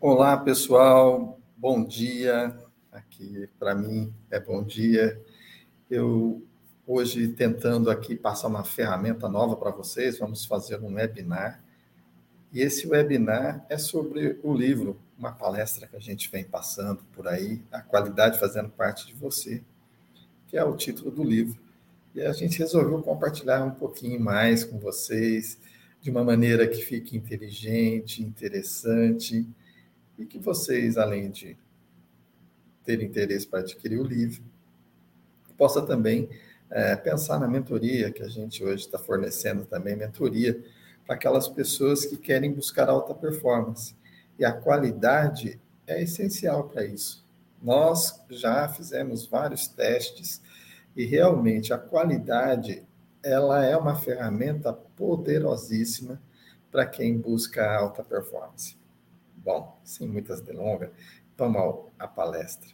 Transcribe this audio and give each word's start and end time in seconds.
Olá, 0.00 0.36
pessoal. 0.36 1.40
Bom 1.56 1.82
dia. 1.82 2.56
Aqui 2.92 3.48
para 3.58 3.74
mim 3.74 4.14
é 4.30 4.38
bom 4.38 4.62
dia. 4.62 5.20
Eu 5.90 6.40
hoje 6.86 7.26
tentando 7.26 7.90
aqui 7.90 8.14
passar 8.14 8.46
uma 8.46 8.62
ferramenta 8.62 9.28
nova 9.28 9.56
para 9.56 9.72
vocês, 9.72 10.20
vamos 10.20 10.44
fazer 10.44 10.78
um 10.80 10.94
webinar. 10.94 11.60
E 12.52 12.60
esse 12.60 12.86
webinar 12.86 13.66
é 13.68 13.76
sobre 13.76 14.38
o 14.44 14.54
livro, 14.54 14.96
uma 15.18 15.32
palestra 15.32 15.88
que 15.88 15.96
a 15.96 16.00
gente 16.00 16.30
vem 16.30 16.44
passando 16.44 17.02
por 17.12 17.26
aí, 17.26 17.60
a 17.72 17.80
qualidade 17.80 18.38
fazendo 18.38 18.68
parte 18.68 19.04
de 19.04 19.14
você, 19.14 19.64
que 20.46 20.56
é 20.56 20.62
o 20.62 20.76
título 20.76 21.10
do 21.10 21.24
livro. 21.24 21.60
E 22.14 22.22
a 22.22 22.32
gente 22.32 22.60
resolveu 22.60 23.02
compartilhar 23.02 23.64
um 23.64 23.72
pouquinho 23.72 24.20
mais 24.20 24.62
com 24.62 24.78
vocês, 24.78 25.58
de 26.00 26.08
uma 26.08 26.22
maneira 26.22 26.68
que 26.68 26.82
fique 26.82 27.16
inteligente, 27.16 28.22
interessante 28.22 29.44
e 30.18 30.26
que 30.26 30.38
vocês, 30.38 30.96
além 30.96 31.30
de 31.30 31.56
ter 32.84 33.02
interesse 33.02 33.46
para 33.46 33.60
adquirir 33.60 34.00
o 34.00 34.04
livro, 34.04 34.42
possa 35.56 35.82
também 35.82 36.28
é, 36.70 36.96
pensar 36.96 37.38
na 37.38 37.48
mentoria 37.48 38.10
que 38.10 38.22
a 38.22 38.28
gente 38.28 38.62
hoje 38.64 38.84
está 38.84 38.98
fornecendo 38.98 39.64
também, 39.64 39.96
mentoria 39.96 40.62
para 41.06 41.14
aquelas 41.14 41.48
pessoas 41.48 42.04
que 42.04 42.16
querem 42.16 42.52
buscar 42.52 42.88
alta 42.88 43.14
performance. 43.14 43.96
E 44.38 44.44
a 44.44 44.52
qualidade 44.52 45.60
é 45.86 46.02
essencial 46.02 46.68
para 46.68 46.84
isso. 46.84 47.26
Nós 47.62 48.22
já 48.30 48.68
fizemos 48.68 49.26
vários 49.26 49.66
testes 49.66 50.40
e 50.94 51.04
realmente 51.04 51.72
a 51.72 51.78
qualidade 51.78 52.86
ela 53.22 53.64
é 53.64 53.76
uma 53.76 53.96
ferramenta 53.96 54.72
poderosíssima 54.72 56.22
para 56.70 56.86
quem 56.86 57.18
busca 57.18 57.68
alta 57.76 58.04
performance. 58.04 58.77
Bom, 59.44 59.78
sem 59.84 60.08
muitas 60.08 60.40
delongas, 60.40 60.90
vamos 61.36 61.86
à 61.98 62.06
palestra. 62.06 62.68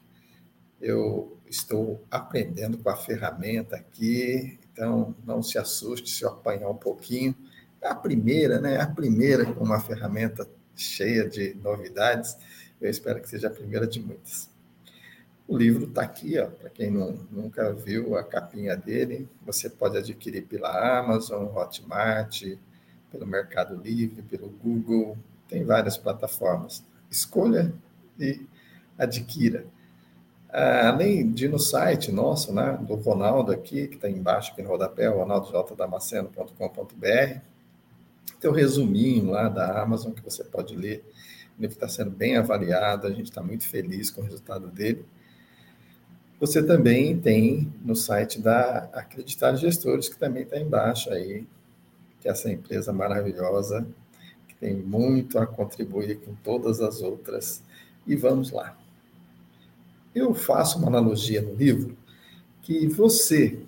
Eu 0.80 1.38
estou 1.46 2.04
aprendendo 2.10 2.78
com 2.78 2.88
a 2.88 2.96
ferramenta 2.96 3.76
aqui, 3.76 4.58
então 4.72 5.14
não 5.24 5.42
se 5.42 5.58
assuste 5.58 6.10
se 6.10 6.24
eu 6.24 6.30
apanhar 6.30 6.68
um 6.68 6.76
pouquinho. 6.76 7.34
A 7.82 7.94
primeira, 7.94 8.60
né? 8.60 8.80
A 8.80 8.86
primeira 8.86 9.44
com 9.44 9.62
uma 9.62 9.80
ferramenta 9.80 10.48
cheia 10.74 11.28
de 11.28 11.54
novidades. 11.54 12.36
Eu 12.80 12.90
espero 12.90 13.20
que 13.20 13.28
seja 13.28 13.48
a 13.48 13.50
primeira 13.50 13.86
de 13.86 14.00
muitas. 14.00 14.50
O 15.46 15.56
livro 15.58 15.84
está 15.84 16.02
aqui, 16.02 16.34
para 16.58 16.70
quem 16.70 16.90
não, 16.90 17.12
nunca 17.30 17.70
viu 17.72 18.16
a 18.16 18.24
capinha 18.24 18.74
dele, 18.74 19.28
você 19.44 19.68
pode 19.68 19.98
adquirir 19.98 20.46
pela 20.46 20.98
Amazon, 20.98 21.44
Hotmart, 21.54 22.44
pelo 23.10 23.26
Mercado 23.26 23.76
Livre, 23.76 24.22
pelo 24.22 24.48
Google, 24.48 25.18
tem 25.48 25.64
várias 25.64 25.96
plataformas. 25.96 26.84
Escolha 27.10 27.72
e 28.18 28.46
adquira. 28.98 29.64
Ah, 30.50 30.88
além 30.88 31.32
de 31.32 31.48
no 31.48 31.58
site 31.58 32.12
nosso, 32.12 32.52
né, 32.52 32.78
do 32.82 32.94
Ronaldo 32.94 33.50
aqui, 33.50 33.88
que 33.88 33.96
está 33.96 34.08
embaixo 34.08 34.52
aqui 34.52 34.62
no 34.62 34.68
rodapé, 34.68 35.08
ronaldojdamasceno.com.br, 35.08 37.40
tem 38.40 38.50
o 38.50 38.54
resuminho 38.54 39.30
lá 39.30 39.48
da 39.48 39.82
Amazon 39.82 40.12
que 40.12 40.22
você 40.22 40.44
pode 40.44 40.76
ler. 40.76 41.04
O 41.58 41.62
livro 41.62 41.74
está 41.74 41.88
sendo 41.88 42.10
bem 42.10 42.36
avaliado, 42.36 43.06
a 43.06 43.10
gente 43.10 43.30
está 43.30 43.42
muito 43.42 43.66
feliz 43.66 44.10
com 44.10 44.20
o 44.20 44.24
resultado 44.24 44.68
dele. 44.68 45.04
Você 46.40 46.62
também 46.62 47.18
tem 47.18 47.72
no 47.84 47.96
site 47.96 48.40
da 48.40 48.88
Acreditar 48.92 49.56
Gestores, 49.56 50.08
que 50.08 50.18
também 50.18 50.42
está 50.42 50.58
embaixo 50.58 51.10
aí, 51.10 51.46
que 52.20 52.28
é 52.28 52.30
essa 52.30 52.50
empresa 52.50 52.92
maravilhosa 52.92 53.86
tem 54.64 54.74
muito 54.74 55.38
a 55.38 55.46
contribuir 55.46 56.20
com 56.20 56.34
todas 56.36 56.80
as 56.80 57.02
outras. 57.02 57.62
E 58.06 58.16
vamos 58.16 58.50
lá. 58.50 58.74
Eu 60.14 60.32
faço 60.32 60.78
uma 60.78 60.88
analogia 60.88 61.42
no 61.42 61.52
livro 61.54 61.94
que 62.62 62.86
você, 62.86 63.58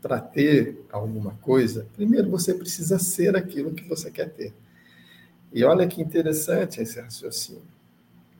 para 0.00 0.18
ter 0.18 0.82
alguma 0.90 1.32
coisa, 1.42 1.86
primeiro 1.94 2.30
você 2.30 2.54
precisa 2.54 2.98
ser 2.98 3.36
aquilo 3.36 3.74
que 3.74 3.86
você 3.86 4.10
quer 4.10 4.30
ter. 4.30 4.54
E 5.52 5.62
olha 5.62 5.86
que 5.86 6.00
interessante 6.00 6.80
esse 6.80 6.98
raciocínio. 6.98 7.62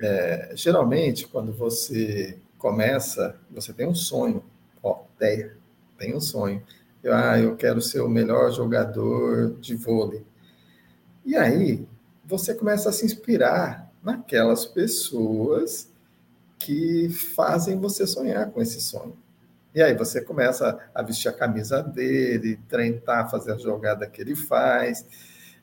É, 0.00 0.52
geralmente, 0.54 1.28
quando 1.28 1.52
você 1.52 2.38
começa, 2.56 3.36
você 3.50 3.74
tem 3.74 3.86
um 3.86 3.94
sonho, 3.94 4.42
ó, 4.82 5.02
ideia, 5.16 5.54
tem 5.98 6.16
um 6.16 6.20
sonho. 6.20 6.62
Eu, 7.02 7.14
ah, 7.14 7.38
eu 7.38 7.56
quero 7.56 7.82
ser 7.82 8.00
o 8.00 8.08
melhor 8.08 8.50
jogador 8.52 9.54
de 9.60 9.74
vôlei. 9.74 10.24
E 11.26 11.36
aí, 11.36 11.86
você 12.30 12.54
começa 12.54 12.88
a 12.88 12.92
se 12.92 13.04
inspirar 13.04 13.90
naquelas 14.02 14.64
pessoas 14.64 15.90
que 16.56 17.08
fazem 17.10 17.76
você 17.76 18.06
sonhar 18.06 18.50
com 18.50 18.62
esse 18.62 18.80
sonho. 18.80 19.16
E 19.74 19.82
aí 19.82 19.96
você 19.96 20.20
começa 20.20 20.78
a 20.94 21.02
vestir 21.02 21.28
a 21.28 21.32
camisa 21.32 21.82
dele, 21.82 22.60
treinar, 22.68 23.28
fazer 23.28 23.52
a 23.52 23.58
jogada 23.58 24.06
que 24.06 24.20
ele 24.20 24.36
faz. 24.36 25.04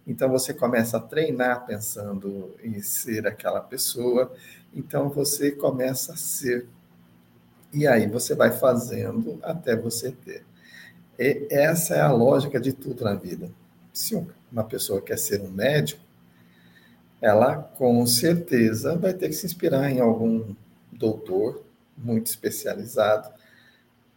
Então 0.06 0.30
você 0.30 0.54
começa 0.54 0.98
a 0.98 1.00
treinar 1.00 1.66
pensando 1.66 2.54
em 2.62 2.82
ser 2.82 3.26
aquela 3.26 3.62
pessoa. 3.62 4.34
Então 4.74 5.10
você 5.10 5.52
começa 5.52 6.14
a 6.14 6.18
ser. 6.18 6.68
E 7.74 7.88
aí 7.88 8.08
você 8.08 8.36
vai 8.36 8.52
fazendo 8.52 9.40
até 9.42 9.76
você 9.76 10.12
ter. 10.12 10.46
E 11.18 11.48
essa 11.50 11.96
é 11.96 12.02
a 12.02 12.12
lógica 12.12 12.60
de 12.60 12.74
tudo 12.74 13.06
na 13.06 13.16
vida. 13.16 13.50
Se 13.94 14.16
uma 14.52 14.64
pessoa 14.64 15.02
quer 15.02 15.18
ser 15.18 15.42
um 15.42 15.50
médico, 15.50 16.07
ela 17.22 17.56
com 17.56 18.06
certeza 18.06 18.96
vai 18.98 19.14
ter 19.14 19.30
que 19.30 19.36
se 19.36 19.46
inspirar 19.46 19.90
em 19.90 20.00
algum 20.00 20.56
doutor 20.92 21.64
muito 21.98 22.28
especializado, 22.28 23.30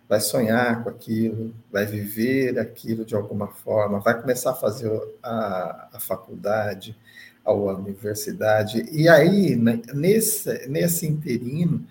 vai 0.09 0.21
sonhar 0.21 0.83
com 0.83 0.91
aquilo, 0.91 1.55
vai 1.71 1.87
viver 1.87 2.59
aquilo 2.59 3.05
de 3.05 3.15
alguma 3.15 3.49
forma, 3.49 4.01
vai 4.01 4.21
começar 4.21 4.51
a 4.51 4.55
fazer 4.55 4.91
a, 5.23 5.89
a 5.93 6.01
faculdade, 6.01 6.97
a 7.45 7.53
universidade, 7.53 8.87
e 8.93 9.09
aí, 9.09 9.57
né, 9.57 9.81
nesse, 9.95 10.69
nesse 10.69 11.07
interino, 11.07 11.87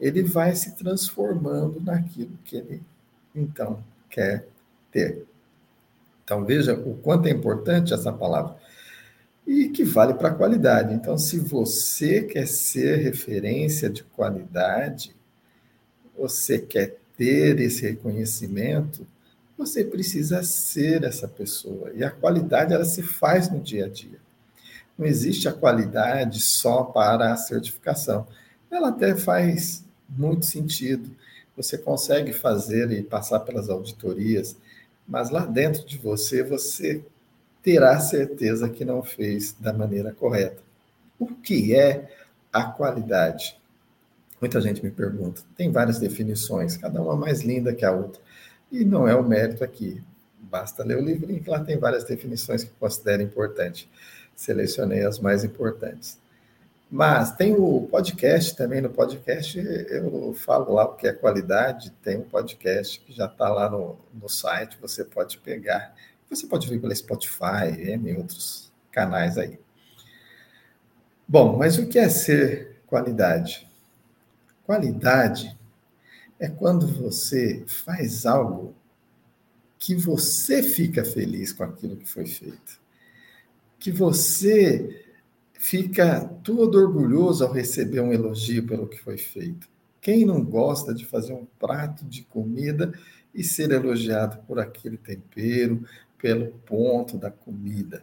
ele 0.00 0.22
vai 0.22 0.54
se 0.54 0.74
transformando 0.76 1.80
naquilo 1.80 2.38
que 2.44 2.56
ele, 2.56 2.82
então, 3.34 3.82
quer 4.08 4.46
ter. 4.90 5.24
Então, 6.22 6.44
veja 6.44 6.74
o 6.74 6.94
quanto 6.96 7.26
é 7.26 7.30
importante 7.30 7.92
essa 7.92 8.12
palavra 8.12 8.56
e 9.46 9.68
que 9.68 9.84
vale 9.84 10.14
para 10.14 10.28
a 10.28 10.34
qualidade. 10.34 10.94
Então, 10.94 11.18
se 11.18 11.38
você 11.38 12.22
quer 12.22 12.46
ser 12.46 12.96
referência 12.96 13.90
de 13.90 14.02
qualidade, 14.02 15.14
você 16.16 16.58
quer 16.58 16.96
ter 17.16 17.60
esse 17.60 17.82
reconhecimento, 17.82 19.06
você 19.56 19.84
precisa 19.84 20.42
ser 20.42 21.04
essa 21.04 21.28
pessoa. 21.28 21.92
E 21.94 22.02
a 22.02 22.10
qualidade 22.10 22.72
ela 22.72 22.84
se 22.84 23.02
faz 23.02 23.50
no 23.50 23.60
dia 23.60 23.86
a 23.86 23.88
dia. 23.88 24.18
Não 24.96 25.06
existe 25.06 25.48
a 25.48 25.52
qualidade 25.52 26.40
só 26.40 26.84
para 26.84 27.32
a 27.32 27.36
certificação. 27.36 28.26
Ela 28.70 28.88
até 28.88 29.14
faz 29.14 29.84
muito 30.08 30.46
sentido. 30.46 31.10
Você 31.56 31.78
consegue 31.78 32.32
fazer 32.32 32.90
e 32.90 33.02
passar 33.02 33.40
pelas 33.40 33.68
auditorias, 33.68 34.56
mas 35.06 35.30
lá 35.30 35.46
dentro 35.46 35.84
de 35.86 35.98
você, 35.98 36.42
você 36.42 37.04
terá 37.64 37.98
certeza 37.98 38.68
que 38.68 38.84
não 38.84 39.02
fez 39.02 39.56
da 39.58 39.72
maneira 39.72 40.12
correta. 40.12 40.62
O 41.18 41.26
que 41.26 41.74
é 41.74 42.10
a 42.52 42.62
qualidade? 42.64 43.58
Muita 44.38 44.60
gente 44.60 44.84
me 44.84 44.90
pergunta. 44.90 45.40
Tem 45.56 45.72
várias 45.72 45.98
definições, 45.98 46.76
cada 46.76 47.00
uma 47.00 47.16
mais 47.16 47.40
linda 47.40 47.74
que 47.74 47.84
a 47.84 47.90
outra. 47.90 48.20
E 48.70 48.84
não 48.84 49.08
é 49.08 49.16
o 49.16 49.24
mérito 49.24 49.64
aqui. 49.64 50.02
Basta 50.38 50.84
ler 50.84 50.98
o 50.98 51.00
livrinho 51.00 51.42
que 51.42 51.48
lá 51.48 51.64
tem 51.64 51.78
várias 51.78 52.04
definições 52.04 52.62
que 52.62 52.70
considero 52.78 53.22
importante. 53.22 53.90
Selecionei 54.36 55.02
as 55.02 55.18
mais 55.18 55.42
importantes. 55.42 56.18
Mas 56.90 57.32
tem 57.32 57.54
o 57.54 57.88
podcast 57.90 58.54
também. 58.54 58.82
No 58.82 58.90
podcast 58.90 59.58
eu 59.58 60.34
falo 60.34 60.74
lá 60.74 60.84
o 60.84 60.94
que 60.94 61.06
é 61.06 61.12
qualidade. 61.14 61.90
Tem 62.02 62.18
um 62.18 62.24
podcast 62.24 63.00
que 63.00 63.12
já 63.12 63.24
está 63.24 63.48
lá 63.48 63.70
no, 63.70 63.96
no 64.12 64.28
site, 64.28 64.76
você 64.78 65.02
pode 65.02 65.38
pegar 65.38 65.94
você 66.34 66.46
pode 66.46 66.68
ver 66.68 66.80
pela 66.80 66.94
Spotify 66.94 67.72
e 67.78 68.16
outros 68.16 68.72
canais 68.90 69.38
aí. 69.38 69.58
Bom, 71.26 71.56
mas 71.56 71.78
o 71.78 71.86
que 71.86 71.98
é 71.98 72.08
ser 72.08 72.82
qualidade? 72.86 73.68
Qualidade 74.64 75.58
é 76.38 76.48
quando 76.48 76.86
você 76.86 77.64
faz 77.66 78.26
algo 78.26 78.74
que 79.78 79.94
você 79.94 80.62
fica 80.62 81.04
feliz 81.04 81.52
com 81.52 81.64
aquilo 81.64 81.96
que 81.96 82.08
foi 82.08 82.26
feito. 82.26 82.80
Que 83.78 83.90
você 83.90 85.04
fica 85.52 86.20
todo 86.42 86.78
orgulhoso 86.78 87.44
ao 87.44 87.52
receber 87.52 88.00
um 88.00 88.12
elogio 88.12 88.66
pelo 88.66 88.86
que 88.86 88.98
foi 88.98 89.18
feito. 89.18 89.68
Quem 90.00 90.24
não 90.26 90.44
gosta 90.44 90.94
de 90.94 91.04
fazer 91.04 91.32
um 91.32 91.46
prato 91.58 92.04
de 92.04 92.22
comida 92.22 92.92
e 93.34 93.42
ser 93.42 93.70
elogiado 93.70 94.38
por 94.46 94.58
aquele 94.58 94.96
tempero, 94.96 95.84
pelo 96.24 96.52
ponto 96.64 97.18
da 97.18 97.30
comida. 97.30 98.02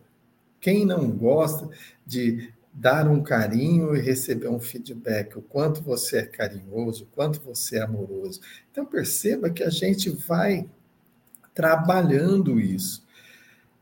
Quem 0.60 0.86
não 0.86 1.10
gosta 1.10 1.68
de 2.06 2.54
dar 2.72 3.08
um 3.08 3.24
carinho 3.24 3.96
e 3.96 4.00
receber 4.00 4.48
um 4.48 4.60
feedback, 4.60 5.40
o 5.40 5.42
quanto 5.42 5.82
você 5.82 6.20
é 6.20 6.26
carinhoso, 6.28 7.06
o 7.06 7.08
quanto 7.08 7.42
você 7.42 7.78
é 7.78 7.82
amoroso. 7.82 8.40
Então 8.72 8.86
perceba 8.86 9.50
que 9.50 9.64
a 9.64 9.72
gente 9.72 10.12
vai 10.12 10.70
trabalhando 11.52 12.60
isso. 12.60 13.04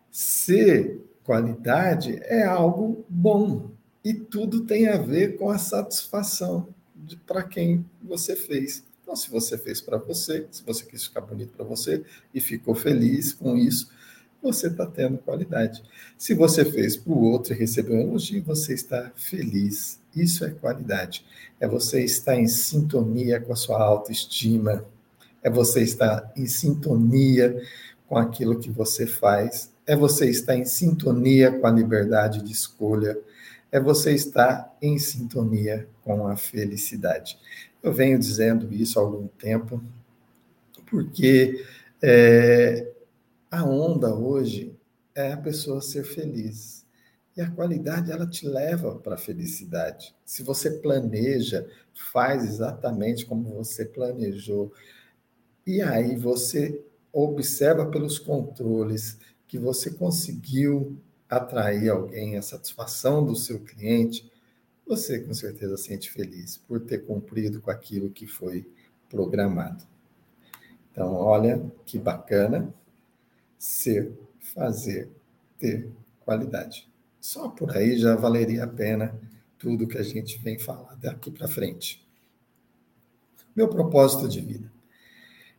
Ser 0.10 1.02
qualidade 1.22 2.18
é 2.24 2.46
algo 2.46 3.04
bom 3.10 3.72
e 4.06 4.14
tudo 4.14 4.62
tem 4.62 4.88
a 4.88 4.96
ver 4.96 5.36
com 5.36 5.50
a 5.50 5.58
satisfação 5.58 6.74
para 7.28 7.44
quem 7.44 7.86
você 8.02 8.38
fez. 8.38 8.86
Então, 9.02 9.18
se 9.18 9.30
você 9.30 9.58
fez 9.58 9.82
para 9.82 9.98
você, 9.98 10.48
se 10.50 10.64
você 10.64 10.86
quis 10.86 11.04
ficar 11.04 11.22
bonito 11.22 11.52
para 11.58 11.66
você 11.66 12.06
e 12.34 12.40
ficou 12.40 12.74
feliz 12.74 13.34
com 13.34 13.58
isso, 13.58 13.92
você 14.42 14.68
está 14.68 14.86
tendo 14.86 15.18
qualidade. 15.18 15.84
Se 16.18 16.34
você 16.34 16.64
fez 16.64 16.96
para 16.96 17.14
o 17.14 17.24
outro 17.24 17.54
e 17.54 17.58
recebeu 17.58 17.96
um 17.96 18.02
elogio, 18.02 18.44
você 18.44 18.74
está 18.74 19.12
feliz. 19.16 20.00
Isso 20.16 20.46
é 20.46 20.50
qualidade. 20.50 21.26
É 21.60 21.68
você 21.68 22.04
estar 22.04 22.36
em 22.36 22.48
sintonia 22.48 23.40
com 23.40 23.52
a 23.52 23.56
sua 23.56 23.82
autoestima. 23.82 24.86
É 25.44 25.50
você 25.50 25.82
estar 25.82 26.32
em 26.36 26.46
sintonia 26.46 27.62
com 28.08 28.18
aquilo 28.18 28.60
que 28.60 28.72
você 28.72 29.06
faz. 29.06 29.72
É 29.86 29.96
você 29.96 30.30
estar 30.30 30.56
em 30.56 30.66
sintonia 30.66 31.52
com 31.52 31.68
a 31.68 31.72
liberdade 31.72 32.42
de 32.42 32.52
escolha. 32.52 33.18
É 33.72 33.80
você 33.80 34.14
estar 34.14 34.76
em 34.82 34.98
sintonia 34.98 35.88
com 36.04 36.28
a 36.28 36.36
felicidade. 36.36 37.38
Eu 37.84 37.94
venho 37.94 38.18
dizendo 38.18 38.74
isso 38.74 39.00
há 39.00 39.04
algum 39.04 39.28
tempo, 39.28 39.82
porque 40.90 41.64
é, 42.02 42.88
a 43.50 43.64
onda 43.64 44.14
hoje 44.14 44.76
é 45.16 45.34
a 45.34 45.38
pessoa 45.38 45.82
ser 45.82 46.04
feliz. 46.04 46.86
E 47.36 47.42
a 47.42 47.50
qualidade, 47.50 48.12
ela 48.12 48.28
te 48.28 48.46
leva 48.46 48.96
para 48.96 49.16
a 49.16 49.18
felicidade. 49.18 50.16
Se 50.26 50.44
você 50.44 50.72
planeja, 50.72 51.68
faz 52.12 52.44
exatamente 52.44 53.26
como 53.26 53.54
você 53.54 53.86
planejou. 53.86 54.74
E 55.66 55.82
aí 55.82 56.16
você 56.16 56.84
observa 57.14 57.86
pelos 57.86 58.20
controles 58.20 59.18
que 59.48 59.58
você 59.58 59.92
conseguiu 59.92 60.98
atrair 61.30 61.90
alguém, 61.90 62.38
a 62.38 62.42
satisfação 62.42 63.26
do 63.26 63.36
seu 63.36 63.60
cliente, 63.60 64.30
você 64.86 65.20
com 65.20 65.34
certeza 65.34 65.78
sente 65.78 66.12
feliz 66.12 66.58
por 66.58 66.82
ter 66.82 67.06
cumprido 67.06 67.62
com 67.62 67.70
aquilo 67.70 68.10
que 68.10 68.26
foi 68.26 68.68
programado. 69.08 69.84
Então, 70.92 71.14
olha 71.14 71.64
que 71.86 71.98
bacana 71.98 72.74
ser, 73.60 74.18
fazer, 74.40 75.12
ter 75.60 75.92
qualidade. 76.22 76.90
Só 77.20 77.50
por 77.50 77.76
aí 77.76 77.98
já 77.98 78.16
valeria 78.16 78.64
a 78.64 78.68
pena 78.68 79.20
tudo 79.58 79.88
que 79.88 79.98
a 79.98 80.04
gente 80.04 80.40
vem 80.40 80.58
falar 80.58 80.96
daqui 80.96 81.30
para 81.30 81.50
frente. 81.50 82.08
Meu 83.54 83.68
propósito 83.68 84.30
de 84.30 84.40
vida 84.40 84.72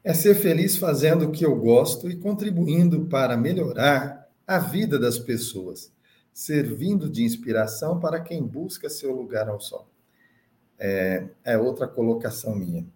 é 0.03 0.15
ser 0.15 0.35
feliz 0.35 0.79
fazendo 0.79 1.27
o 1.27 1.31
que 1.31 1.45
eu 1.45 1.55
gosto 1.55 2.11
e 2.11 2.17
contribuindo 2.17 3.05
para 3.07 3.37
melhorar 3.37 4.27
a 4.47 4.59
vida 4.59 4.99
das 4.99 5.19
pessoas, 5.19 5.93
servindo 6.33 7.11
de 7.11 7.23
inspiração 7.23 8.01
para 8.01 8.19
quem 8.19 8.43
busca 8.43 8.89
seu 8.89 9.15
lugar 9.15 9.51
ao 9.51 9.61
sol. 9.61 9.87
É, 10.79 11.29
é 11.45 11.59
outra 11.59 11.87
colocação 11.87 12.57
minha. 12.57 12.87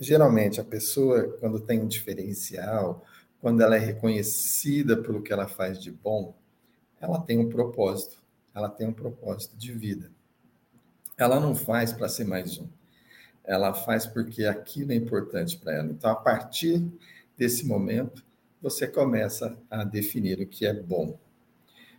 Geralmente, 0.00 0.58
a 0.58 0.64
pessoa, 0.64 1.36
quando 1.38 1.60
tem 1.60 1.80
um 1.80 1.86
diferencial, 1.86 3.04
quando 3.42 3.60
ela 3.60 3.74
é 3.74 3.78
reconhecida 3.80 4.96
pelo 4.96 5.20
que 5.20 5.32
ela 5.32 5.48
faz 5.48 5.82
de 5.82 5.90
bom, 5.90 6.32
ela 7.00 7.20
tem 7.20 7.40
um 7.40 7.48
propósito, 7.48 8.22
ela 8.54 8.68
tem 8.68 8.86
um 8.86 8.92
propósito 8.92 9.56
de 9.56 9.72
vida. 9.72 10.12
Ela 11.18 11.40
não 11.40 11.52
faz 11.52 11.92
para 11.92 12.08
ser 12.08 12.24
mais 12.24 12.56
um. 12.56 12.68
Ela 13.42 13.74
faz 13.74 14.06
porque 14.06 14.44
aquilo 14.44 14.92
é 14.92 14.94
importante 14.94 15.58
para 15.58 15.74
ela. 15.74 15.88
Então, 15.90 16.08
a 16.08 16.14
partir 16.14 16.86
desse 17.36 17.66
momento, 17.66 18.24
você 18.62 18.86
começa 18.86 19.58
a 19.68 19.82
definir 19.82 20.40
o 20.40 20.46
que 20.46 20.64
é 20.64 20.72
bom. 20.72 21.18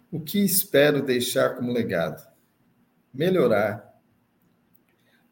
O 0.10 0.22
que 0.22 0.40
espero 0.40 1.06
deixar 1.06 1.58
como 1.58 1.74
legado? 1.74 2.26
Melhorar 3.14 3.94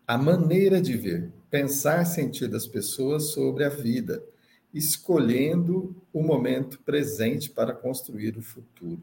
a 0.05 0.17
maneira 0.17 0.81
de 0.81 0.97
ver, 0.97 1.31
pensar, 1.49 2.03
sentir 2.03 2.49
das 2.49 2.67
pessoas 2.67 3.29
sobre 3.29 3.63
a 3.63 3.69
vida, 3.69 4.21
escolhendo 4.73 5.95
o 6.13 6.23
momento 6.23 6.79
presente 6.81 7.49
para 7.49 7.73
construir 7.73 8.37
o 8.37 8.41
futuro. 8.41 9.01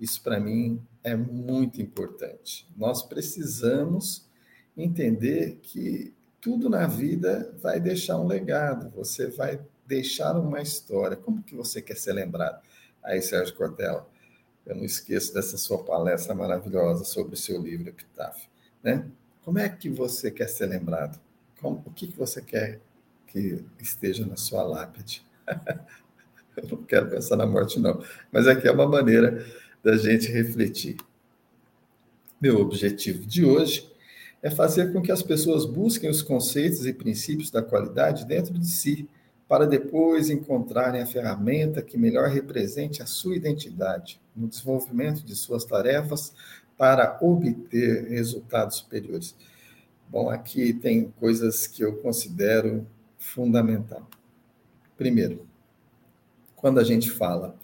Isso, 0.00 0.22
para 0.22 0.40
mim, 0.40 0.80
é 1.02 1.14
muito 1.14 1.80
importante. 1.80 2.68
Nós 2.76 3.02
precisamos 3.02 4.28
entender 4.76 5.58
que 5.62 6.14
tudo 6.40 6.70
na 6.70 6.86
vida 6.86 7.54
vai 7.60 7.78
deixar 7.78 8.18
um 8.18 8.26
legado, 8.26 8.90
você 8.90 9.26
vai 9.26 9.60
deixar 9.86 10.38
uma 10.38 10.62
história. 10.62 11.16
Como 11.16 11.42
que 11.42 11.54
você 11.54 11.82
quer 11.82 11.96
ser 11.96 12.14
lembrado? 12.14 12.62
Aí, 13.02 13.20
Sérgio 13.20 13.54
Cortella, 13.54 14.08
eu 14.64 14.74
não 14.76 14.84
esqueço 14.84 15.34
dessa 15.34 15.58
sua 15.58 15.82
palestra 15.82 16.34
maravilhosa 16.34 17.04
sobre 17.04 17.34
o 17.34 17.36
seu 17.36 17.60
livro 17.60 17.88
Epitáfio, 17.88 18.48
né? 18.82 19.10
Como 19.42 19.58
é 19.58 19.68
que 19.68 19.88
você 19.88 20.30
quer 20.30 20.48
ser 20.48 20.66
lembrado? 20.66 21.18
Como, 21.60 21.82
o 21.84 21.90
que, 21.90 22.06
que 22.06 22.16
você 22.16 22.40
quer 22.40 22.80
que 23.32 23.64
esteja 23.80 24.26
na 24.26 24.36
sua 24.36 24.62
lápide. 24.62 25.24
Eu 26.56 26.68
não 26.68 26.82
quero 26.82 27.08
pensar 27.08 27.36
na 27.36 27.46
morte, 27.46 27.78
não. 27.78 28.02
Mas 28.30 28.46
aqui 28.46 28.66
é 28.66 28.72
uma 28.72 28.86
maneira 28.86 29.44
da 29.82 29.96
gente 29.96 30.30
refletir. 30.30 30.96
Meu 32.40 32.60
objetivo 32.60 33.24
de 33.24 33.44
hoje 33.44 33.90
é 34.42 34.50
fazer 34.50 34.92
com 34.92 35.00
que 35.00 35.12
as 35.12 35.22
pessoas 35.22 35.64
busquem 35.64 36.10
os 36.10 36.22
conceitos 36.22 36.86
e 36.86 36.92
princípios 36.92 37.50
da 37.50 37.62
qualidade 37.62 38.24
dentro 38.24 38.58
de 38.58 38.66
si, 38.66 39.08
para 39.46 39.66
depois 39.66 40.30
encontrarem 40.30 41.02
a 41.02 41.06
ferramenta 41.06 41.82
que 41.82 41.98
melhor 41.98 42.28
represente 42.28 43.02
a 43.02 43.06
sua 43.06 43.36
identidade 43.36 44.20
no 44.34 44.48
desenvolvimento 44.48 45.24
de 45.24 45.34
suas 45.34 45.64
tarefas 45.64 46.32
para 46.78 47.18
obter 47.20 48.08
resultados 48.08 48.76
superiores. 48.78 49.34
Bom, 50.08 50.30
aqui 50.30 50.72
tem 50.72 51.12
coisas 51.20 51.66
que 51.66 51.82
eu 51.82 51.96
considero 51.96 52.86
fundamental. 53.20 54.08
Primeiro, 54.96 55.46
quando 56.56 56.80
a 56.80 56.84
gente 56.84 57.10
fala 57.10 57.54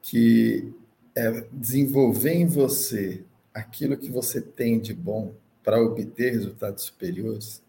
que 0.00 0.72
é 1.16 1.46
desenvolver 1.50 2.34
em 2.34 2.46
você 2.46 3.24
aquilo 3.52 3.96
que 3.96 4.10
você 4.10 4.40
tem 4.40 4.78
de 4.78 4.94
bom 4.94 5.34
para 5.64 5.82
obter 5.82 6.32
resultados 6.32 6.84
superiores, 6.84 7.62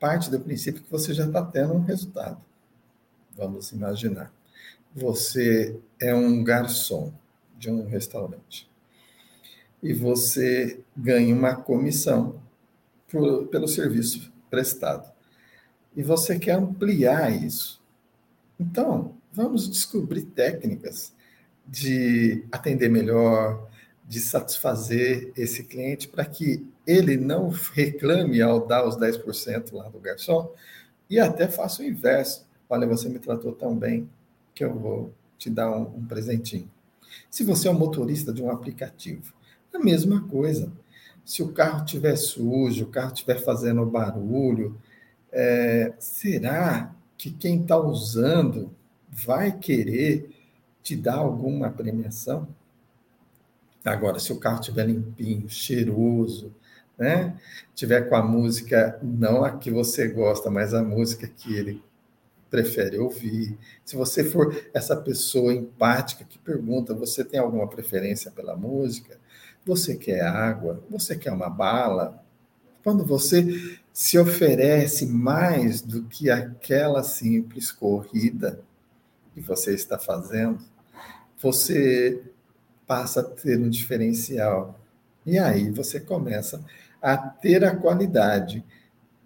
parte 0.00 0.30
do 0.30 0.40
princípio 0.40 0.82
que 0.82 0.90
você 0.90 1.14
já 1.14 1.26
está 1.26 1.44
tendo 1.44 1.74
um 1.74 1.82
resultado. 1.82 2.40
Vamos 3.36 3.72
imaginar. 3.72 4.32
Você 4.94 5.78
é 6.00 6.14
um 6.14 6.42
garçom 6.42 7.12
de 7.58 7.70
um 7.70 7.86
restaurante 7.86 8.70
e 9.82 9.92
você 9.92 10.80
ganha 10.96 11.34
uma 11.34 11.56
comissão 11.56 12.40
por, 13.08 13.46
pelo 13.48 13.66
serviço 13.66 14.32
prestado 14.50 15.13
e 15.96 16.02
você 16.02 16.38
quer 16.38 16.52
ampliar 16.52 17.30
isso. 17.30 17.82
Então, 18.58 19.14
vamos 19.32 19.68
descobrir 19.68 20.22
técnicas 20.22 21.12
de 21.66 22.44
atender 22.52 22.88
melhor, 22.88 23.68
de 24.06 24.20
satisfazer 24.20 25.32
esse 25.36 25.64
cliente 25.64 26.08
para 26.08 26.24
que 26.24 26.66
ele 26.86 27.16
não 27.16 27.48
reclame 27.48 28.42
ao 28.42 28.66
dar 28.66 28.86
os 28.86 28.96
10% 28.96 29.72
lá 29.72 29.88
do 29.88 29.98
garçom 29.98 30.52
e 31.08 31.18
até 31.18 31.48
faça 31.48 31.82
o 31.82 31.86
inverso. 31.86 32.46
Olha, 32.68 32.86
você 32.86 33.08
me 33.08 33.18
tratou 33.18 33.52
tão 33.52 33.76
bem 33.76 34.08
que 34.54 34.64
eu 34.64 34.74
vou 34.74 35.12
te 35.38 35.48
dar 35.48 35.70
um, 35.70 35.98
um 35.98 36.04
presentinho. 36.04 36.70
Se 37.30 37.44
você 37.44 37.68
é 37.68 37.70
um 37.70 37.78
motorista 37.78 38.32
de 38.32 38.42
um 38.42 38.50
aplicativo, 38.50 39.32
a 39.72 39.78
mesma 39.78 40.22
coisa. 40.28 40.72
Se 41.24 41.42
o 41.42 41.52
carro 41.52 41.84
estiver 41.84 42.16
sujo, 42.16 42.84
o 42.84 42.88
carro 42.88 43.12
estiver 43.12 43.40
fazendo 43.40 43.84
barulho, 43.86 44.78
é, 45.34 45.92
será 45.98 46.94
que 47.18 47.32
quem 47.32 47.60
está 47.60 47.76
usando 47.76 48.72
vai 49.10 49.50
querer 49.50 50.30
te 50.82 50.94
dar 50.94 51.16
alguma 51.16 51.68
premiação? 51.70 52.46
Agora, 53.84 54.18
se 54.18 54.32
o 54.32 54.38
carro 54.38 54.60
estiver 54.60 54.86
limpinho, 54.86 55.48
cheiroso, 55.48 56.54
né? 56.96 57.36
Tiver 57.74 58.08
com 58.08 58.14
a 58.14 58.22
música, 58.22 58.98
não 59.02 59.44
a 59.44 59.50
que 59.50 59.70
você 59.70 60.08
gosta, 60.08 60.50
mas 60.50 60.72
a 60.72 60.82
música 60.82 61.26
que 61.26 61.54
ele 61.54 61.82
prefere 62.48 62.98
ouvir. 62.98 63.58
Se 63.84 63.96
você 63.96 64.22
for 64.22 64.56
essa 64.72 64.96
pessoa 64.96 65.52
empática 65.52 66.24
que 66.24 66.38
pergunta, 66.38 66.94
você 66.94 67.24
tem 67.24 67.40
alguma 67.40 67.66
preferência 67.68 68.30
pela 68.30 68.56
música? 68.56 69.18
Você 69.66 69.96
quer 69.96 70.22
água? 70.22 70.82
Você 70.88 71.16
quer 71.16 71.32
uma 71.32 71.50
bala? 71.50 72.22
Quando 72.84 73.04
você 73.04 73.80
se 73.94 74.18
oferece 74.18 75.06
mais 75.06 75.80
do 75.80 76.02
que 76.02 76.28
aquela 76.28 77.04
simples 77.04 77.70
corrida 77.70 78.60
que 79.32 79.40
você 79.40 79.72
está 79.72 79.96
fazendo, 79.96 80.58
você 81.40 82.20
passa 82.88 83.20
a 83.20 83.22
ter 83.22 83.56
um 83.56 83.70
diferencial. 83.70 84.80
E 85.24 85.38
aí 85.38 85.70
você 85.70 86.00
começa 86.00 86.60
a 87.00 87.16
ter 87.16 87.64
a 87.64 87.76
qualidade 87.76 88.64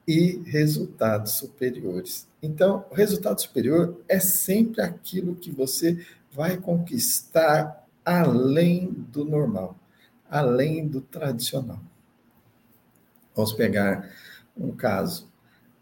e 0.06 0.42
resultados 0.44 1.32
superiores. 1.32 2.28
Então, 2.42 2.84
o 2.90 2.94
resultado 2.94 3.40
superior 3.40 3.98
é 4.06 4.20
sempre 4.20 4.82
aquilo 4.82 5.34
que 5.34 5.50
você 5.50 6.06
vai 6.30 6.58
conquistar 6.58 7.86
além 8.04 8.92
do 8.92 9.24
normal, 9.24 9.78
além 10.30 10.86
do 10.86 11.00
tradicional. 11.00 11.80
Vamos 13.34 13.54
pegar 13.54 14.10
um 14.58 14.72
caso. 14.72 15.28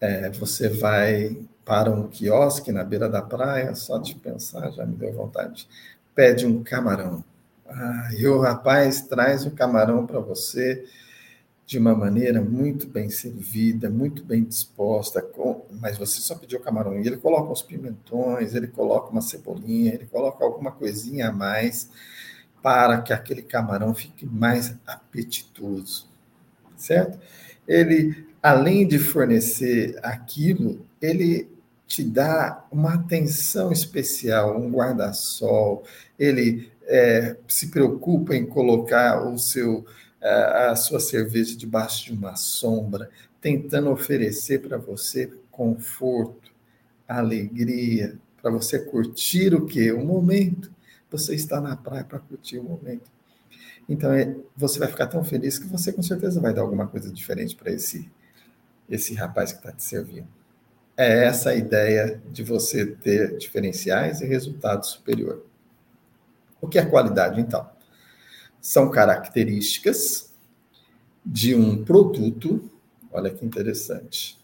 É, 0.00 0.30
você 0.30 0.68
vai 0.68 1.38
para 1.64 1.90
um 1.90 2.08
quiosque 2.08 2.70
na 2.70 2.84
beira 2.84 3.08
da 3.08 3.22
praia, 3.22 3.74
só 3.74 3.98
de 3.98 4.14
pensar 4.14 4.70
já 4.70 4.84
me 4.86 4.94
deu 4.94 5.12
vontade. 5.12 5.68
Pede 6.14 6.46
um 6.46 6.62
camarão. 6.62 7.24
Ah, 7.68 8.10
e 8.16 8.26
o 8.26 8.40
rapaz 8.40 9.00
traz 9.02 9.44
o 9.44 9.50
camarão 9.50 10.06
para 10.06 10.20
você 10.20 10.84
de 11.66 11.78
uma 11.78 11.94
maneira 11.96 12.40
muito 12.40 12.86
bem 12.86 13.10
servida, 13.10 13.90
muito 13.90 14.24
bem 14.24 14.44
disposta, 14.44 15.20
com... 15.20 15.66
mas 15.80 15.98
você 15.98 16.20
só 16.20 16.36
pediu 16.36 16.60
camarão. 16.60 16.96
E 16.96 17.06
ele 17.06 17.16
coloca 17.16 17.50
uns 17.50 17.62
pimentões, 17.62 18.54
ele 18.54 18.68
coloca 18.68 19.10
uma 19.10 19.20
cebolinha, 19.20 19.92
ele 19.92 20.06
coloca 20.06 20.44
alguma 20.44 20.70
coisinha 20.70 21.28
a 21.28 21.32
mais 21.32 21.90
para 22.62 23.00
que 23.02 23.12
aquele 23.12 23.42
camarão 23.42 23.92
fique 23.94 24.24
mais 24.24 24.76
apetitoso, 24.86 26.08
certo? 26.76 27.18
Ele, 27.66 28.28
além 28.46 28.86
de 28.86 28.96
fornecer 28.96 29.98
aquilo, 30.04 30.86
ele 31.02 31.48
te 31.84 32.04
dá 32.04 32.64
uma 32.70 32.94
atenção 32.94 33.72
especial, 33.72 34.56
um 34.56 34.70
guarda-sol, 34.70 35.82
ele 36.16 36.70
é, 36.84 37.36
se 37.48 37.72
preocupa 37.72 38.36
em 38.36 38.46
colocar 38.46 39.26
o 39.26 39.36
seu 39.36 39.84
a 40.22 40.74
sua 40.74 40.98
cerveja 40.98 41.56
debaixo 41.56 42.06
de 42.06 42.12
uma 42.12 42.34
sombra, 42.34 43.10
tentando 43.40 43.90
oferecer 43.90 44.60
para 44.60 44.76
você 44.76 45.30
conforto, 45.52 46.50
alegria, 47.06 48.18
para 48.42 48.50
você 48.50 48.78
curtir 48.78 49.54
o 49.54 49.66
que? 49.66 49.92
O 49.92 50.04
momento. 50.04 50.72
Você 51.10 51.34
está 51.34 51.60
na 51.60 51.76
praia 51.76 52.02
para 52.02 52.18
curtir 52.18 52.58
o 52.58 52.64
momento. 52.64 53.08
Então, 53.88 54.12
é, 54.12 54.34
você 54.56 54.80
vai 54.80 54.88
ficar 54.88 55.06
tão 55.06 55.22
feliz 55.22 55.58
que 55.58 55.66
você 55.66 55.92
com 55.92 56.02
certeza 56.02 56.40
vai 56.40 56.52
dar 56.52 56.62
alguma 56.62 56.88
coisa 56.88 57.12
diferente 57.12 57.54
para 57.54 57.70
esse, 57.70 58.10
esse 58.88 59.14
rapaz 59.14 59.52
que 59.52 59.58
está 59.58 59.72
te 59.72 59.82
servindo. 59.82 60.28
É 60.96 61.24
essa 61.24 61.50
a 61.50 61.54
ideia 61.54 62.22
de 62.30 62.42
você 62.42 62.86
ter 62.86 63.36
diferenciais 63.36 64.20
e 64.20 64.26
resultado 64.26 64.84
superior. 64.86 65.44
O 66.60 66.68
que 66.68 66.78
é 66.78 66.84
qualidade, 66.84 67.40
então? 67.40 67.68
são 68.66 68.90
características 68.90 70.32
de 71.24 71.54
um 71.54 71.84
produto, 71.84 72.68
olha 73.12 73.30
que 73.30 73.46
interessante, 73.46 74.36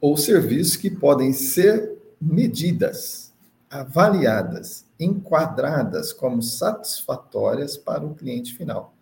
ou 0.00 0.16
serviço 0.16 0.78
que 0.78 0.88
podem 0.88 1.32
ser 1.32 1.92
medidas, 2.20 3.32
avaliadas, 3.68 4.86
enquadradas 4.98 6.12
como 6.12 6.40
satisfatórias 6.40 7.76
para 7.76 8.06
o 8.06 8.14
cliente 8.14 8.54
final, 8.54 8.94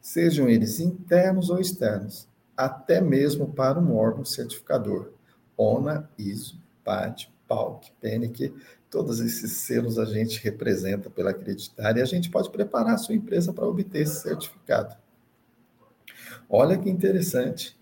sejam 0.00 0.48
eles 0.48 0.80
internos 0.80 1.50
ou 1.50 1.60
externos, 1.60 2.26
até 2.64 3.00
mesmo 3.00 3.52
para 3.52 3.78
um 3.78 3.96
órgão 3.96 4.24
certificador, 4.24 5.12
ONA, 5.56 6.08
ISO, 6.18 6.60
PAD, 6.84 7.32
PALC, 7.46 7.90
PNQ, 8.00 8.54
Todos 8.90 9.20
esses 9.20 9.52
selos 9.52 10.00
a 10.00 10.04
gente 10.04 10.42
representa 10.42 11.08
pela 11.08 11.30
acreditar 11.30 11.96
e 11.96 12.02
a 12.02 12.04
gente 12.04 12.28
pode 12.28 12.50
preparar 12.50 12.94
a 12.94 12.98
sua 12.98 13.14
empresa 13.14 13.52
para 13.52 13.64
obter 13.64 14.02
esse 14.02 14.22
certificado. 14.22 14.96
Olha 16.48 16.76
que 16.76 16.90
interessante. 16.90 17.78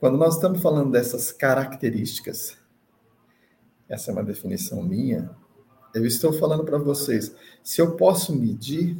Quando 0.00 0.16
nós 0.16 0.36
estamos 0.36 0.62
falando 0.62 0.90
dessas 0.90 1.30
características, 1.30 2.56
essa 3.86 4.10
é 4.10 4.12
uma 4.14 4.24
definição 4.24 4.82
minha, 4.82 5.30
eu 5.94 6.06
estou 6.06 6.32
falando 6.32 6.64
para 6.64 6.78
vocês, 6.78 7.34
se 7.62 7.82
eu 7.82 7.94
posso 7.94 8.34
medir, 8.34 8.96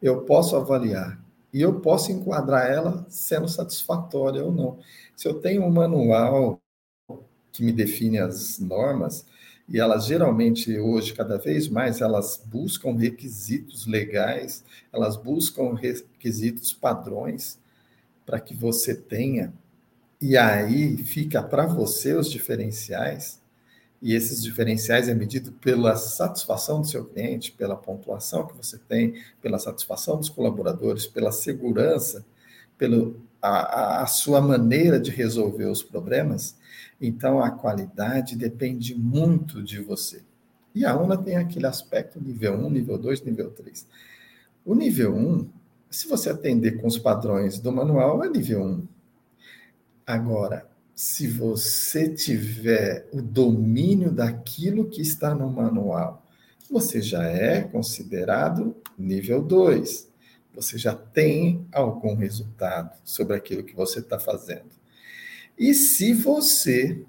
eu 0.00 0.22
posso 0.24 0.56
avaliar 0.56 1.18
e 1.52 1.60
eu 1.60 1.80
posso 1.80 2.12
enquadrar 2.12 2.70
ela 2.70 3.06
sendo 3.08 3.48
satisfatória 3.48 4.44
ou 4.44 4.52
não. 4.52 4.78
Se 5.16 5.28
eu 5.28 5.34
tenho 5.40 5.64
um 5.64 5.70
manual 5.70 6.60
que 7.52 7.62
me 7.64 7.72
define 7.72 8.18
as 8.18 8.58
normas, 8.58 9.26
e 9.68 9.78
elas 9.78 10.06
geralmente 10.06 10.78
hoje 10.78 11.14
cada 11.14 11.38
vez 11.38 11.68
mais 11.68 12.00
elas 12.00 12.42
buscam 12.46 12.96
requisitos 12.96 13.86
legais, 13.86 14.64
elas 14.92 15.16
buscam 15.16 15.74
requisitos 15.74 16.72
padrões 16.72 17.58
para 18.26 18.40
que 18.40 18.54
você 18.54 18.94
tenha 18.94 19.52
e 20.20 20.36
aí 20.36 20.96
fica 20.98 21.42
para 21.42 21.66
você 21.66 22.14
os 22.14 22.30
diferenciais 22.30 23.40
e 24.00 24.14
esses 24.14 24.42
diferenciais 24.42 25.08
é 25.08 25.14
medido 25.14 25.52
pela 25.52 25.94
satisfação 25.96 26.80
do 26.80 26.86
seu 26.86 27.04
cliente, 27.04 27.52
pela 27.52 27.76
pontuação 27.76 28.46
que 28.46 28.56
você 28.56 28.78
tem, 28.78 29.14
pela 29.42 29.58
satisfação 29.58 30.16
dos 30.16 30.28
colaboradores, 30.28 31.06
pela 31.06 31.32
segurança, 31.32 32.24
pela 32.78 33.12
a, 33.42 34.02
a 34.02 34.06
sua 34.06 34.40
maneira 34.40 35.00
de 35.00 35.10
resolver 35.10 35.66
os 35.66 35.82
problemas 35.82 36.56
então, 37.00 37.42
a 37.42 37.50
qualidade 37.50 38.36
depende 38.36 38.94
muito 38.94 39.62
de 39.62 39.80
você. 39.80 40.22
E 40.74 40.84
a 40.84 40.94
UNA 40.96 41.16
tem 41.16 41.36
aquele 41.36 41.66
aspecto 41.66 42.20
nível 42.20 42.54
1, 42.54 42.70
nível 42.70 42.98
2, 42.98 43.22
nível 43.22 43.50
3. 43.50 43.86
O 44.64 44.74
nível 44.74 45.16
1, 45.16 45.48
se 45.88 46.06
você 46.06 46.28
atender 46.28 46.80
com 46.80 46.86
os 46.86 46.98
padrões 46.98 47.58
do 47.58 47.72
manual, 47.72 48.22
é 48.22 48.28
nível 48.28 48.62
1. 48.62 48.88
Agora, 50.06 50.68
se 51.00 51.26
você 51.26 52.10
tiver 52.10 53.08
o 53.10 53.22
domínio 53.22 54.12
daquilo 54.12 54.86
que 54.86 55.00
está 55.00 55.34
no 55.34 55.48
manual, 55.48 56.26
você 56.70 57.00
já 57.00 57.24
é 57.24 57.62
considerado 57.62 58.76
nível 58.98 59.40
2. 59.40 60.10
Você 60.54 60.76
já 60.76 60.94
tem 60.94 61.66
algum 61.72 62.14
resultado 62.14 63.00
sobre 63.02 63.34
aquilo 63.34 63.64
que 63.64 63.74
você 63.74 64.00
está 64.00 64.18
fazendo. 64.18 64.68
E 65.58 65.72
se 65.72 66.12
você 66.12 67.02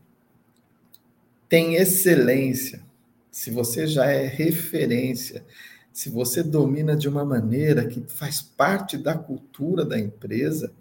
tem 1.49 1.75
excelência, 1.75 2.81
se 3.29 3.51
você 3.51 3.85
já 3.87 4.05
é 4.05 4.25
referência, 4.25 5.43
se 5.91 6.09
você 6.09 6.41
domina 6.41 6.95
de 6.95 7.09
uma 7.09 7.25
maneira 7.25 7.85
que 7.85 7.99
faz 8.07 8.41
parte 8.41 8.97
da 8.97 9.17
cultura 9.17 9.83
da 9.83 9.99
empresa, 9.99 10.73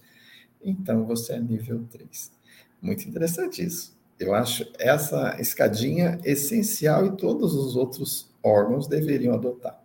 então 0.63 1.05
você 1.05 1.33
é 1.33 1.41
nível 1.41 1.85
3. 1.91 2.39
Muito 2.81 3.09
interessante 3.09 3.65
isso. 3.65 3.97
Eu 4.19 4.35
acho 4.35 4.71
essa 4.79 5.37
escadinha 5.41 6.19
essencial 6.25 7.07
e 7.07 7.17
todos 7.17 7.55
os 7.55 7.77
outros 7.77 8.31
órgãos 8.43 8.87
deveriam 8.87 9.35
adotar. 9.35 9.83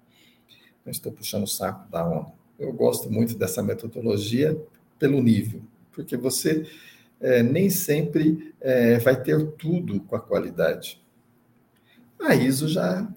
Não 0.86 0.92
estou 0.92 1.12
puxando 1.12 1.44
o 1.44 1.48
saco 1.48 1.90
da 1.90 2.08
onda. 2.08 2.32
Eu 2.60 2.72
gosto 2.72 3.10
muito 3.10 3.38
dessa 3.38 3.64
metodologia 3.64 4.58
pelo 5.00 5.22
nível, 5.22 5.62
porque 5.92 6.16
você 6.16 6.66
é, 7.20 7.42
nem 7.42 7.70
sempre 7.70 8.54
é, 8.62 8.98
vai 9.00 9.22
ter 9.22 9.52
tudo 9.54 10.00
com 10.02 10.16
a 10.16 10.20
qualidade. 10.20 11.02
A 12.20 12.36
ISO 12.36 12.68
já 12.68 13.08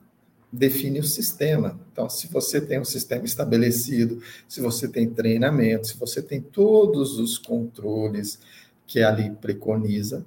define 0.52 0.98
o 1.00 1.04
sistema. 1.04 1.78
Então, 1.92 2.08
se 2.08 2.26
você 2.28 2.60
tem 2.60 2.80
um 2.80 2.84
sistema 2.84 3.24
estabelecido, 3.24 4.22
se 4.48 4.60
você 4.60 4.88
tem 4.88 5.08
treinamento, 5.08 5.88
se 5.88 5.96
você 5.96 6.22
tem 6.22 6.40
todos 6.40 7.18
os 7.18 7.38
controles 7.38 8.40
que 8.88 9.02
ali 9.02 9.30
preconiza, 9.30 10.24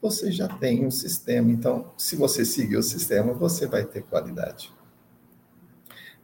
você 0.00 0.30
já 0.30 0.46
tem 0.46 0.86
um 0.86 0.90
sistema. 0.90 1.50
Então, 1.50 1.92
se 1.98 2.14
você 2.14 2.44
seguir 2.44 2.76
o 2.76 2.82
sistema, 2.82 3.32
você 3.32 3.66
vai 3.66 3.84
ter 3.84 4.04
qualidade. 4.04 4.72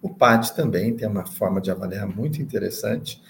O 0.00 0.08
PAD 0.08 0.54
também 0.54 0.96
tem 0.96 1.08
uma 1.08 1.26
forma 1.26 1.60
de 1.60 1.70
avaliar 1.70 2.06
muito 2.06 2.40
interessante, 2.40 3.20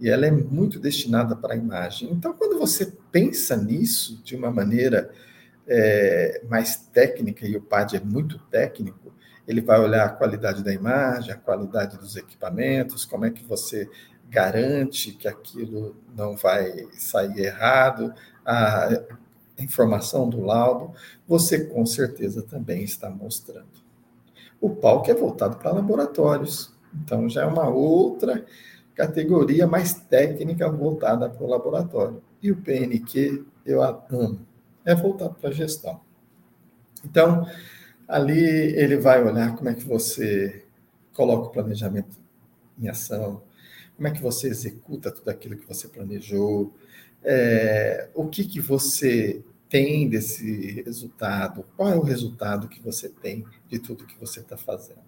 e 0.00 0.08
ela 0.08 0.26
é 0.26 0.30
muito 0.30 0.80
destinada 0.80 1.36
para 1.36 1.54
a 1.54 1.56
imagem. 1.56 2.10
Então, 2.10 2.32
quando 2.32 2.58
você 2.58 2.92
pensa 3.12 3.56
nisso 3.56 4.20
de 4.24 4.34
uma 4.34 4.50
maneira 4.50 5.10
é, 5.66 6.42
mais 6.48 6.76
técnica, 6.76 7.46
e 7.46 7.56
o 7.56 7.62
PAD 7.62 7.96
é 7.96 8.00
muito 8.00 8.38
técnico, 8.50 9.14
ele 9.46 9.60
vai 9.60 9.78
olhar 9.80 10.04
a 10.04 10.10
qualidade 10.10 10.64
da 10.64 10.72
imagem, 10.72 11.32
a 11.32 11.36
qualidade 11.36 11.96
dos 11.96 12.16
equipamentos, 12.16 13.04
como 13.04 13.24
é 13.24 13.30
que 13.30 13.44
você 13.44 13.88
garante 14.30 15.12
que 15.12 15.26
aquilo 15.26 15.96
não 16.16 16.36
vai 16.36 16.86
sair 16.92 17.40
errado, 17.40 18.14
a 18.46 18.88
informação 19.58 20.28
do 20.28 20.40
laudo, 20.40 20.92
você 21.26 21.64
com 21.64 21.84
certeza 21.84 22.42
também 22.42 22.82
está 22.82 23.10
mostrando. 23.10 23.68
O 24.60 24.70
palco 24.70 25.10
é 25.10 25.14
voltado 25.14 25.56
para 25.56 25.72
laboratórios, 25.72 26.72
então 26.94 27.28
já 27.28 27.42
é 27.42 27.46
uma 27.46 27.68
outra 27.68 28.44
categoria 28.94 29.66
mais 29.66 29.94
técnica 29.94 30.70
voltada 30.70 31.28
para 31.28 31.44
o 31.44 31.48
laboratório. 31.48 32.22
E 32.42 32.52
o 32.52 32.56
PNQ, 32.56 33.44
eu 33.66 33.82
amo, 33.82 34.46
é 34.84 34.94
voltado 34.94 35.34
para 35.34 35.50
a 35.50 35.52
gestão. 35.52 36.00
Então, 37.04 37.46
ali 38.06 38.38
ele 38.38 38.96
vai 38.96 39.22
olhar 39.24 39.56
como 39.56 39.68
é 39.68 39.74
que 39.74 39.84
você 39.84 40.64
coloca 41.14 41.48
o 41.48 41.50
planejamento 41.50 42.16
em 42.78 42.88
ação, 42.88 43.42
Como 44.00 44.08
é 44.08 44.12
que 44.12 44.22
você 44.22 44.48
executa 44.48 45.10
tudo 45.10 45.28
aquilo 45.28 45.58
que 45.58 45.68
você 45.68 45.86
planejou? 45.86 46.72
É, 47.22 48.08
o 48.14 48.26
que, 48.28 48.44
que 48.44 48.58
você 48.58 49.44
tem 49.68 50.08
desse 50.08 50.80
resultado? 50.80 51.66
Qual 51.76 51.90
é 51.90 51.96
o 51.96 52.00
resultado 52.00 52.66
que 52.66 52.80
você 52.80 53.10
tem 53.10 53.44
de 53.68 53.78
tudo 53.78 54.06
que 54.06 54.18
você 54.18 54.40
está 54.40 54.56
fazendo? 54.56 55.02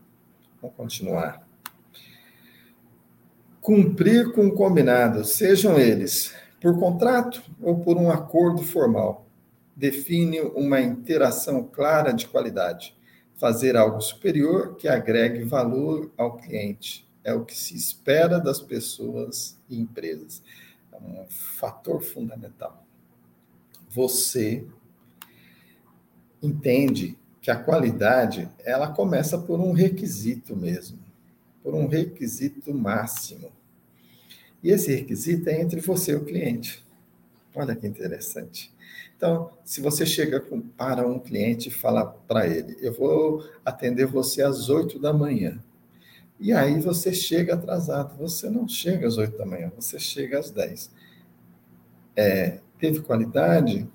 Vamos 0.61 0.77
continuar. 0.77 1.49
Cumprir 3.63 4.31
com 4.33 4.49
o 4.49 4.53
combinado, 4.53 5.25
sejam 5.25 5.79
eles 5.79 6.35
por 6.61 6.79
contrato 6.79 7.43
ou 7.63 7.81
por 7.81 7.97
um 7.97 8.11
acordo 8.11 8.63
formal. 8.63 9.27
Define 9.75 10.43
uma 10.55 10.83
interação 10.83 11.65
clara 11.65 12.13
de 12.13 12.27
qualidade. 12.27 12.95
Fazer 13.37 13.75
algo 13.75 14.03
superior 14.03 14.77
que 14.77 14.87
agregue 14.87 15.45
valor 15.45 16.13
ao 16.15 16.37
cliente. 16.37 17.11
É 17.25 17.33
o 17.33 17.45
que 17.45 17.57
se 17.57 17.76
espera 17.76 18.38
das 18.38 18.61
pessoas 18.61 19.57
e 19.69 19.79
empresas. 19.79 20.43
É 20.93 20.97
um 20.97 21.26
fator 21.29 22.02
fundamental. 22.02 22.85
Você 23.88 24.67
entende 26.43 27.17
que 27.41 27.50
a 27.50 27.57
qualidade 27.57 28.49
ela 28.64 28.93
começa 28.93 29.38
por 29.38 29.61
um 29.61 29.73
requisito 29.73 30.57
mesmo, 30.57 30.99
por 31.62 31.75
um 31.75 31.87
requisito 31.87 32.73
máximo. 32.73 33.50
E 34.62 34.71
esse 34.71 34.95
requisito 34.95 35.49
é 35.49 35.61
entre 35.61 35.81
você 35.81 36.12
e 36.12 36.17
o 36.17 36.25
cliente. 36.25 36.85
Olha 37.55 37.75
que 37.75 37.87
interessante. 37.87 38.73
Então, 39.17 39.50
se 39.64 39.81
você 39.81 40.07
chega 40.07 40.41
com, 40.41 40.61
para 40.61 41.07
um 41.07 41.19
cliente 41.19 41.69
e 41.69 41.73
fala 41.73 42.07
para 42.07 42.47
ele, 42.47 42.76
eu 42.81 42.93
vou 42.93 43.45
atender 43.64 44.07
você 44.07 44.43
às 44.43 44.69
8 44.69 44.99
da 44.99 45.12
manhã. 45.12 45.61
E 46.43 46.53
aí 46.53 46.81
você 46.81 47.15
chega 47.15 47.55
atrasado. 47.55 48.19
Você 48.19 48.51
não 48.51 48.67
chega 48.67 49.07
às 49.07 49.17
8 49.17 49.39
da 49.39 49.47
manhã, 49.47 49.71
você 49.77 49.97
chega 49.97 50.41
às 50.41 50.51
10. 50.51 50.91
É, 52.17 52.59
teve 52.81 52.99
qualidade? 53.01 53.89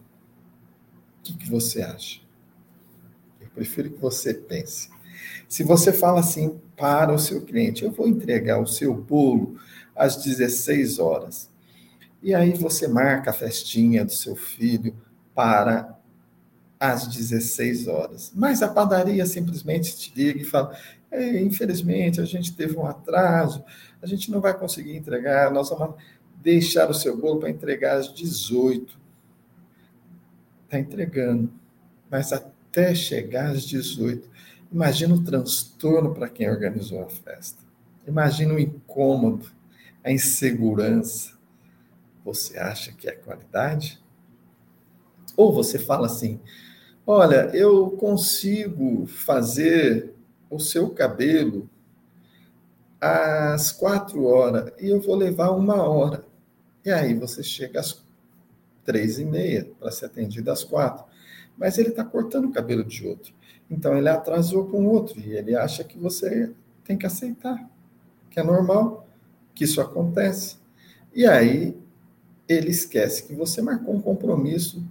O 1.20 1.24
que, 1.24 1.34
que 1.36 1.50
você 1.50 1.82
acha? 1.82 2.22
Eu 3.42 3.50
prefiro 3.50 3.90
que 3.90 4.00
você 4.00 4.34
pense. 4.34 4.90
Se 5.50 5.62
você 5.62 5.92
fala 5.92 6.22
assim 6.22 6.58
para 6.78 7.14
o 7.14 7.20
seu 7.20 7.42
cliente, 7.42 7.84
eu 7.84 7.92
vou 7.92 8.08
entregar 8.08 8.62
o 8.62 8.66
seu 8.66 8.96
bolo 8.96 9.60
às 9.94 10.16
16 10.16 11.00
horas. 11.00 11.50
E 12.24 12.34
aí 12.34 12.54
você 12.54 12.88
marca 12.88 13.32
a 13.32 13.34
festinha 13.34 14.06
do 14.06 14.14
seu 14.14 14.38
filho 14.38 14.96
para 15.36 16.00
às 16.80 17.08
16 17.08 17.90
horas. 17.90 18.32
Mas 18.34 18.62
a 18.62 18.70
padaria 18.70 19.26
simplesmente 19.26 19.98
te 19.98 20.14
liga 20.16 20.42
e 20.42 20.46
fala: 20.46 20.78
infelizmente, 21.12 22.20
a 22.20 22.26
gente 22.26 22.56
teve 22.56 22.78
um 22.78 22.86
atraso, 22.86 23.64
a 24.02 24.06
gente 24.06 24.30
não 24.30 24.42
vai 24.42 24.58
conseguir 24.58 24.96
entregar, 24.96 25.52
nós 25.52 25.70
vamos 25.70 25.96
deixar 26.42 26.90
o 26.90 26.94
seu 26.94 27.18
bolo 27.18 27.40
para 27.40 27.50
entregar 27.50 27.98
às 27.98 28.14
18. 28.14 28.98
Está 30.66 30.80
entregando, 30.80 31.52
mas 32.10 32.34
até 32.34 32.94
chegar 32.94 33.52
às 33.52 33.64
18. 33.64 34.30
Imagina 34.72 35.16
o 35.16 35.24
transtorno 35.24 36.14
para 36.14 36.30
quem 36.30 36.50
organizou 36.50 37.02
a 37.02 37.10
festa. 37.10 37.64
Imagina 38.06 38.54
o 38.54 38.60
incômodo 38.60 39.50
a 40.08 40.12
insegurança, 40.12 41.34
você 42.24 42.58
acha 42.58 42.94
que 42.94 43.10
é 43.10 43.12
qualidade? 43.12 44.02
Ou 45.36 45.54
você 45.54 45.78
fala 45.78 46.08
assim: 46.08 46.40
olha, 47.06 47.52
eu 47.54 47.92
consigo 47.92 49.06
fazer 49.06 50.14
o 50.50 50.60
seu 50.60 50.90
cabelo 50.90 51.70
às 53.00 53.72
quatro 53.72 54.24
horas 54.26 54.72
e 54.80 54.90
eu 54.90 55.00
vou 55.00 55.16
levar 55.16 55.52
uma 55.52 55.84
hora. 55.84 56.26
E 56.84 56.92
aí 56.92 57.14
você 57.14 57.44
chega 57.44 57.80
às 57.80 58.04
três 58.84 59.20
e 59.20 59.26
meia 59.26 59.70
para 59.80 59.92
ser 59.92 60.06
atendido 60.06 60.50
às 60.52 60.64
quatro. 60.64 61.06
Mas 61.58 61.78
ele 61.78 61.90
está 61.90 62.04
cortando 62.04 62.46
o 62.46 62.52
cabelo 62.52 62.84
de 62.84 63.06
outro. 63.06 63.34
Então 63.70 63.98
ele 63.98 64.08
atrasou 64.08 64.68
com 64.68 64.86
outro 64.86 65.20
e 65.20 65.36
ele 65.36 65.56
acha 65.56 65.84
que 65.84 65.98
você 65.98 66.52
tem 66.84 66.98
que 66.98 67.06
aceitar, 67.06 67.70
que 68.30 68.40
é 68.40 68.44
normal 68.44 69.06
que 69.54 69.66
isso 69.66 69.82
acontece. 69.82 70.58
E 71.14 71.26
aí 71.26 71.78
ele 72.48 72.70
esquece 72.70 73.24
que 73.24 73.36
você 73.36 73.62
marcou 73.62 73.94
um 73.94 74.02
compromisso 74.02 74.84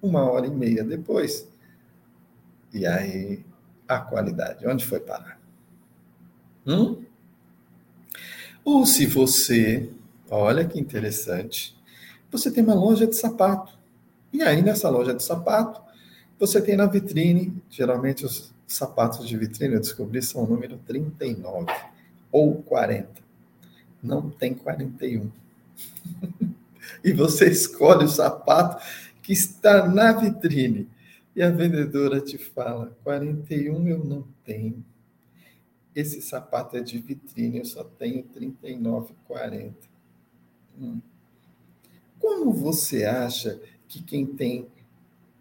uma 0.00 0.30
hora 0.30 0.46
e 0.46 0.50
meia 0.50 0.84
depois. 0.84 1.48
E 2.72 2.86
aí 2.86 3.44
a 3.96 4.00
qualidade, 4.00 4.66
onde 4.66 4.84
foi 4.84 5.00
parar? 5.00 5.40
Hum? 6.66 7.02
Ou 8.64 8.84
se 8.86 9.06
você, 9.06 9.90
olha 10.30 10.64
que 10.64 10.78
interessante, 10.78 11.76
você 12.30 12.50
tem 12.50 12.62
uma 12.62 12.74
loja 12.74 13.06
de 13.06 13.16
sapato. 13.16 13.78
E 14.32 14.42
aí 14.42 14.62
nessa 14.62 14.88
loja 14.88 15.14
de 15.14 15.22
sapato, 15.22 15.80
você 16.38 16.60
tem 16.60 16.76
na 16.76 16.86
vitrine, 16.86 17.62
geralmente 17.68 18.24
os 18.24 18.52
sapatos 18.66 19.26
de 19.26 19.36
vitrine, 19.36 19.74
eu 19.74 19.80
descobri, 19.80 20.22
são 20.22 20.44
o 20.44 20.46
número 20.46 20.78
39 20.86 21.72
ou 22.30 22.62
40 22.62 23.30
não 24.02 24.30
tem 24.30 24.54
41. 24.54 25.30
e 27.04 27.12
você 27.12 27.48
escolhe 27.50 28.04
o 28.04 28.08
sapato 28.08 28.82
que 29.22 29.32
está 29.32 29.86
na 29.86 30.12
vitrine. 30.12 30.88
E 31.34 31.42
a 31.42 31.50
vendedora 31.50 32.20
te 32.20 32.38
fala: 32.38 32.96
41 33.02 33.88
eu 33.88 34.04
não 34.04 34.26
tenho. 34.44 34.84
Esse 35.94 36.22
sapato 36.22 36.76
é 36.76 36.80
de 36.80 36.98
vitrine, 36.98 37.58
eu 37.58 37.64
só 37.64 37.84
tenho 37.84 38.22
39, 38.22 39.14
40. 39.26 39.76
Hum. 40.78 41.00
Como 42.18 42.52
você 42.52 43.04
acha 43.04 43.60
que 43.88 44.02
quem 44.02 44.26
tem 44.26 44.68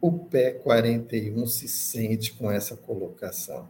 o 0.01 0.11
pé 0.11 0.51
41 0.51 1.45
se 1.45 1.67
sente 1.67 2.33
com 2.33 2.49
essa 2.49 2.75
colocação? 2.75 3.69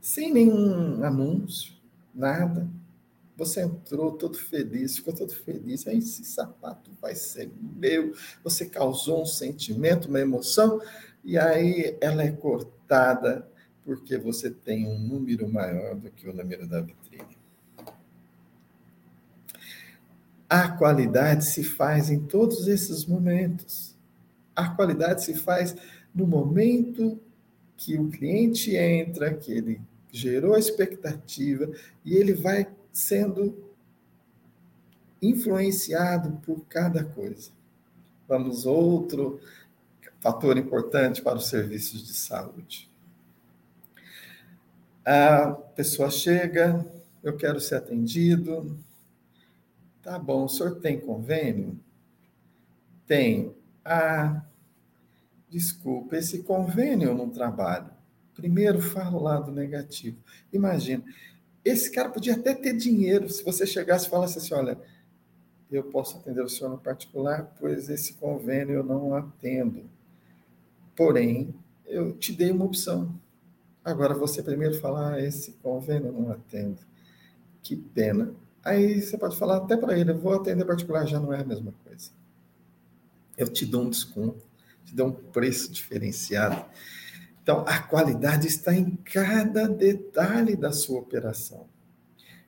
Sem 0.00 0.32
nenhum 0.32 1.04
anúncio, 1.04 1.74
nada. 2.12 2.68
Você 3.36 3.62
entrou 3.62 4.12
todo 4.12 4.36
feliz, 4.36 4.96
ficou 4.96 5.14
todo 5.14 5.32
feliz. 5.32 5.86
Aí 5.86 5.98
esse 5.98 6.24
sapato 6.24 6.90
vai 7.00 7.14
ser 7.14 7.50
meu. 7.60 8.14
Você 8.44 8.66
causou 8.66 9.22
um 9.22 9.26
sentimento, 9.26 10.08
uma 10.08 10.20
emoção, 10.20 10.80
e 11.24 11.38
aí 11.38 11.96
ela 12.00 12.22
é 12.22 12.30
cortada 12.30 13.48
porque 13.84 14.16
você 14.16 14.50
tem 14.50 14.86
um 14.86 14.98
número 14.98 15.48
maior 15.48 15.96
do 15.96 16.10
que 16.10 16.28
o 16.28 16.32
número 16.32 16.66
da 16.66 16.80
vitrine. 16.80 17.36
A 20.48 20.68
qualidade 20.68 21.46
se 21.46 21.64
faz 21.64 22.10
em 22.10 22.20
todos 22.20 22.68
esses 22.68 23.06
momentos. 23.06 23.96
A 24.54 24.68
qualidade 24.68 25.24
se 25.24 25.34
faz 25.34 25.74
no 26.14 26.26
momento 26.26 27.18
que 27.76 27.98
o 27.98 28.10
cliente 28.10 28.76
entra, 28.76 29.32
que 29.32 29.50
ele 29.50 29.80
gerou 30.12 30.54
a 30.54 30.58
expectativa 30.58 31.72
e 32.04 32.14
ele 32.14 32.34
vai 32.34 32.68
sendo 32.92 33.72
influenciado 35.20 36.32
por 36.44 36.64
cada 36.66 37.04
coisa. 37.04 37.50
Vamos 38.28 38.66
outro 38.66 39.40
fator 40.20 40.56
importante 40.56 41.22
para 41.22 41.36
os 41.36 41.48
serviços 41.48 42.06
de 42.06 42.14
saúde. 42.14 42.90
A 45.04 45.52
pessoa 45.74 46.10
chega, 46.10 46.86
eu 47.22 47.36
quero 47.36 47.60
ser 47.60 47.76
atendido. 47.76 48.78
Tá 50.02 50.18
bom, 50.18 50.44
o 50.44 50.48
senhor 50.48 50.76
tem 50.76 51.00
convênio? 51.00 51.78
Tenho. 53.06 53.54
Ah, 53.84 54.44
desculpa, 55.48 56.16
esse 56.16 56.42
convênio 56.42 57.08
eu 57.08 57.14
não 57.14 57.30
trabalho. 57.30 57.90
Primeiro 58.34 58.80
falo 58.80 59.18
o 59.18 59.22
lado 59.22 59.50
negativo. 59.50 60.16
Imagina, 60.52 61.04
esse 61.64 61.90
cara 61.90 62.08
podia 62.08 62.34
até 62.34 62.54
ter 62.54 62.76
dinheiro 62.76 63.28
se 63.28 63.42
você 63.42 63.66
chegasse 63.66 64.06
e 64.06 64.10
falasse 64.10 64.38
assim: 64.38 64.54
olha, 64.54 64.78
eu 65.70 65.84
posso 65.84 66.16
atender 66.16 66.42
o 66.42 66.48
senhor 66.48 66.70
no 66.70 66.78
particular, 66.78 67.54
pois 67.58 67.88
esse 67.88 68.14
convênio 68.14 68.76
eu 68.76 68.84
não 68.84 69.14
atendo. 69.14 69.84
Porém, 70.94 71.54
eu 71.86 72.12
te 72.12 72.32
dei 72.32 72.50
uma 72.50 72.64
opção. 72.64 73.14
Agora 73.84 74.14
você 74.14 74.42
primeiro 74.42 74.78
fala: 74.80 75.14
ah, 75.14 75.20
esse 75.20 75.52
convênio 75.62 76.08
eu 76.08 76.12
não 76.12 76.30
atendo. 76.30 76.78
Que 77.62 77.76
pena. 77.76 78.34
Aí 78.64 79.00
você 79.00 79.16
pode 79.16 79.36
falar 79.36 79.58
até 79.58 79.76
para 79.76 79.98
ele: 79.98 80.10
eu 80.10 80.18
vou 80.18 80.34
atender 80.34 80.64
particular, 80.64 81.06
já 81.06 81.18
não 81.18 81.32
é 81.32 81.40
a 81.40 81.44
mesma 81.44 81.72
coisa. 81.84 82.10
Eu 83.36 83.48
te 83.48 83.64
dou 83.64 83.84
um 83.84 83.90
desconto, 83.90 84.44
te 84.84 84.94
dou 84.94 85.08
um 85.08 85.12
preço 85.12 85.72
diferenciado. 85.72 86.64
Então, 87.42 87.64
a 87.66 87.80
qualidade 87.80 88.46
está 88.46 88.72
em 88.72 88.94
cada 88.96 89.68
detalhe 89.68 90.54
da 90.54 90.70
sua 90.70 91.00
operação. 91.00 91.66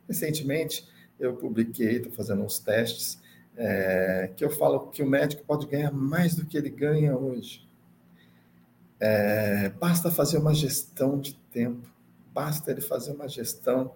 Recentemente, 0.07 0.89
eu 1.19 1.35
publiquei, 1.35 1.97
estou 1.97 2.13
fazendo 2.13 2.45
uns 2.45 2.61
testes, 2.61 3.21
é, 3.57 4.31
que 4.37 4.45
eu 4.45 4.51
falo 4.51 4.89
que 4.91 5.03
o 5.03 5.07
médico 5.07 5.45
pode 5.45 5.67
ganhar 5.67 5.91
mais 5.91 6.37
do 6.37 6.47
que 6.47 6.57
ele 6.57 6.71
ganha 6.71 7.17
hoje. 7.17 7.69
É, 9.01 9.69
basta 9.71 10.13
fazer 10.13 10.39
uma 10.39 10.55
gestão 10.55 11.19
de 11.19 11.35
tempo, 11.51 11.89
basta 12.33 12.71
ele 12.71 12.81
fazer 12.81 13.13
uma 13.13 13.29
gestão 13.29 13.95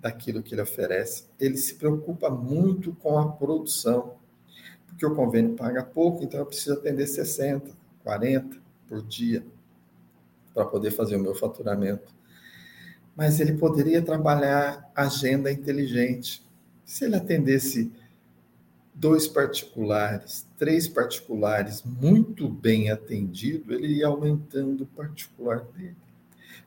daquilo 0.00 0.42
que 0.42 0.54
ele 0.54 0.62
oferece. 0.62 1.26
Ele 1.40 1.56
se 1.56 1.74
preocupa 1.74 2.30
muito 2.30 2.92
com 2.94 3.18
a 3.18 3.32
produção, 3.32 4.14
porque 4.86 5.04
o 5.04 5.14
convênio 5.14 5.56
paga 5.56 5.82
pouco, 5.82 6.22
então 6.22 6.38
eu 6.38 6.46
preciso 6.46 6.74
atender 6.74 7.06
60, 7.08 7.72
40 8.04 8.56
por 8.86 9.02
dia 9.02 9.44
para 10.54 10.64
poder 10.64 10.90
fazer 10.90 11.16
o 11.16 11.20
meu 11.20 11.34
faturamento. 11.34 12.14
Mas 13.16 13.40
ele 13.40 13.54
poderia 13.54 14.02
trabalhar 14.02 14.90
agenda 14.94 15.50
inteligente. 15.50 16.42
Se 16.84 17.04
ele 17.04 17.16
atendesse 17.16 17.92
dois 18.94 19.26
particulares, 19.26 20.46
três 20.58 20.86
particulares 20.86 21.82
muito 21.82 22.48
bem 22.48 22.90
atendido, 22.90 23.72
ele 23.72 23.88
ia 23.94 24.06
aumentando 24.06 24.84
o 24.84 24.86
particular 24.86 25.60
dele. 25.76 25.96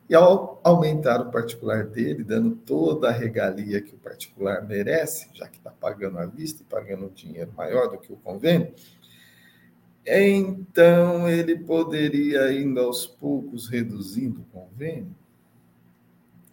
E 0.10 0.16
ao 0.16 0.60
aumentar 0.64 1.22
o 1.22 1.32
particular 1.32 1.86
dele, 1.86 2.24
dando 2.24 2.56
toda 2.56 3.08
a 3.08 3.12
regalia 3.12 3.82
que 3.82 3.96
o 3.96 3.98
particular 3.98 4.62
merece, 4.68 5.30
já 5.34 5.48
que 5.48 5.58
está 5.58 5.72
pagando 5.72 6.18
à 6.18 6.26
vista 6.26 6.62
e 6.62 6.66
pagando 6.66 7.06
um 7.06 7.10
dinheiro 7.10 7.52
maior 7.56 7.90
do 7.90 7.98
que 7.98 8.12
o 8.12 8.18
convênio, 8.18 8.74
então 10.06 11.30
ele 11.30 11.58
poderia, 11.58 12.52
indo 12.52 12.80
aos 12.80 13.06
poucos, 13.06 13.68
reduzindo 13.70 14.42
o 14.42 14.46
convênio. 14.46 15.16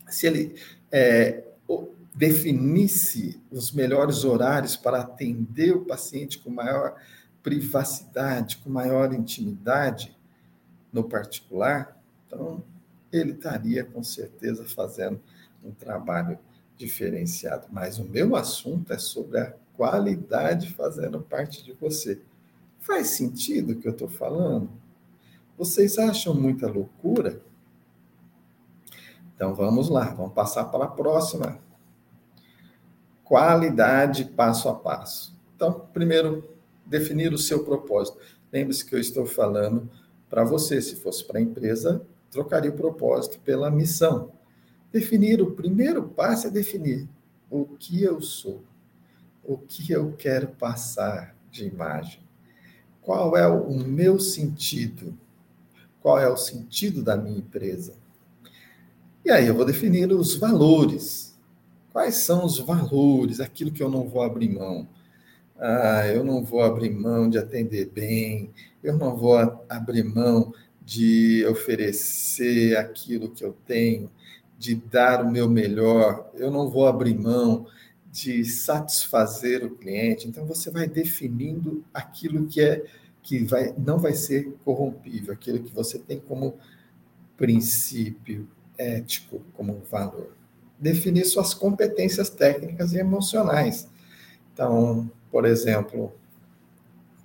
Se 0.09 0.27
ele 0.27 0.55
é, 0.91 1.45
definisse 2.15 3.41
os 3.51 3.73
melhores 3.73 4.25
horários 4.25 4.77
para 4.77 5.01
atender 5.01 5.73
o 5.73 5.85
paciente 5.85 6.39
com 6.39 6.51
maior 6.51 6.95
privacidade, 7.43 8.59
com 8.59 8.71
maior 8.71 9.13
intimidade 9.13 10.17
no 10.93 11.05
particular, 11.05 11.99
então 12.27 12.63
ele 13.13 13.33
estaria 13.33 13.85
com 13.85 14.03
certeza 14.03 14.65
fazendo 14.65 15.21
um 15.65 15.73
trabalho 15.73 16.39
diferenciado. 16.77 17.67
Mas 17.71 17.99
o 17.99 18.05
meu 18.05 18.37
assunto 18.37 18.93
é 18.93 18.99
sobre 18.99 19.39
a 19.39 19.55
qualidade 19.75 20.75
fazendo 20.75 21.21
parte 21.21 21.65
de 21.65 21.73
você. 21.73 22.21
Faz 22.81 23.09
sentido 23.09 23.73
o 23.73 23.77
que 23.77 23.87
eu 23.87 23.93
estou 23.93 24.09
falando? 24.09 24.71
Vocês 25.57 25.99
acham 25.99 26.35
muita 26.35 26.67
loucura? 26.67 27.41
Então 29.35 29.55
vamos 29.55 29.89
lá, 29.89 30.13
vamos 30.15 30.33
passar 30.33 30.65
para 30.65 30.85
a 30.85 30.89
próxima. 30.89 31.59
Qualidade 33.25 34.25
passo 34.25 34.69
a 34.69 34.75
passo. 34.75 35.39
Então, 35.55 35.89
primeiro, 35.93 36.57
definir 36.85 37.33
o 37.33 37.39
seu 37.39 37.65
propósito. 37.65 38.19
Lembre-se 38.53 38.85
que 38.85 38.95
eu 38.95 38.99
estou 38.99 39.25
falando 39.25 39.89
para 40.29 40.43
você. 40.43 40.81
Se 40.83 40.97
fosse 40.97 41.25
para 41.25 41.39
a 41.39 41.43
empresa, 41.43 42.05
trocaria 42.31 42.71
o 42.71 42.77
propósito 42.77 43.39
pela 43.41 43.71
missão. 43.71 44.33
Definir, 44.91 45.41
o 45.41 45.53
primeiro 45.53 46.09
passo 46.09 46.49
é 46.49 46.51
definir 46.51 47.09
o 47.49 47.65
que 47.65 48.03
eu 48.03 48.21
sou, 48.21 48.65
o 49.45 49.57
que 49.57 49.93
eu 49.93 50.15
quero 50.17 50.49
passar 50.49 51.37
de 51.51 51.65
imagem, 51.67 52.21
qual 53.03 53.37
é 53.37 53.47
o 53.47 53.73
meu 53.73 54.19
sentido, 54.19 55.15
qual 56.01 56.19
é 56.19 56.29
o 56.29 56.37
sentido 56.37 57.03
da 57.03 57.17
minha 57.17 57.39
empresa. 57.39 57.95
E 59.25 59.31
aí 59.31 59.47
eu 59.47 59.55
vou 59.55 59.65
definir 59.65 60.11
os 60.13 60.37
valores. 60.37 61.37
Quais 61.93 62.17
são 62.17 62.45
os 62.45 62.59
valores, 62.59 63.41
aquilo 63.41 63.73
que 63.73 63.83
eu 63.83 63.91
não 63.91 64.09
vou 64.09 64.23
abrir 64.23 64.49
mão? 64.49 64.87
Ah, 65.59 66.07
eu 66.07 66.25
não 66.25 66.43
vou 66.43 66.63
abrir 66.63 66.91
mão 66.91 67.29
de 67.29 67.37
atender 67.37 67.91
bem, 67.91 68.51
eu 68.83 68.97
não 68.97 69.17
vou 69.17 69.37
abrir 69.69 70.05
mão 70.05 70.55
de 70.81 71.45
oferecer 71.47 72.77
aquilo 72.77 73.31
que 73.31 73.45
eu 73.45 73.55
tenho, 73.67 74.11
de 74.59 74.75
dar 74.75 75.23
o 75.25 75.31
meu 75.31 75.49
melhor, 75.49 76.31
eu 76.35 76.51
não 76.51 76.71
vou 76.71 76.87
abrir 76.87 77.19
mão 77.19 77.67
de 78.11 78.45
satisfazer 78.45 79.65
o 79.65 79.77
cliente. 79.77 80.27
Então 80.29 80.45
você 80.45 80.71
vai 80.71 80.89
definindo 80.89 81.85
aquilo 81.95 82.47
que 82.47 82.61
é 82.61 82.85
que 83.23 83.45
vai 83.45 83.75
não 83.77 83.99
vai 83.99 84.15
ser 84.15 84.57
corrompível, 84.65 85.33
aquilo 85.33 85.63
que 85.63 85.73
você 85.73 85.99
tem 85.99 86.19
como 86.19 86.59
princípio 87.37 88.49
ético, 88.77 89.43
como 89.55 89.81
valor. 89.91 90.35
Definir 90.79 91.27
suas 91.27 91.55
competências 91.55 92.31
técnicas 92.31 92.93
e 92.93 92.99
emocionais. 92.99 93.89
Então, 94.53 95.11
por 95.31 95.45
exemplo, 95.45 96.13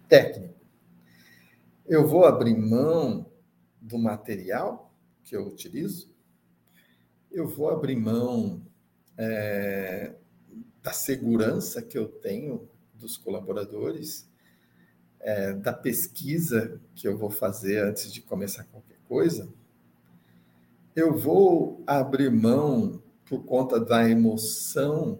técnico. 0.07 0.53
Eu 1.87 2.07
vou 2.07 2.25
abrir 2.25 2.55
mão 2.55 3.25
do 3.81 3.97
material 3.97 4.91
que 5.23 5.35
eu 5.35 5.47
utilizo, 5.47 6.13
eu 7.31 7.47
vou 7.47 7.69
abrir 7.69 7.95
mão 7.95 8.61
é, 9.17 10.13
da 10.85 10.93
segurança 10.93 11.81
que 11.81 11.97
eu 11.97 12.07
tenho 12.07 12.69
dos 12.93 13.17
colaboradores, 13.17 14.29
é, 15.19 15.51
da 15.51 15.73
pesquisa 15.73 16.79
que 16.93 17.07
eu 17.07 17.17
vou 17.17 17.31
fazer 17.31 17.83
antes 17.83 18.13
de 18.13 18.21
começar 18.21 18.65
qualquer 18.65 18.99
coisa. 19.07 19.49
Eu 20.95 21.17
vou 21.17 21.83
abrir 21.87 22.29
mão 22.29 23.01
por 23.25 23.43
conta 23.45 23.79
da 23.79 24.07
emoção 24.07 25.19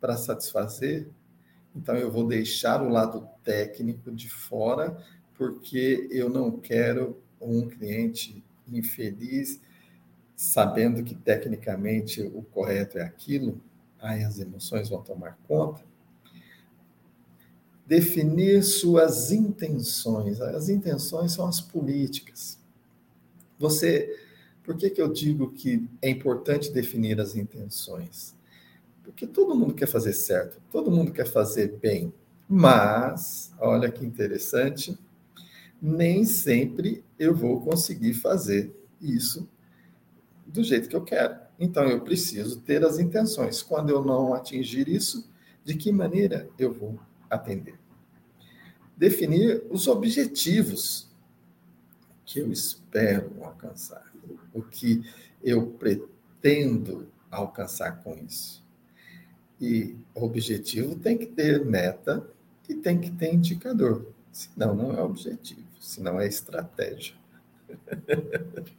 para 0.00 0.16
satisfazer. 0.16 1.08
Então, 1.76 1.94
eu 1.94 2.10
vou 2.10 2.26
deixar 2.26 2.82
o 2.82 2.88
lado 2.88 3.28
técnico 3.44 4.10
de 4.10 4.28
fora, 4.28 5.00
porque 5.34 6.08
eu 6.10 6.28
não 6.28 6.58
quero 6.58 7.22
um 7.40 7.68
cliente 7.68 8.44
infeliz, 8.66 9.60
sabendo 10.34 11.04
que 11.04 11.14
tecnicamente 11.14 12.20
o 12.20 12.42
correto 12.42 12.98
é 12.98 13.02
aquilo, 13.02 13.62
aí 14.02 14.24
as 14.24 14.38
emoções 14.40 14.88
vão 14.88 15.00
tomar 15.00 15.38
conta. 15.46 15.82
Definir 17.86 18.62
suas 18.62 19.30
intenções. 19.30 20.40
As 20.40 20.68
intenções 20.68 21.32
são 21.32 21.46
as 21.46 21.60
políticas. 21.60 22.58
Você, 23.58 24.18
por 24.64 24.76
que, 24.76 24.90
que 24.90 25.00
eu 25.00 25.12
digo 25.12 25.52
que 25.52 25.88
é 26.02 26.10
importante 26.10 26.72
definir 26.72 27.20
as 27.20 27.36
intenções? 27.36 28.34
Porque 29.04 29.26
todo 29.26 29.54
mundo 29.54 29.74
quer 29.74 29.86
fazer 29.86 30.12
certo, 30.12 30.60
todo 30.70 30.90
mundo 30.90 31.12
quer 31.12 31.26
fazer 31.26 31.78
bem, 31.78 32.12
mas, 32.48 33.52
olha 33.58 33.90
que 33.90 34.04
interessante, 34.04 34.98
nem 35.80 36.24
sempre 36.24 37.04
eu 37.18 37.34
vou 37.34 37.60
conseguir 37.60 38.14
fazer 38.14 38.72
isso 39.00 39.48
do 40.46 40.62
jeito 40.62 40.88
que 40.88 40.94
eu 40.94 41.02
quero. 41.02 41.36
Então 41.58 41.84
eu 41.84 42.00
preciso 42.00 42.60
ter 42.60 42.84
as 42.84 42.98
intenções. 42.98 43.62
Quando 43.62 43.90
eu 43.90 44.04
não 44.04 44.34
atingir 44.34 44.88
isso, 44.88 45.30
de 45.64 45.74
que 45.74 45.92
maneira 45.92 46.48
eu 46.58 46.72
vou 46.72 46.98
atender? 47.30 47.78
Definir 48.96 49.62
os 49.70 49.86
objetivos 49.86 51.08
que 52.24 52.38
eu 52.40 52.50
espero 52.50 53.32
alcançar, 53.42 54.12
o 54.52 54.62
que 54.62 55.04
eu 55.42 55.66
pretendo 55.66 57.08
alcançar 57.30 58.02
com 58.02 58.14
isso. 58.16 58.62
E 59.60 59.96
objetivo 60.14 60.96
tem 60.96 61.16
que 61.16 61.26
ter 61.26 61.64
meta 61.64 62.26
e 62.68 62.74
tem 62.74 63.00
que 63.00 63.10
ter 63.10 63.32
indicador, 63.32 64.06
senão 64.32 64.74
não 64.74 64.92
é 64.92 65.02
objetivo 65.02 65.72
senão 65.82 66.20
é 66.20 66.26
estratégia. 66.26 67.14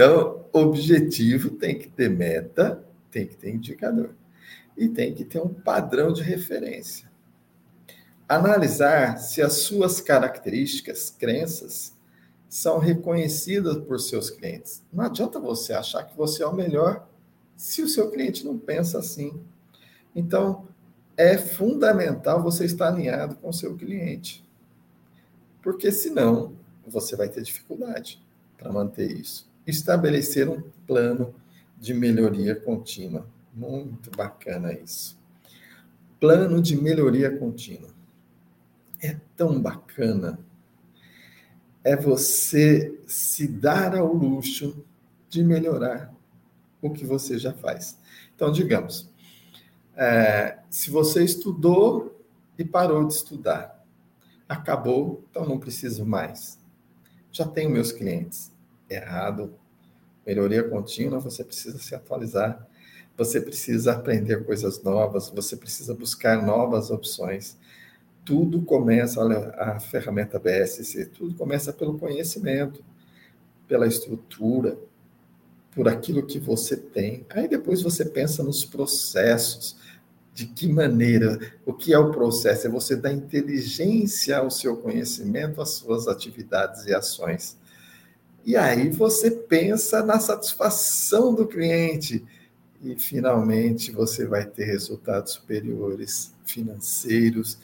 então, 0.00 0.46
objetivo 0.50 1.50
tem 1.50 1.78
que 1.78 1.86
ter 1.86 2.08
meta, 2.08 2.82
tem 3.10 3.26
que 3.26 3.36
ter 3.36 3.54
indicador 3.54 4.14
e 4.74 4.88
tem 4.88 5.12
que 5.12 5.26
ter 5.26 5.38
um 5.38 5.52
padrão 5.52 6.10
de 6.10 6.22
referência. 6.22 7.10
Analisar 8.26 9.18
se 9.18 9.42
as 9.42 9.52
suas 9.58 10.00
características, 10.00 11.10
crenças, 11.10 11.94
são 12.48 12.78
reconhecidas 12.78 13.76
por 13.76 14.00
seus 14.00 14.30
clientes. 14.30 14.82
Não 14.90 15.04
adianta 15.04 15.38
você 15.38 15.74
achar 15.74 16.04
que 16.04 16.16
você 16.16 16.42
é 16.42 16.46
o 16.46 16.54
melhor 16.54 17.06
se 17.54 17.82
o 17.82 17.88
seu 17.88 18.10
cliente 18.10 18.42
não 18.42 18.58
pensa 18.58 18.98
assim. 18.98 19.38
Então, 20.16 20.66
é 21.14 21.36
fundamental 21.36 22.42
você 22.42 22.64
estar 22.64 22.88
alinhado 22.88 23.36
com 23.36 23.50
o 23.50 23.52
seu 23.52 23.76
cliente 23.76 24.42
porque 25.62 25.92
senão 25.92 26.56
você 26.86 27.16
vai 27.16 27.28
ter 27.28 27.42
dificuldade 27.42 28.24
para 28.56 28.72
manter 28.72 29.12
isso. 29.12 29.49
Estabelecer 29.66 30.48
um 30.48 30.62
plano 30.86 31.34
de 31.78 31.94
melhoria 31.94 32.54
contínua. 32.54 33.26
Muito 33.54 34.10
bacana 34.10 34.72
isso. 34.72 35.18
Plano 36.18 36.60
de 36.60 36.76
melhoria 36.76 37.36
contínua. 37.36 37.90
É 39.02 39.16
tão 39.36 39.60
bacana. 39.60 40.38
É 41.82 41.96
você 41.96 43.00
se 43.06 43.48
dar 43.48 43.96
ao 43.96 44.12
luxo 44.12 44.84
de 45.28 45.42
melhorar 45.42 46.12
o 46.82 46.90
que 46.90 47.04
você 47.04 47.38
já 47.38 47.52
faz. 47.52 47.98
Então, 48.34 48.52
digamos, 48.52 49.10
é, 49.96 50.58
se 50.68 50.90
você 50.90 51.24
estudou 51.24 52.20
e 52.58 52.64
parou 52.64 53.06
de 53.06 53.14
estudar, 53.14 53.84
acabou, 54.48 55.24
então 55.30 55.46
não 55.46 55.58
preciso 55.58 56.04
mais. 56.04 56.58
Já 57.32 57.46
tenho 57.46 57.70
meus 57.70 57.92
clientes. 57.92 58.52
Errado. 58.90 59.54
Melhoria 60.26 60.62
contínua, 60.68 61.18
você 61.20 61.42
precisa 61.44 61.78
se 61.78 61.94
atualizar 61.94 62.68
você 63.20 63.38
precisa 63.38 63.92
aprender 63.92 64.44
coisas 64.46 64.82
novas, 64.82 65.28
você 65.28 65.54
precisa 65.54 65.92
buscar 65.92 66.42
novas 66.42 66.90
opções. 66.90 67.54
Tudo 68.24 68.62
começa, 68.62 69.20
olha, 69.20 69.50
a 69.58 69.78
ferramenta 69.78 70.38
BSC, 70.38 71.04
tudo 71.04 71.34
começa 71.34 71.70
pelo 71.70 71.98
conhecimento, 71.98 72.82
pela 73.68 73.86
estrutura, 73.86 74.78
por 75.74 75.86
aquilo 75.86 76.24
que 76.24 76.38
você 76.38 76.78
tem. 76.78 77.26
Aí 77.28 77.46
depois 77.46 77.82
você 77.82 78.06
pensa 78.06 78.42
nos 78.42 78.64
processos, 78.64 79.76
de 80.32 80.46
que 80.46 80.66
maneira, 80.66 81.38
o 81.66 81.74
que 81.74 81.92
é 81.92 81.98
o 81.98 82.10
processo? 82.10 82.66
É 82.66 82.70
você 82.70 82.96
dar 82.96 83.12
inteligência 83.12 84.38
ao 84.38 84.50
seu 84.50 84.78
conhecimento, 84.78 85.60
às 85.60 85.72
suas 85.72 86.08
atividades 86.08 86.86
e 86.86 86.94
ações. 86.94 87.58
E 88.44 88.56
aí 88.56 88.88
você 88.88 89.30
pensa 89.30 90.02
na 90.02 90.18
satisfação 90.18 91.34
do 91.34 91.46
cliente 91.46 92.24
e 92.82 92.96
finalmente 92.96 93.92
você 93.92 94.26
vai 94.26 94.46
ter 94.46 94.64
resultados 94.64 95.32
superiores 95.32 96.34
financeiros 96.44 97.58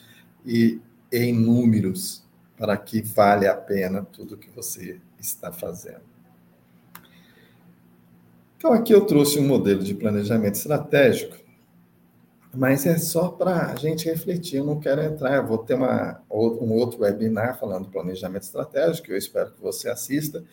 e 0.45 0.79
em 1.11 1.33
números 1.33 2.25
para 2.57 2.77
que 2.77 3.01
vale 3.01 3.47
a 3.47 3.55
pena 3.55 4.03
tudo 4.03 4.37
que 4.37 4.51
você 4.51 5.01
está 5.19 5.51
fazendo. 5.51 6.03
Então 8.57 8.73
aqui 8.73 8.93
eu 8.93 9.07
trouxe 9.07 9.39
um 9.39 9.47
modelo 9.47 9.83
de 9.83 9.95
planejamento 9.95 10.57
estratégico 10.57 11.37
mas 12.57 12.87
é 12.87 12.99
só 12.99 13.29
para 13.29 13.73
a 13.73 13.77
gente 13.77 14.07
refletir. 14.07 14.57
Eu 14.57 14.65
não 14.65 14.81
quero 14.81 15.03
entrar, 15.03 15.37
eu 15.37 15.47
vou 15.47 15.59
ter 15.59 15.75
uma, 15.75 16.23
um 16.31 16.73
outro 16.73 17.01
webinar 17.01 17.59
falando 17.59 17.85
do 17.85 17.91
planejamento 17.91 18.43
estratégico, 18.43 19.11
eu 19.11 19.17
espero 19.17 19.53
que 19.53 19.61
você 19.61 19.89
assista 19.89 20.45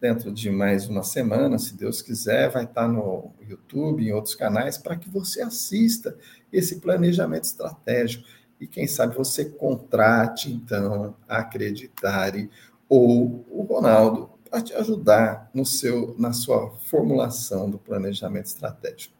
dentro 0.00 0.30
de 0.30 0.50
mais 0.50 0.88
uma 0.88 1.02
semana, 1.02 1.58
se 1.58 1.74
Deus 1.74 2.00
quiser, 2.00 2.50
vai 2.50 2.64
estar 2.64 2.86
no 2.86 3.32
YouTube, 3.48 4.06
em 4.06 4.12
outros 4.12 4.34
canais, 4.34 4.78
para 4.78 4.96
que 4.96 5.08
você 5.08 5.42
assista 5.42 6.16
esse 6.52 6.76
planejamento 6.76 7.44
estratégico. 7.44 8.24
E 8.60 8.66
quem 8.66 8.86
sabe 8.86 9.16
você 9.16 9.44
contrate, 9.44 10.52
então, 10.52 11.16
a 11.28 11.38
Acreditare 11.38 12.50
ou 12.88 13.44
o 13.50 13.62
Ronaldo 13.62 14.30
para 14.48 14.62
te 14.62 14.72
ajudar 14.74 15.50
no 15.52 15.66
seu, 15.66 16.14
na 16.18 16.32
sua 16.32 16.70
formulação 16.84 17.68
do 17.68 17.78
planejamento 17.78 18.46
estratégico. 18.46 19.14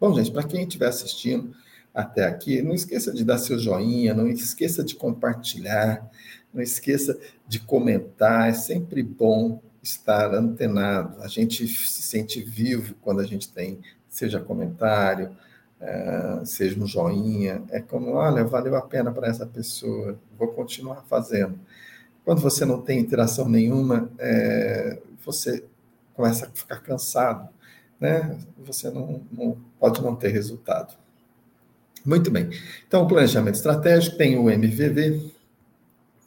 Bom, 0.00 0.12
gente, 0.14 0.30
para 0.32 0.42
quem 0.42 0.62
estiver 0.62 0.88
assistindo, 0.88 1.54
até 1.94 2.24
aqui, 2.24 2.60
não 2.60 2.74
esqueça 2.74 3.12
de 3.12 3.24
dar 3.24 3.38
seu 3.38 3.58
joinha, 3.58 4.12
não 4.12 4.26
esqueça 4.26 4.82
de 4.82 4.96
compartilhar, 4.96 6.10
não 6.52 6.60
esqueça 6.60 7.18
de 7.46 7.60
comentar, 7.60 8.48
é 8.48 8.52
sempre 8.52 9.02
bom 9.02 9.62
estar 9.80 10.34
antenado. 10.34 11.22
A 11.22 11.28
gente 11.28 11.66
se 11.68 12.02
sente 12.02 12.42
vivo 12.42 12.94
quando 13.00 13.20
a 13.20 13.26
gente 13.26 13.48
tem, 13.48 13.78
seja 14.08 14.40
comentário, 14.40 15.36
é, 15.80 16.40
seja 16.44 16.80
um 16.80 16.86
joinha. 16.86 17.62
É 17.70 17.80
como, 17.80 18.12
olha, 18.12 18.44
valeu 18.44 18.74
a 18.76 18.82
pena 18.82 19.12
para 19.12 19.28
essa 19.28 19.46
pessoa, 19.46 20.18
vou 20.36 20.48
continuar 20.48 21.04
fazendo. 21.04 21.58
Quando 22.24 22.40
você 22.40 22.64
não 22.64 22.80
tem 22.80 22.98
interação 22.98 23.48
nenhuma, 23.48 24.10
é, 24.18 24.98
você 25.24 25.64
começa 26.14 26.46
a 26.46 26.50
ficar 26.50 26.78
cansado, 26.80 27.48
né? 28.00 28.38
Você 28.58 28.90
não, 28.90 29.22
não 29.30 29.58
pode 29.78 30.02
não 30.02 30.16
ter 30.16 30.28
resultado. 30.28 31.03
Muito 32.04 32.30
bem. 32.30 32.50
Então, 32.86 33.02
o 33.02 33.08
planejamento 33.08 33.54
estratégico 33.54 34.18
tem 34.18 34.36
o 34.36 34.50
MVV, 34.50 35.32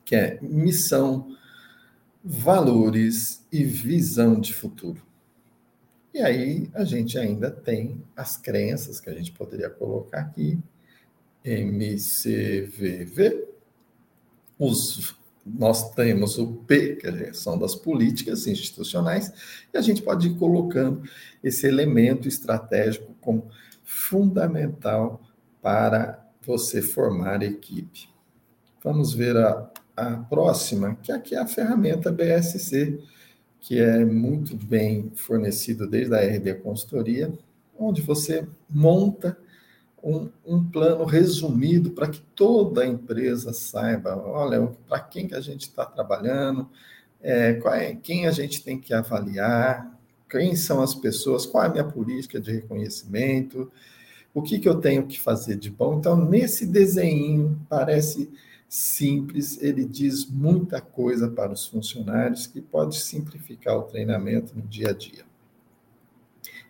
que 0.03 0.15
é 0.15 0.39
missão, 0.41 1.35
valores 2.23 3.45
e 3.51 3.63
visão 3.63 4.39
de 4.39 4.53
futuro. 4.53 5.01
E 6.13 6.19
aí 6.19 6.69
a 6.73 6.83
gente 6.83 7.19
ainda 7.19 7.51
tem 7.51 8.03
as 8.15 8.37
crenças 8.37 8.99
que 8.99 9.09
a 9.09 9.13
gente 9.13 9.31
poderia 9.31 9.69
colocar 9.69 10.21
aqui, 10.21 10.57
MCVV, 11.43 13.47
os, 14.57 15.15
nós 15.45 15.93
temos 15.93 16.39
o 16.39 16.53
P, 16.53 16.95
que 16.95 17.33
são 17.33 17.57
das 17.57 17.75
políticas 17.75 18.47
institucionais, 18.47 19.31
e 19.71 19.77
a 19.77 19.81
gente 19.81 20.01
pode 20.01 20.29
ir 20.29 20.37
colocando 20.37 21.03
esse 21.43 21.67
elemento 21.67 22.27
estratégico 22.27 23.13
como 23.21 23.47
fundamental 23.83 25.21
para 25.67 26.25
você 26.45 26.81
formar 26.81 27.43
equipe. 27.43 28.07
Vamos 28.81 29.13
ver 29.13 29.35
a, 29.35 29.69
a 29.97 30.15
próxima, 30.15 30.95
que 31.03 31.11
aqui 31.11 31.35
é 31.35 31.39
a 31.39 31.45
ferramenta 31.45 32.09
BSC, 32.09 32.97
que 33.59 33.77
é 33.77 34.05
muito 34.05 34.55
bem 34.55 35.11
fornecido 35.13 35.85
desde 35.85 36.15
a 36.15 36.21
RD 36.21 36.53
Consultoria, 36.63 37.33
onde 37.77 38.01
você 38.01 38.47
monta 38.69 39.37
um, 40.01 40.29
um 40.45 40.63
plano 40.63 41.03
resumido 41.03 41.91
para 41.91 42.07
que 42.07 42.21
toda 42.33 42.83
a 42.83 42.87
empresa 42.87 43.51
saiba, 43.51 44.15
olha, 44.15 44.71
para 44.87 45.01
quem 45.01 45.27
que 45.27 45.35
a 45.35 45.41
gente 45.41 45.63
está 45.63 45.85
trabalhando, 45.85 46.69
é, 47.21 47.59
é, 47.65 47.93
quem 47.93 48.25
a 48.25 48.31
gente 48.31 48.63
tem 48.63 48.79
que 48.79 48.93
avaliar, 48.93 49.99
quem 50.29 50.55
são 50.55 50.81
as 50.81 50.95
pessoas, 50.95 51.45
qual 51.45 51.65
é 51.65 51.67
a 51.67 51.71
minha 51.71 51.83
política 51.83 52.39
de 52.39 52.53
reconhecimento, 52.53 53.69
o 54.37 54.41
que, 54.43 54.59
que 54.59 54.69
eu 54.69 54.75
tenho 54.75 55.07
que 55.07 55.19
fazer 55.19 55.55
de 55.55 55.71
bom? 55.71 55.97
Então, 55.97 56.15
nesse 56.15 56.67
desenho, 56.67 57.59
parece 57.67 58.29
simples, 58.69 59.59
ele 59.63 59.83
diz 59.83 60.29
muita 60.29 60.79
coisa 60.79 61.27
para 61.27 61.51
os 61.51 61.65
funcionários 61.65 62.45
que 62.45 62.61
pode 62.61 62.99
simplificar 62.99 63.75
o 63.75 63.81
treinamento 63.81 64.55
no 64.55 64.61
dia 64.61 64.91
a 64.91 64.93
dia. 64.93 65.25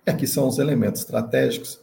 E 0.06 0.10
aqui 0.10 0.26
são 0.26 0.48
os 0.48 0.60
elementos 0.60 1.02
estratégicos, 1.02 1.82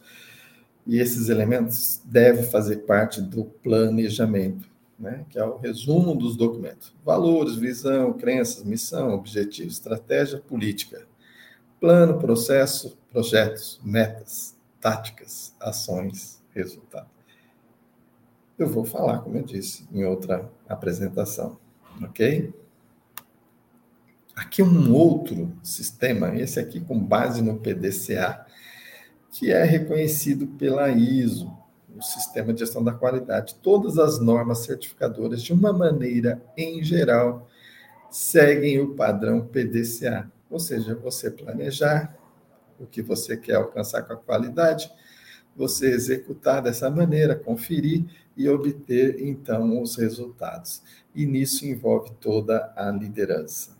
e 0.87 0.97
esses 0.97 1.29
elementos 1.29 2.01
devem 2.03 2.45
fazer 2.45 2.77
parte 2.77 3.21
do 3.21 3.45
planejamento, 3.45 4.67
né? 4.97 5.23
que 5.29 5.37
é 5.37 5.45
o 5.45 5.57
resumo 5.57 6.15
dos 6.15 6.35
documentos. 6.35 6.95
Valores, 7.05 7.57
visão, 7.57 8.11
crenças, 8.13 8.63
missão, 8.63 9.13
objetivo, 9.13 9.69
estratégia, 9.69 10.39
política. 10.39 11.05
Plano, 11.79 12.17
processo, 12.17 12.97
projetos, 13.11 13.79
metas, 13.83 14.54
táticas, 14.85 15.55
ações, 15.59 16.43
resultado. 16.53 17.09
Eu 18.55 18.67
vou 18.67 18.85
falar, 18.85 19.17
como 19.17 19.35
eu 19.35 19.41
disse, 19.41 19.87
em 19.91 20.05
outra 20.05 20.47
apresentação, 20.69 21.57
ok? 22.03 22.53
Aqui 24.35 24.61
um 24.61 24.93
outro 24.93 25.51
sistema, 25.63 26.39
esse 26.39 26.59
aqui 26.59 26.79
com 26.79 26.99
base 26.99 27.41
no 27.41 27.57
PDCA, 27.57 28.45
que 29.31 29.51
é 29.51 29.63
reconhecido 29.63 30.45
pela 30.45 30.87
ISO, 30.91 31.51
o 31.97 32.01
Sistema 32.03 32.53
de 32.53 32.59
Gestão 32.59 32.83
da 32.83 32.93
Qualidade. 32.93 33.55
Todas 33.55 33.97
as 33.97 34.19
normas 34.19 34.59
certificadoras, 34.59 35.41
de 35.41 35.51
uma 35.51 35.73
maneira 35.73 36.43
em 36.55 36.83
geral, 36.83 37.49
seguem 38.11 38.79
o 38.79 38.93
padrão 38.93 39.47
PDCA, 39.47 40.31
ou 40.47 40.59
seja, 40.59 40.93
você 40.93 41.31
planejar, 41.31 42.15
o 42.79 42.85
que 42.85 43.01
você 43.01 43.37
quer 43.37 43.55
alcançar 43.55 44.03
com 44.03 44.13
a 44.13 44.17
qualidade, 44.17 44.91
você 45.55 45.87
executar 45.87 46.61
dessa 46.61 46.89
maneira, 46.89 47.35
conferir 47.35 48.05
e 48.35 48.49
obter 48.49 49.21
então 49.21 49.81
os 49.81 49.95
resultados. 49.95 50.81
E 51.13 51.25
nisso 51.25 51.65
envolve 51.65 52.11
toda 52.19 52.73
a 52.75 52.91
liderança. 52.91 53.75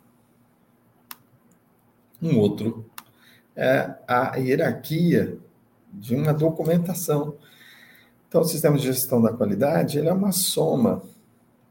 Um 2.22 2.40
outro 2.40 2.86
é 3.56 3.96
a 4.08 4.38
hierarquia 4.38 5.38
de 5.94 6.16
uma 6.16 6.34
documentação. 6.34 7.38
Então, 8.28 8.42
o 8.42 8.46
sistema 8.46 8.78
de 8.78 8.84
gestão 8.84 9.22
da 9.22 9.32
qualidade 9.32 9.98
ele 9.98 10.10
é 10.10 10.14
uma 10.14 10.32
soma 10.32 11.04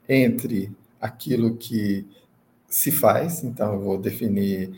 entre 0.09 0.75
aquilo 1.01 1.57
que 1.57 2.07
se 2.69 2.91
faz, 2.91 3.45
então 3.45 3.75
eu 3.75 3.81
vou 3.81 3.99
definir 3.99 4.73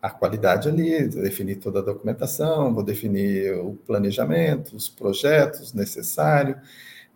a 0.00 0.10
qualidade 0.10 0.68
ali, 0.68 1.08
definir 1.08 1.56
toda 1.56 1.80
a 1.80 1.82
documentação, 1.82 2.72
vou 2.72 2.82
definir 2.82 3.52
o 3.54 3.74
planejamento, 3.86 4.76
os 4.76 4.88
projetos 4.88 5.72
necessários, 5.72 6.56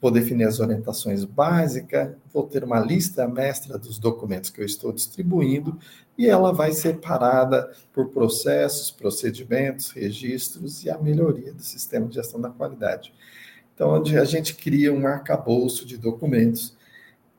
vou 0.01 0.11
definir 0.11 0.45
as 0.45 0.59
orientações 0.59 1.25
básicas, 1.25 2.11
vou 2.33 2.45
ter 2.45 2.64
uma 2.64 2.81
lista 2.81 3.29
mestra 3.29 3.79
dos 3.79 4.01
documentos 4.01 4.51
que 4.51 4.61
eu 4.61 4.64
estou 4.64 4.92
distribuindo 4.92 5.79
e 6.18 6.27
ela 6.27 6.53
vai 6.53 6.73
ser 6.73 6.99
parada 6.99 7.71
por 7.92 8.09
processos, 8.09 8.90
procedimentos, 8.90 9.92
registros 9.92 10.85
e 10.85 10.90
a 10.90 10.99
melhoria 10.99 11.53
do 11.53 11.62
sistema 11.62 12.09
de 12.09 12.16
gestão 12.16 12.40
da 12.40 12.51
qualidade. 12.51 13.14
Então, 13.75 13.90
onde 13.90 14.18
a 14.18 14.25
gente 14.25 14.55
cria 14.55 14.92
um 14.92 15.07
arcabouço 15.07 15.87
de 15.87 15.97
documentos 15.97 16.77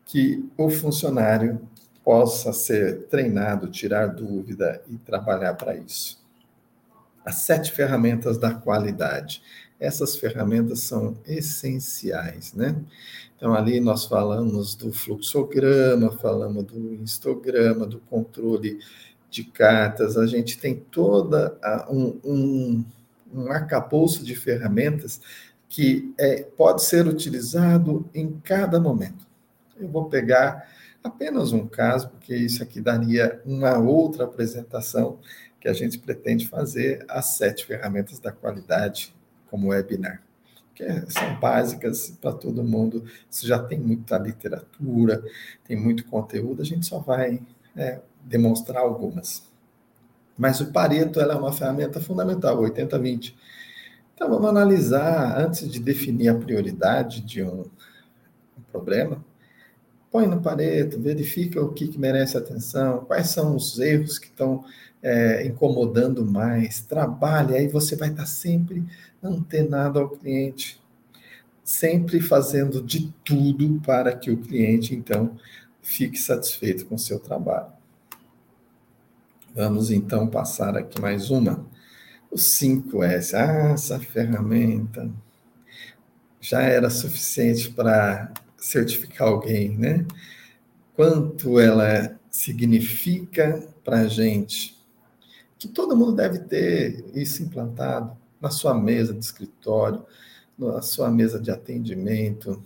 que 0.05 0.43
o 0.57 0.69
funcionário 0.69 1.61
possa 2.03 2.51
ser 2.51 3.03
treinado, 3.03 3.69
tirar 3.69 4.07
dúvida 4.07 4.81
e 4.89 4.97
trabalhar 4.97 5.53
para 5.53 5.75
isso. 5.75 6.21
As 7.25 7.35
sete 7.35 7.71
ferramentas 7.71 8.37
da 8.37 8.53
qualidade. 8.53 9.41
Essas 9.79 10.15
ferramentas 10.15 10.81
são 10.81 11.17
essenciais, 11.25 12.53
né? 12.53 12.75
Então, 13.35 13.53
ali 13.53 13.79
nós 13.79 14.05
falamos 14.05 14.75
do 14.75 14.91
fluxograma, 14.91 16.11
falamos 16.11 16.63
do 16.63 16.93
histograma, 17.03 17.85
do 17.85 17.99
controle 17.99 18.79
de 19.29 19.43
cartas, 19.43 20.15
a 20.15 20.27
gente 20.27 20.59
tem 20.59 20.75
toda 20.75 21.57
a, 21.61 21.87
um, 21.91 22.19
um, 22.23 22.85
um 23.33 23.51
arcabouço 23.51 24.23
de 24.23 24.35
ferramentas 24.35 25.19
que 25.67 26.13
é, 26.19 26.43
pode 26.43 26.83
ser 26.83 27.07
utilizado 27.07 28.07
em 28.13 28.39
cada 28.43 28.79
momento. 28.79 29.25
Eu 29.75 29.87
vou 29.87 30.05
pegar 30.05 30.69
apenas 31.03 31.51
um 31.51 31.67
caso, 31.67 32.09
porque 32.09 32.35
isso 32.35 32.63
aqui 32.63 32.79
daria 32.79 33.41
uma 33.45 33.77
outra 33.77 34.23
apresentação 34.23 35.19
que 35.59 35.67
a 35.67 35.73
gente 35.73 35.99
pretende 35.99 36.47
fazer, 36.47 37.05
as 37.07 37.37
sete 37.37 37.65
ferramentas 37.65 38.19
da 38.19 38.31
qualidade 38.31 39.13
como 39.49 39.69
webinar, 39.69 40.21
que 40.73 40.85
são 41.11 41.39
básicas 41.39 42.17
para 42.19 42.33
todo 42.33 42.63
mundo. 42.63 43.05
Isso 43.29 43.45
já 43.45 43.59
tem 43.59 43.79
muita 43.79 44.17
literatura, 44.17 45.23
tem 45.63 45.77
muito 45.77 46.05
conteúdo, 46.05 46.61
a 46.61 46.65
gente 46.65 46.85
só 46.85 46.99
vai 46.99 47.41
é, 47.75 47.99
demonstrar 48.23 48.81
algumas. 48.81 49.43
Mas 50.37 50.59
o 50.59 50.71
Pareto 50.71 51.19
é 51.19 51.35
uma 51.35 51.53
ferramenta 51.53 51.99
fundamental, 51.99 52.59
80-20. 52.61 53.35
Então, 54.15 54.29
vamos 54.29 54.49
analisar, 54.49 55.39
antes 55.39 55.69
de 55.69 55.79
definir 55.79 56.29
a 56.29 56.35
prioridade 56.35 57.21
de 57.21 57.43
um 57.43 57.65
problema, 58.71 59.23
põe 60.13 60.27
no 60.27 60.39
Pareto, 60.39 61.01
verifica 61.01 61.59
o 61.59 61.73
que, 61.73 61.87
que, 61.87 61.97
merece 61.97 62.37
atenção, 62.37 63.03
quais 63.03 63.29
são 63.29 63.55
os 63.55 63.79
erros 63.79 64.19
que 64.19 64.27
estão 64.27 64.63
é, 65.01 65.43
incomodando 65.47 66.23
mais, 66.23 66.81
trabalhe, 66.81 67.55
aí 67.55 67.67
você 67.67 67.95
vai 67.95 68.09
estar 68.09 68.27
sempre 68.27 68.85
antenado 69.23 69.97
ao 69.97 70.11
cliente, 70.11 70.79
sempre 71.63 72.21
fazendo 72.21 72.79
de 72.79 73.11
tudo 73.25 73.81
para 73.83 74.15
que 74.15 74.29
o 74.29 74.37
cliente, 74.37 74.93
então, 74.93 75.35
fique 75.81 76.19
satisfeito 76.19 76.85
com 76.85 76.93
o 76.93 76.99
seu 76.99 77.19
trabalho. 77.19 77.73
Vamos 79.55 79.89
então 79.89 80.27
passar 80.27 80.77
aqui 80.77 81.01
mais 81.01 81.31
uma. 81.31 81.65
O 82.29 82.35
5S. 82.35 83.33
Ah, 83.33 83.71
essa 83.73 83.99
ferramenta 83.99 85.09
já 86.39 86.61
era 86.61 86.89
suficiente 86.89 87.71
para 87.71 88.31
certificar 88.63 89.27
alguém, 89.27 89.77
né? 89.77 90.05
Quanto 90.95 91.59
ela 91.59 92.17
significa 92.31 93.67
para 93.83 94.01
a 94.01 94.07
gente. 94.07 94.81
Que 95.59 95.67
todo 95.67 95.95
mundo 95.95 96.13
deve 96.13 96.39
ter 96.39 97.05
isso 97.13 97.43
implantado 97.43 98.15
na 98.39 98.49
sua 98.49 98.73
mesa 98.73 99.13
de 99.13 99.19
escritório, 99.19 100.05
na 100.57 100.81
sua 100.81 101.11
mesa 101.11 101.39
de 101.39 101.51
atendimento, 101.51 102.63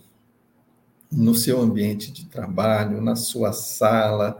no 1.10 1.34
seu 1.34 1.60
ambiente 1.60 2.12
de 2.12 2.26
trabalho, 2.26 3.00
na 3.00 3.16
sua 3.16 3.52
sala, 3.52 4.38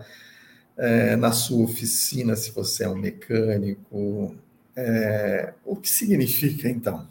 é, 0.77 1.17
na 1.17 1.33
sua 1.33 1.65
oficina, 1.65 2.37
se 2.37 2.53
você 2.53 2.85
é 2.85 2.89
um 2.89 2.97
mecânico. 2.97 4.37
É, 4.77 5.55
o 5.65 5.75
que 5.75 5.91
significa, 5.91 6.69
então? 6.69 7.09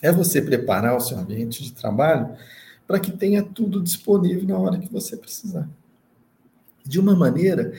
É 0.00 0.10
você 0.10 0.40
preparar 0.40 0.96
o 0.96 1.00
seu 1.00 1.18
ambiente 1.18 1.62
de 1.62 1.72
trabalho 1.72 2.34
para 2.90 2.98
que 2.98 3.12
tenha 3.12 3.40
tudo 3.40 3.80
disponível 3.80 4.48
na 4.48 4.58
hora 4.58 4.76
que 4.76 4.92
você 4.92 5.16
precisar. 5.16 5.70
De 6.84 6.98
uma 6.98 7.14
maneira 7.14 7.72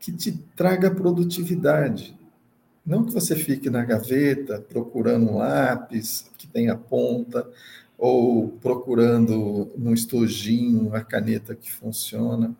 que 0.00 0.10
te 0.10 0.32
traga 0.56 0.90
produtividade. 0.90 2.18
Não 2.86 3.04
que 3.04 3.12
você 3.12 3.36
fique 3.36 3.68
na 3.68 3.84
gaveta 3.84 4.58
procurando 4.58 5.28
um 5.28 5.36
lápis 5.36 6.30
que 6.38 6.46
tenha 6.46 6.74
ponta, 6.74 7.46
ou 7.98 8.48
procurando 8.48 9.70
no 9.76 9.92
estojinho 9.92 10.94
a 10.94 11.02
caneta 11.02 11.54
que 11.54 11.70
funciona. 11.70 12.56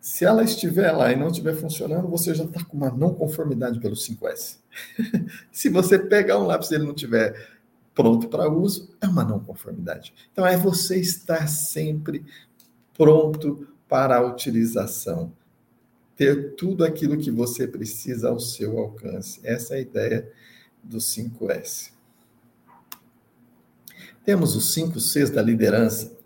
Se 0.00 0.24
ela 0.24 0.42
estiver 0.42 0.92
lá 0.92 1.12
e 1.12 1.16
não 1.16 1.28
estiver 1.28 1.56
funcionando, 1.56 2.08
você 2.08 2.34
já 2.34 2.44
está 2.44 2.64
com 2.64 2.78
uma 2.78 2.90
não 2.90 3.12
conformidade 3.12 3.78
pelo 3.80 3.96
5S. 3.96 4.56
Se 5.52 5.68
você 5.68 5.98
pegar 5.98 6.38
um 6.38 6.46
lápis 6.46 6.70
e 6.70 6.76
ele 6.76 6.84
não 6.84 6.94
estiver 6.94 7.59
pronto 7.94 8.28
para 8.28 8.50
uso, 8.50 8.90
é 9.00 9.06
uma 9.06 9.24
não 9.24 9.40
conformidade. 9.40 10.14
Então, 10.32 10.46
é 10.46 10.56
você 10.56 10.98
estar 10.98 11.46
sempre 11.48 12.24
pronto 12.96 13.68
para 13.88 14.16
a 14.16 14.26
utilização. 14.26 15.32
Ter 16.16 16.54
tudo 16.54 16.84
aquilo 16.84 17.16
que 17.16 17.30
você 17.30 17.66
precisa 17.66 18.28
ao 18.28 18.38
seu 18.38 18.78
alcance. 18.78 19.40
Essa 19.42 19.74
é 19.74 19.78
a 19.78 19.80
ideia 19.80 20.32
do 20.82 20.98
5S. 20.98 21.92
Temos 24.24 24.54
os 24.54 24.74
cinco 24.74 25.00
Cs 25.00 25.30
da 25.30 25.42
liderança, 25.42 26.16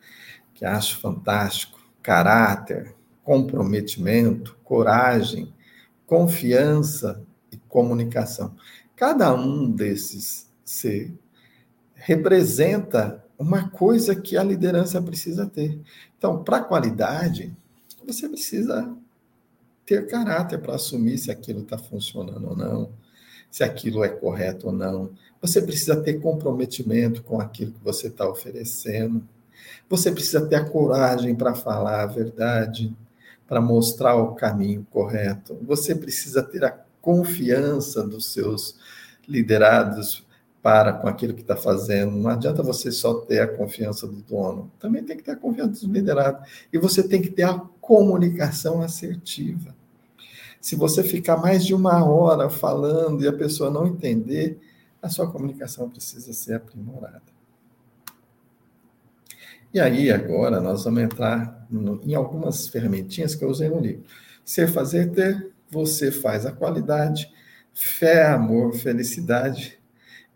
que 0.52 0.64
acho 0.64 0.98
fantástico: 0.98 1.78
caráter, 2.02 2.94
comprometimento, 3.22 4.58
coragem, 4.64 5.52
confiança 6.06 7.22
e 7.50 7.56
comunicação. 7.56 8.54
Cada 8.96 9.32
um 9.34 9.70
desses 9.70 10.50
C 10.64 11.12
representa 12.04 13.24
uma 13.38 13.70
coisa 13.70 14.14
que 14.14 14.36
a 14.36 14.42
liderança 14.42 15.00
precisa 15.00 15.46
ter. 15.46 15.80
Então, 16.18 16.44
para 16.44 16.60
qualidade, 16.60 17.50
você 18.06 18.28
precisa 18.28 18.94
ter 19.86 20.06
caráter 20.06 20.58
para 20.60 20.74
assumir 20.74 21.16
se 21.16 21.30
aquilo 21.30 21.62
está 21.62 21.78
funcionando 21.78 22.46
ou 22.46 22.54
não, 22.54 22.90
se 23.50 23.64
aquilo 23.64 24.04
é 24.04 24.08
correto 24.10 24.66
ou 24.66 24.72
não. 24.72 25.12
Você 25.40 25.62
precisa 25.62 25.96
ter 25.96 26.20
comprometimento 26.20 27.22
com 27.22 27.40
aquilo 27.40 27.72
que 27.72 27.82
você 27.82 28.08
está 28.08 28.28
oferecendo. 28.28 29.26
Você 29.88 30.12
precisa 30.12 30.46
ter 30.46 30.56
a 30.56 30.64
coragem 30.68 31.34
para 31.34 31.54
falar 31.54 32.02
a 32.02 32.06
verdade 32.06 32.94
para 33.48 33.62
mostrar 33.62 34.14
o 34.16 34.34
caminho 34.34 34.86
correto. 34.90 35.58
Você 35.62 35.94
precisa 35.94 36.42
ter 36.42 36.64
a 36.64 36.78
confiança 37.00 38.06
dos 38.06 38.32
seus 38.32 38.76
liderados 39.26 40.24
para 40.64 40.94
com 40.94 41.06
aquilo 41.06 41.34
que 41.34 41.42
está 41.42 41.54
fazendo. 41.54 42.16
Não 42.16 42.30
adianta 42.30 42.62
você 42.62 42.90
só 42.90 43.12
ter 43.12 43.40
a 43.40 43.46
confiança 43.46 44.06
do 44.06 44.22
dono, 44.22 44.72
também 44.80 45.04
tem 45.04 45.14
que 45.14 45.22
ter 45.22 45.32
a 45.32 45.36
confiança 45.36 45.86
do 45.86 45.92
liderado. 45.92 46.42
E 46.72 46.78
você 46.78 47.06
tem 47.06 47.20
que 47.20 47.28
ter 47.28 47.42
a 47.42 47.60
comunicação 47.82 48.80
assertiva. 48.80 49.76
Se 50.62 50.74
você 50.74 51.02
ficar 51.02 51.36
mais 51.36 51.66
de 51.66 51.74
uma 51.74 52.02
hora 52.02 52.48
falando 52.48 53.22
e 53.22 53.28
a 53.28 53.32
pessoa 53.34 53.70
não 53.70 53.86
entender, 53.86 54.58
a 55.02 55.10
sua 55.10 55.30
comunicação 55.30 55.90
precisa 55.90 56.32
ser 56.32 56.54
aprimorada. 56.54 57.20
E 59.74 59.78
aí, 59.78 60.10
agora, 60.10 60.62
nós 60.62 60.84
vamos 60.84 61.02
entrar 61.02 61.66
no, 61.68 62.00
em 62.02 62.14
algumas 62.14 62.68
ferramentinhas 62.68 63.34
que 63.34 63.44
eu 63.44 63.50
usei 63.50 63.68
no 63.68 63.80
livro. 63.80 64.04
Ser, 64.42 64.68
fazer, 64.68 65.10
ter, 65.10 65.52
você 65.70 66.10
faz 66.10 66.46
a 66.46 66.52
qualidade, 66.52 67.30
fé, 67.74 68.24
amor, 68.28 68.72
felicidade, 68.72 69.78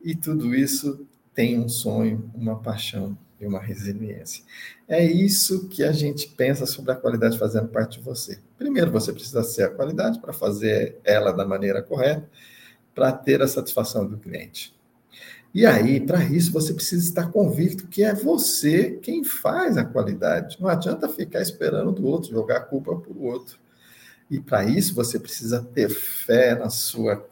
e 0.03 0.15
tudo 0.15 0.55
isso 0.55 1.07
tem 1.35 1.59
um 1.59 1.69
sonho, 1.69 2.31
uma 2.35 2.59
paixão 2.61 3.17
e 3.41 3.47
uma 3.47 3.61
resiliência. 3.61 4.45
É 4.89 5.05
isso 5.05 5.69
que 5.69 5.85
a 5.85 5.93
gente 5.93 6.29
pensa 6.29 6.67
sobre 6.67 6.93
a 6.93 6.97
qualidade 6.97 7.39
fazendo 7.39 7.69
parte 7.69 7.99
de 7.99 8.05
você. 8.05 8.41
Primeiro, 8.57 8.91
você 8.91 9.13
precisa 9.13 9.43
ser 9.43 9.65
a 9.65 9.71
qualidade 9.71 10.19
para 10.21 10.33
fazer 10.33 10.99
ela 11.05 11.33
da 11.33 11.47
maneira 11.47 11.83
correta, 11.83 12.29
para 12.95 13.13
ter 13.13 13.41
a 13.43 13.49
satisfação 13.49 14.07
do 14.07 14.19
cliente. 14.19 14.77
E 15.55 15.65
aí, 15.65 16.01
para 16.01 16.23
isso, 16.25 16.53
você 16.53 16.75
precisa 16.75 17.09
estar 17.09 17.31
convicto 17.31 17.87
que 17.87 18.03
é 18.03 18.15
você 18.15 18.99
quem 19.03 19.25
faz 19.25 19.77
a 19.77 19.85
qualidade. 19.85 20.59
Não 20.61 20.69
adianta 20.69 21.09
ficar 21.09 21.41
esperando 21.41 21.93
do 21.93 22.07
outro, 22.07 22.31
jogar 22.31 22.59
a 22.59 22.61
culpa 22.61 22.95
para 22.97 23.13
o 23.13 23.25
outro. 23.25 23.59
E 24.31 24.39
para 24.39 24.65
isso, 24.65 24.95
você 24.95 25.19
precisa 25.19 25.63
ter 25.63 25.89
fé 25.89 26.55
na 26.55 26.69
sua 26.69 27.27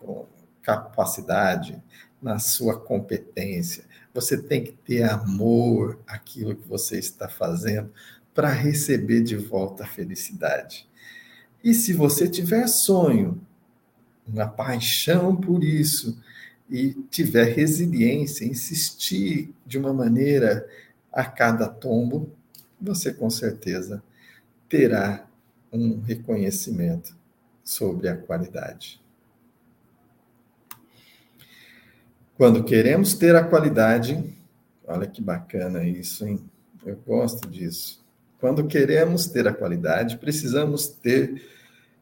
capacidade, 0.62 1.83
na 2.20 2.38
sua 2.38 2.79
competência. 2.79 3.85
Você 4.14 4.37
tem 4.37 4.64
que 4.64 4.72
ter 4.72 5.02
amor 5.02 5.98
àquilo 6.07 6.57
que 6.57 6.66
você 6.66 6.98
está 6.98 7.29
fazendo 7.29 7.90
para 8.35 8.50
receber 8.50 9.22
de 9.22 9.37
volta 9.37 9.85
a 9.85 9.87
felicidade. 9.87 10.88
E 11.62 11.74
se 11.74 11.92
você 11.92 12.29
tiver 12.29 12.66
sonho, 12.68 13.40
uma 14.26 14.46
paixão 14.46 15.35
por 15.35 15.62
isso, 15.62 16.21
e 16.69 16.94
tiver 17.10 17.54
resiliência, 17.54 18.44
insistir 18.44 19.54
de 19.64 19.79
uma 19.79 19.92
maneira 19.92 20.69
a 21.12 21.25
cada 21.25 21.69
tombo, 21.69 22.31
você 22.81 23.12
com 23.12 23.31
certeza 23.31 24.02
terá 24.69 25.27
um 25.73 26.00
reconhecimento 26.00 27.17
sobre 27.62 28.08
a 28.08 28.17
qualidade. 28.17 29.00
Quando 32.37 32.62
queremos 32.64 33.14
ter 33.14 33.34
a 33.34 33.42
qualidade, 33.42 34.22
olha 34.87 35.06
que 35.06 35.22
bacana 35.22 35.84
isso, 35.84 36.26
hein? 36.26 36.38
Eu 36.84 36.96
gosto 36.96 37.48
disso. 37.48 38.04
Quando 38.38 38.66
queremos 38.66 39.26
ter 39.26 39.48
a 39.48 39.54
qualidade, 39.54 40.18
precisamos 40.18 40.87
ter 40.87 41.42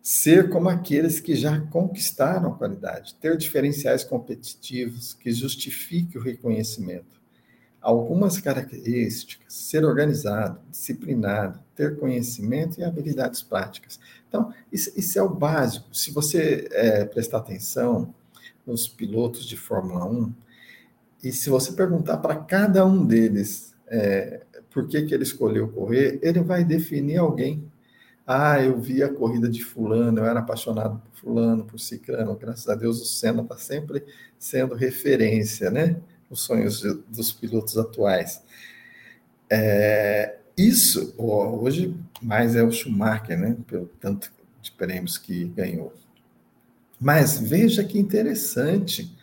ser 0.02 0.50
como 0.50 0.68
aqueles 0.68 1.20
que 1.20 1.36
já 1.36 1.60
conquistaram 1.60 2.52
a 2.52 2.58
qualidade, 2.58 3.14
ter 3.14 3.36
diferenciais 3.36 4.02
competitivos 4.02 5.14
que 5.14 5.32
justifiquem 5.32 6.20
o 6.20 6.24
reconhecimento. 6.24 7.22
Algumas 7.80 8.38
características, 8.38 9.54
ser 9.54 9.84
organizado, 9.84 10.60
disciplinado, 10.68 11.60
ter 11.76 11.96
conhecimento 11.96 12.80
e 12.80 12.84
habilidades 12.84 13.40
práticas. 13.40 14.00
Então, 14.28 14.52
isso, 14.72 14.90
isso 14.96 15.16
é 15.16 15.22
o 15.22 15.28
básico. 15.28 15.94
Se 15.96 16.10
você 16.10 16.68
é, 16.72 17.04
prestar 17.04 17.38
atenção, 17.38 18.12
nos 18.66 18.88
pilotos 18.88 19.46
de 19.46 19.56
Fórmula 19.56 20.04
1, 20.04 20.32
e 21.24 21.32
se 21.32 21.48
você 21.48 21.72
perguntar 21.72 22.18
para 22.18 22.36
cada 22.36 22.84
um 22.84 23.04
deles 23.04 23.74
é, 23.86 24.42
por 24.70 24.86
que, 24.86 25.02
que 25.02 25.14
ele 25.14 25.22
escolheu 25.22 25.68
correr, 25.68 26.18
ele 26.22 26.40
vai 26.42 26.62
definir 26.62 27.16
alguém. 27.16 27.64
Ah, 28.26 28.60
eu 28.60 28.78
vi 28.78 29.02
a 29.02 29.12
corrida 29.12 29.48
de 29.48 29.64
fulano, 29.64 30.18
eu 30.18 30.26
era 30.26 30.40
apaixonado 30.40 30.98
por 30.98 31.20
fulano, 31.20 31.64
por 31.64 31.78
ciclano, 31.78 32.36
graças 32.36 32.68
a 32.68 32.74
Deus 32.74 33.00
o 33.00 33.04
Senna 33.04 33.42
está 33.42 33.56
sempre 33.56 34.04
sendo 34.38 34.74
referência, 34.74 35.70
né? 35.70 35.96
Os 36.28 36.40
sonhos 36.40 36.80
de, 36.80 36.94
dos 37.08 37.32
pilotos 37.32 37.78
atuais. 37.78 38.42
É, 39.48 40.36
isso, 40.56 41.14
hoje, 41.16 41.94
mais 42.20 42.56
é 42.56 42.62
o 42.62 42.70
Schumacher, 42.70 43.38
né? 43.38 43.56
Pelo 43.66 43.86
tanto 44.00 44.32
de 44.60 44.72
prêmios 44.72 45.18
que 45.18 45.46
ganhou. 45.46 45.92
Mas 47.04 47.38
veja 47.38 47.84
que 47.84 47.98
interessante. 47.98 49.14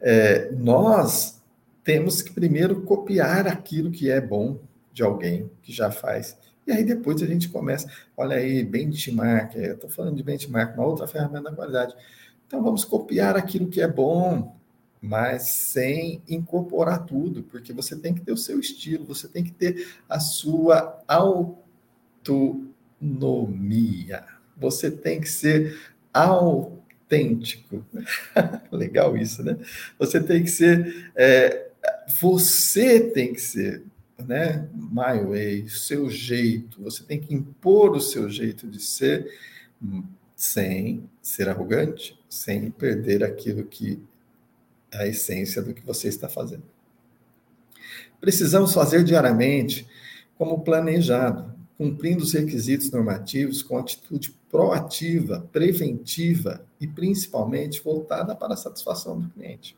É, 0.00 0.52
nós 0.52 1.42
temos 1.82 2.22
que 2.22 2.32
primeiro 2.32 2.82
copiar 2.82 3.48
aquilo 3.48 3.90
que 3.90 4.08
é 4.08 4.20
bom 4.20 4.60
de 4.92 5.02
alguém 5.02 5.50
que 5.60 5.72
já 5.72 5.90
faz. 5.90 6.38
E 6.64 6.70
aí 6.70 6.84
depois 6.84 7.20
a 7.20 7.26
gente 7.26 7.48
começa, 7.48 7.90
olha 8.16 8.36
aí, 8.36 8.62
benchmark, 8.62 9.56
estou 9.56 9.90
falando 9.90 10.14
de 10.14 10.22
benchmark, 10.22 10.76
uma 10.76 10.86
outra 10.86 11.08
ferramenta 11.08 11.50
da 11.50 11.56
qualidade. 11.56 11.96
Então 12.46 12.62
vamos 12.62 12.84
copiar 12.84 13.36
aquilo 13.36 13.66
que 13.66 13.80
é 13.80 13.88
bom, 13.88 14.54
mas 15.02 15.42
sem 15.42 16.22
incorporar 16.28 17.04
tudo, 17.04 17.42
porque 17.42 17.72
você 17.72 17.96
tem 17.96 18.14
que 18.14 18.20
ter 18.20 18.30
o 18.30 18.36
seu 18.36 18.60
estilo, 18.60 19.04
você 19.04 19.26
tem 19.26 19.42
que 19.42 19.50
ter 19.50 19.88
a 20.08 20.20
sua 20.20 21.02
autonomia. 21.08 22.54
Você 24.56 24.88
tem 24.88 25.20
que 25.20 25.28
ser 25.28 25.76
autêntico. 27.08 27.84
Legal 28.70 29.16
isso, 29.16 29.42
né? 29.42 29.56
Você 29.98 30.20
tem 30.22 30.44
que 30.44 30.50
ser. 30.50 31.10
É, 31.16 31.68
você 32.20 33.00
tem 33.00 33.32
que 33.32 33.40
ser, 33.40 33.82
né? 34.18 34.68
My 34.74 35.24
way, 35.24 35.68
seu 35.68 36.10
jeito. 36.10 36.82
Você 36.82 37.02
tem 37.02 37.18
que 37.18 37.34
impor 37.34 37.96
o 37.96 38.00
seu 38.00 38.28
jeito 38.28 38.68
de 38.68 38.80
ser 38.80 39.26
sem 40.36 41.08
ser 41.22 41.48
arrogante, 41.48 42.18
sem 42.28 42.70
perder 42.70 43.24
aquilo 43.24 43.64
que 43.64 44.00
a 44.92 45.06
essência 45.06 45.62
do 45.62 45.74
que 45.74 45.84
você 45.84 46.08
está 46.08 46.28
fazendo. 46.28 46.62
Precisamos 48.20 48.72
fazer 48.72 49.04
diariamente 49.04 49.86
como 50.36 50.60
planejado, 50.60 51.54
cumprindo 51.76 52.22
os 52.22 52.32
requisitos 52.32 52.90
normativos 52.90 53.62
com 53.62 53.76
atitude 53.76 54.37
proativa, 54.50 55.46
preventiva 55.52 56.64
e 56.80 56.86
principalmente 56.86 57.82
voltada 57.82 58.34
para 58.34 58.54
a 58.54 58.56
satisfação 58.56 59.20
do 59.20 59.28
cliente. 59.30 59.76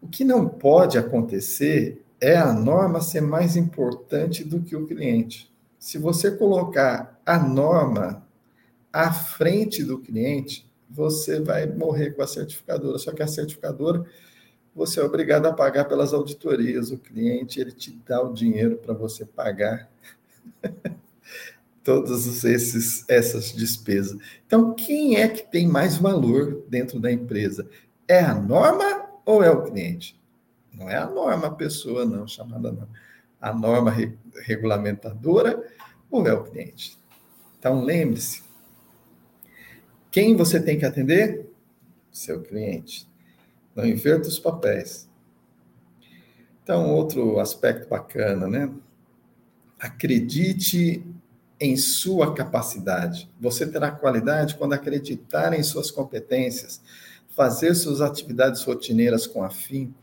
O 0.00 0.08
que 0.08 0.24
não 0.24 0.48
pode 0.48 0.96
acontecer 0.98 2.02
é 2.20 2.36
a 2.36 2.52
norma 2.52 3.00
ser 3.00 3.20
mais 3.20 3.56
importante 3.56 4.44
do 4.44 4.60
que 4.60 4.76
o 4.76 4.86
cliente. 4.86 5.52
Se 5.78 5.98
você 5.98 6.30
colocar 6.30 7.20
a 7.24 7.38
norma 7.38 8.26
à 8.92 9.12
frente 9.12 9.84
do 9.84 9.98
cliente, 9.98 10.66
você 10.88 11.40
vai 11.40 11.66
morrer 11.66 12.12
com 12.12 12.22
a 12.22 12.26
certificadora. 12.26 12.98
Só 12.98 13.12
que 13.12 13.22
a 13.22 13.26
certificadora 13.26 14.04
você 14.74 15.00
é 15.00 15.04
obrigado 15.04 15.46
a 15.46 15.52
pagar 15.52 15.86
pelas 15.86 16.12
auditorias. 16.12 16.90
O 16.90 16.98
cliente 16.98 17.60
ele 17.60 17.72
te 17.72 17.90
dá 18.06 18.22
o 18.22 18.32
dinheiro 18.32 18.76
para 18.76 18.94
você 18.94 19.24
pagar 19.24 19.90
todas 21.86 22.42
esses 22.42 23.08
essas 23.08 23.52
despesas. 23.52 24.18
Então, 24.44 24.74
quem 24.74 25.14
é 25.14 25.28
que 25.28 25.48
tem 25.48 25.68
mais 25.68 25.96
valor 25.96 26.64
dentro 26.68 26.98
da 26.98 27.12
empresa? 27.12 27.70
É 28.08 28.18
a 28.18 28.34
norma 28.34 29.08
ou 29.24 29.40
é 29.40 29.50
o 29.52 29.62
cliente? 29.62 30.20
Não 30.74 30.90
é 30.90 30.96
a 30.96 31.06
norma 31.06 31.46
a 31.46 31.52
pessoa 31.52 32.04
não 32.04 32.26
chamada 32.26 32.72
norma. 32.72 32.90
A 33.40 33.54
norma 33.54 33.92
re, 33.92 34.18
regulamentadora 34.42 35.62
ou 36.10 36.26
é 36.26 36.32
o 36.32 36.42
cliente? 36.42 36.98
Então, 37.56 37.84
lembre-se, 37.84 38.42
quem 40.10 40.34
você 40.36 40.60
tem 40.60 40.76
que 40.76 40.84
atender? 40.84 41.48
Seu 42.10 42.42
cliente. 42.42 43.08
Não 43.76 43.86
inverta 43.86 44.26
os 44.26 44.40
papéis. 44.40 45.08
Então, 46.64 46.90
outro 46.90 47.38
aspecto 47.38 47.88
bacana, 47.88 48.48
né? 48.48 48.68
Acredite 49.78 51.04
em 51.60 51.76
sua 51.76 52.34
capacidade. 52.34 53.28
Você 53.40 53.66
terá 53.66 53.90
qualidade 53.90 54.56
quando 54.56 54.74
acreditar 54.74 55.52
em 55.52 55.62
suas 55.62 55.90
competências, 55.90 56.80
fazer 57.30 57.74
suas 57.74 58.00
atividades 58.00 58.62
rotineiras 58.62 59.26
com 59.26 59.42
afinco, 59.42 59.94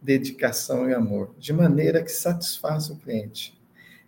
dedicação 0.00 0.88
e 0.88 0.94
amor, 0.94 1.34
de 1.38 1.52
maneira 1.52 2.02
que 2.02 2.10
satisfaça 2.10 2.92
o 2.92 2.96
cliente. 2.96 3.56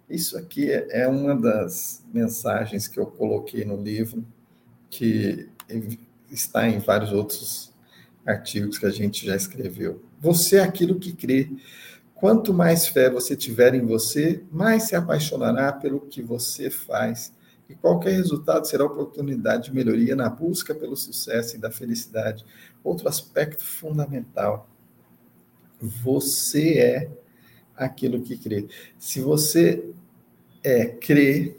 Isso 0.08 0.36
aqui 0.36 0.70
é 0.70 1.06
uma 1.08 1.34
das 1.34 2.04
mensagens 2.12 2.86
que 2.88 2.98
eu 2.98 3.06
coloquei 3.06 3.64
no 3.64 3.80
livro, 3.80 4.24
que 4.90 5.48
está 6.30 6.68
em 6.68 6.78
vários 6.78 7.12
outros 7.12 7.72
artigos 8.26 8.78
que 8.78 8.86
a 8.86 8.90
gente 8.90 9.26
já 9.26 9.36
escreveu. 9.36 10.02
Você 10.20 10.56
é 10.56 10.62
aquilo 10.62 10.98
que 10.98 11.12
crê. 11.12 11.50
Quanto 12.24 12.54
mais 12.54 12.88
fé 12.88 13.10
você 13.10 13.36
tiver 13.36 13.74
em 13.74 13.84
você, 13.84 14.42
mais 14.50 14.84
se 14.84 14.96
apaixonará 14.96 15.70
pelo 15.70 16.00
que 16.00 16.22
você 16.22 16.70
faz. 16.70 17.34
E 17.68 17.74
qualquer 17.74 18.12
resultado 18.12 18.66
será 18.66 18.82
oportunidade 18.86 19.64
de 19.64 19.74
melhoria 19.74 20.16
na 20.16 20.30
busca 20.30 20.74
pelo 20.74 20.96
sucesso 20.96 21.54
e 21.54 21.58
da 21.58 21.70
felicidade. 21.70 22.42
Outro 22.82 23.10
aspecto 23.10 23.62
fundamental. 23.62 24.66
Você 25.78 26.78
é 26.78 27.10
aquilo 27.76 28.22
que 28.22 28.38
crê. 28.38 28.68
Se 28.98 29.20
você 29.20 29.86
é 30.62 30.86
crê 30.86 31.58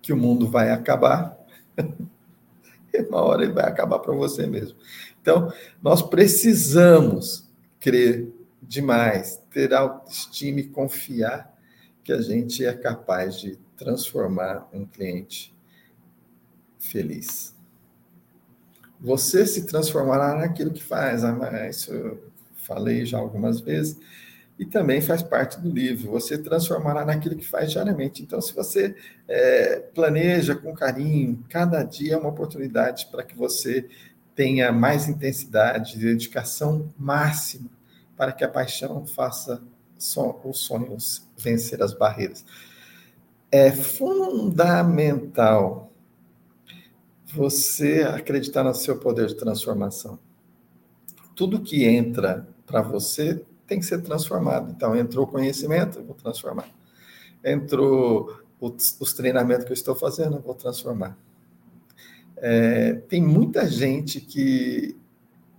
que 0.00 0.14
o 0.14 0.16
mundo 0.16 0.48
vai 0.48 0.70
acabar, 0.70 1.36
uma 3.10 3.20
hora 3.20 3.42
ele 3.42 3.52
vai 3.52 3.66
acabar 3.66 3.98
para 3.98 4.14
você 4.14 4.46
mesmo. 4.46 4.78
Então, 5.20 5.52
nós 5.82 6.00
precisamos 6.00 7.46
crer 7.78 8.32
demais, 8.74 9.40
ter 9.50 9.72
autoestima 9.72 10.60
e 10.60 10.68
confiar 10.68 11.54
que 12.02 12.12
a 12.12 12.20
gente 12.20 12.64
é 12.64 12.74
capaz 12.74 13.40
de 13.40 13.56
transformar 13.76 14.68
um 14.72 14.84
cliente 14.84 15.54
feliz. 16.78 17.54
Você 19.00 19.46
se 19.46 19.66
transformará 19.66 20.34
naquilo 20.34 20.72
que 20.72 20.82
faz, 20.82 21.24
ah, 21.24 21.68
isso 21.68 21.92
eu 21.92 22.30
falei 22.54 23.06
já 23.06 23.18
algumas 23.18 23.60
vezes, 23.60 23.98
e 24.58 24.64
também 24.64 25.00
faz 25.00 25.22
parte 25.22 25.60
do 25.60 25.70
livro. 25.70 26.10
Você 26.12 26.38
transformará 26.38 27.04
naquilo 27.04 27.36
que 27.36 27.46
faz 27.46 27.72
diariamente. 27.72 28.22
Então, 28.22 28.40
se 28.40 28.54
você 28.54 28.94
é, 29.26 29.80
planeja 29.94 30.54
com 30.54 30.72
carinho, 30.72 31.44
cada 31.48 31.82
dia 31.82 32.14
é 32.14 32.16
uma 32.16 32.28
oportunidade 32.28 33.06
para 33.10 33.24
que 33.24 33.36
você 33.36 33.88
tenha 34.34 34.70
mais 34.72 35.08
intensidade, 35.08 35.98
dedicação 35.98 36.92
máxima 36.96 37.73
para 38.16 38.32
que 38.32 38.44
a 38.44 38.48
paixão 38.48 39.06
faça 39.06 39.62
os 40.44 40.58
sonhos 40.58 41.26
vencer 41.36 41.82
as 41.82 41.94
barreiras. 41.94 42.44
É 43.50 43.70
fundamental 43.72 45.12
você 47.32 48.02
acreditar 48.02 48.62
no 48.62 48.74
seu 48.74 48.98
poder 48.98 49.26
de 49.28 49.34
transformação. 49.34 50.18
Tudo 51.34 51.60
que 51.60 51.84
entra 51.84 52.46
para 52.66 52.82
você 52.82 53.44
tem 53.66 53.80
que 53.80 53.86
ser 53.86 54.02
transformado. 54.02 54.70
Então, 54.70 54.94
entrou 54.94 55.24
o 55.24 55.28
conhecimento, 55.28 55.98
eu 55.98 56.04
vou 56.04 56.14
transformar. 56.14 56.68
Entrou 57.42 58.40
os, 58.60 58.96
os 59.00 59.12
treinamentos 59.12 59.64
que 59.64 59.72
eu 59.72 59.74
estou 59.74 59.94
fazendo, 59.94 60.36
eu 60.36 60.42
vou 60.42 60.54
transformar. 60.54 61.16
É, 62.36 62.94
tem 63.08 63.22
muita 63.22 63.68
gente 63.68 64.20
que 64.20 64.96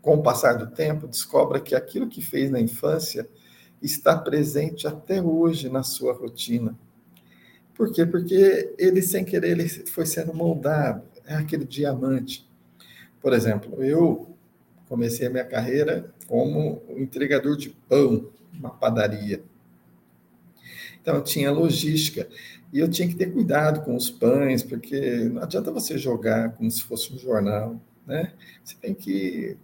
com 0.06 0.14
o 0.14 0.22
passar 0.22 0.54
do 0.54 0.68
tempo, 0.68 1.08
descobre 1.08 1.60
que 1.60 1.74
aquilo 1.74 2.08
que 2.08 2.22
fez 2.22 2.52
na 2.52 2.62
infância 2.62 3.28
está 3.82 4.16
presente 4.16 4.86
até 4.86 5.20
hoje 5.20 5.68
na 5.68 5.82
sua 5.82 6.14
rotina. 6.14 6.78
Por 7.74 7.92
quê? 7.92 8.06
Porque 8.06 8.72
ele, 8.78 9.02
sem 9.02 9.26
querer, 9.26 9.50
ele 9.50 9.68
foi 9.68 10.06
sendo 10.06 10.32
moldado. 10.32 11.02
É 11.26 11.34
aquele 11.34 11.66
diamante. 11.66 12.48
Por 13.20 13.34
exemplo, 13.34 13.84
eu 13.84 14.30
comecei 14.88 15.26
a 15.26 15.30
minha 15.32 15.44
carreira 15.44 16.14
como 16.28 16.84
entregador 16.90 17.58
de 17.58 17.72
pão, 17.90 18.30
uma 18.54 18.70
padaria. 18.70 19.42
Então, 21.02 21.16
eu 21.16 21.24
tinha 21.24 21.52
logística. 21.52 22.30
E 22.72 22.78
eu 22.78 22.88
tinha 22.88 23.08
que 23.08 23.16
ter 23.16 23.34
cuidado 23.34 23.84
com 23.84 23.96
os 23.96 24.12
pães, 24.12 24.62
porque 24.62 25.30
não 25.32 25.42
adianta 25.42 25.72
você 25.72 25.98
jogar 25.98 26.52
como 26.52 26.70
se 26.70 26.84
fosse 26.84 27.12
um 27.12 27.18
jornal, 27.18 27.82
né? 28.06 28.34
Você 28.64 28.76
tem 28.80 28.94
que 28.94 29.58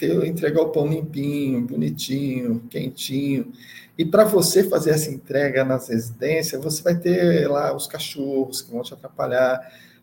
ter, 0.00 0.24
entregar 0.24 0.62
o 0.62 0.70
pão 0.70 0.86
limpinho, 0.86 1.60
bonitinho, 1.60 2.60
quentinho. 2.70 3.52
E 3.98 4.04
para 4.04 4.24
você 4.24 4.64
fazer 4.64 4.92
essa 4.92 5.10
entrega 5.10 5.62
nas 5.62 5.88
residências, 5.88 6.62
você 6.62 6.82
vai 6.82 6.96
ter 6.96 7.46
lá 7.48 7.76
os 7.76 7.86
cachorros 7.86 8.62
que 8.62 8.72
vão 8.72 8.82
te 8.82 8.94
atrapalhar. 8.94 9.60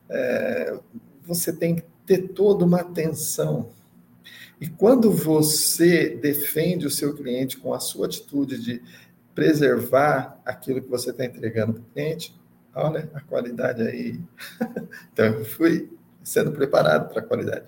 É, 0.08 0.78
você 1.26 1.52
tem 1.52 1.76
que 1.76 1.84
ter 2.06 2.30
toda 2.30 2.64
uma 2.64 2.82
atenção. 2.82 3.70
E 4.62 4.68
quando 4.68 5.12
você 5.12 6.10
defende 6.10 6.86
o 6.86 6.92
seu 6.92 7.16
cliente 7.16 7.58
com 7.58 7.74
a 7.74 7.80
sua 7.80 8.06
atitude 8.06 8.62
de 8.62 8.82
preservar 9.34 10.40
aquilo 10.46 10.82
que 10.82 10.90
você 10.90 11.10
está 11.10 11.26
entregando 11.26 11.74
para 11.74 11.82
o 11.82 11.86
cliente, 11.94 12.36
olha 12.74 13.10
a 13.14 13.22
qualidade 13.22 13.82
aí. 13.82 14.20
então, 15.12 15.26
eu 15.26 15.46
fui 15.46 15.90
sendo 16.24 16.52
preparado 16.52 17.10
para 17.10 17.22
a 17.22 17.26
qualidade. 17.26 17.66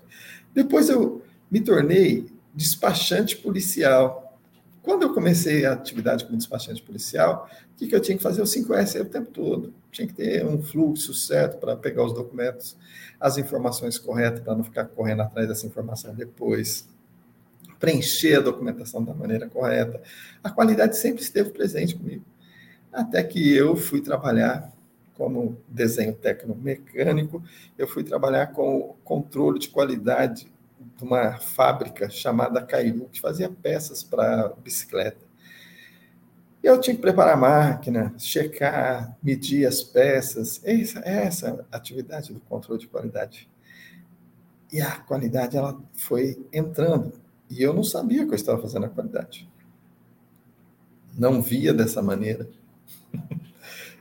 Depois 0.54 0.88
eu 0.88 1.19
me 1.50 1.60
tornei 1.60 2.26
despachante 2.54 3.36
policial. 3.36 4.38
Quando 4.82 5.02
eu 5.02 5.12
comecei 5.12 5.64
a 5.66 5.72
atividade 5.72 6.24
como 6.24 6.36
despachante 6.36 6.82
policial, 6.82 7.48
o 7.74 7.76
que, 7.76 7.86
que 7.86 7.94
eu 7.94 8.00
tinha 8.00 8.16
que 8.16 8.22
fazer? 8.22 8.40
O 8.40 8.44
5S 8.44 9.00
o 9.00 9.04
tempo 9.04 9.30
todo. 9.30 9.74
Tinha 9.90 10.06
que 10.06 10.14
ter 10.14 10.46
um 10.46 10.62
fluxo 10.62 11.12
certo 11.12 11.58
para 11.58 11.76
pegar 11.76 12.04
os 12.04 12.12
documentos, 12.12 12.76
as 13.18 13.36
informações 13.36 13.98
corretas, 13.98 14.40
para 14.40 14.54
não 14.54 14.64
ficar 14.64 14.84
correndo 14.86 15.22
atrás 15.22 15.48
dessa 15.48 15.66
informação 15.66 16.14
depois. 16.14 16.88
Preencher 17.78 18.36
a 18.36 18.40
documentação 18.40 19.02
da 19.02 19.12
maneira 19.12 19.48
correta. 19.48 20.00
A 20.42 20.50
qualidade 20.50 20.96
sempre 20.96 21.22
esteve 21.22 21.50
presente 21.50 21.96
comigo. 21.96 22.24
Até 22.92 23.22
que 23.22 23.54
eu 23.54 23.76
fui 23.76 24.00
trabalhar 24.00 24.72
como 25.14 25.58
desenho 25.68 26.14
técnico-mecânico, 26.14 27.42
eu 27.76 27.86
fui 27.86 28.02
trabalhar 28.02 28.48
com 28.48 28.78
o 28.78 28.94
controle 29.04 29.58
de 29.58 29.68
qualidade 29.68 30.44
de 30.44 30.50
uma 31.00 31.38
fábrica 31.38 32.08
chamada 32.08 32.62
Cairu, 32.62 33.08
que 33.10 33.20
fazia 33.20 33.48
peças 33.48 34.02
para 34.02 34.48
bicicleta. 34.62 35.24
Eu 36.62 36.78
tinha 36.78 36.94
que 36.94 37.00
preparar 37.00 37.34
a 37.34 37.38
máquina, 37.38 38.14
checar, 38.18 39.16
medir 39.22 39.66
as 39.66 39.82
peças, 39.82 40.60
essa, 40.62 40.98
essa 41.00 41.66
atividade 41.72 42.34
do 42.34 42.40
controle 42.40 42.80
de 42.80 42.86
qualidade. 42.86 43.48
E 44.72 44.80
a 44.80 44.96
qualidade 45.00 45.56
ela 45.56 45.80
foi 45.94 46.38
entrando, 46.52 47.12
e 47.48 47.62
eu 47.62 47.72
não 47.72 47.82
sabia 47.82 48.24
que 48.24 48.32
eu 48.32 48.36
estava 48.36 48.60
fazendo 48.60 48.86
a 48.86 48.90
qualidade. 48.90 49.48
Não 51.18 51.40
via 51.40 51.72
dessa 51.72 52.02
maneira. 52.02 52.48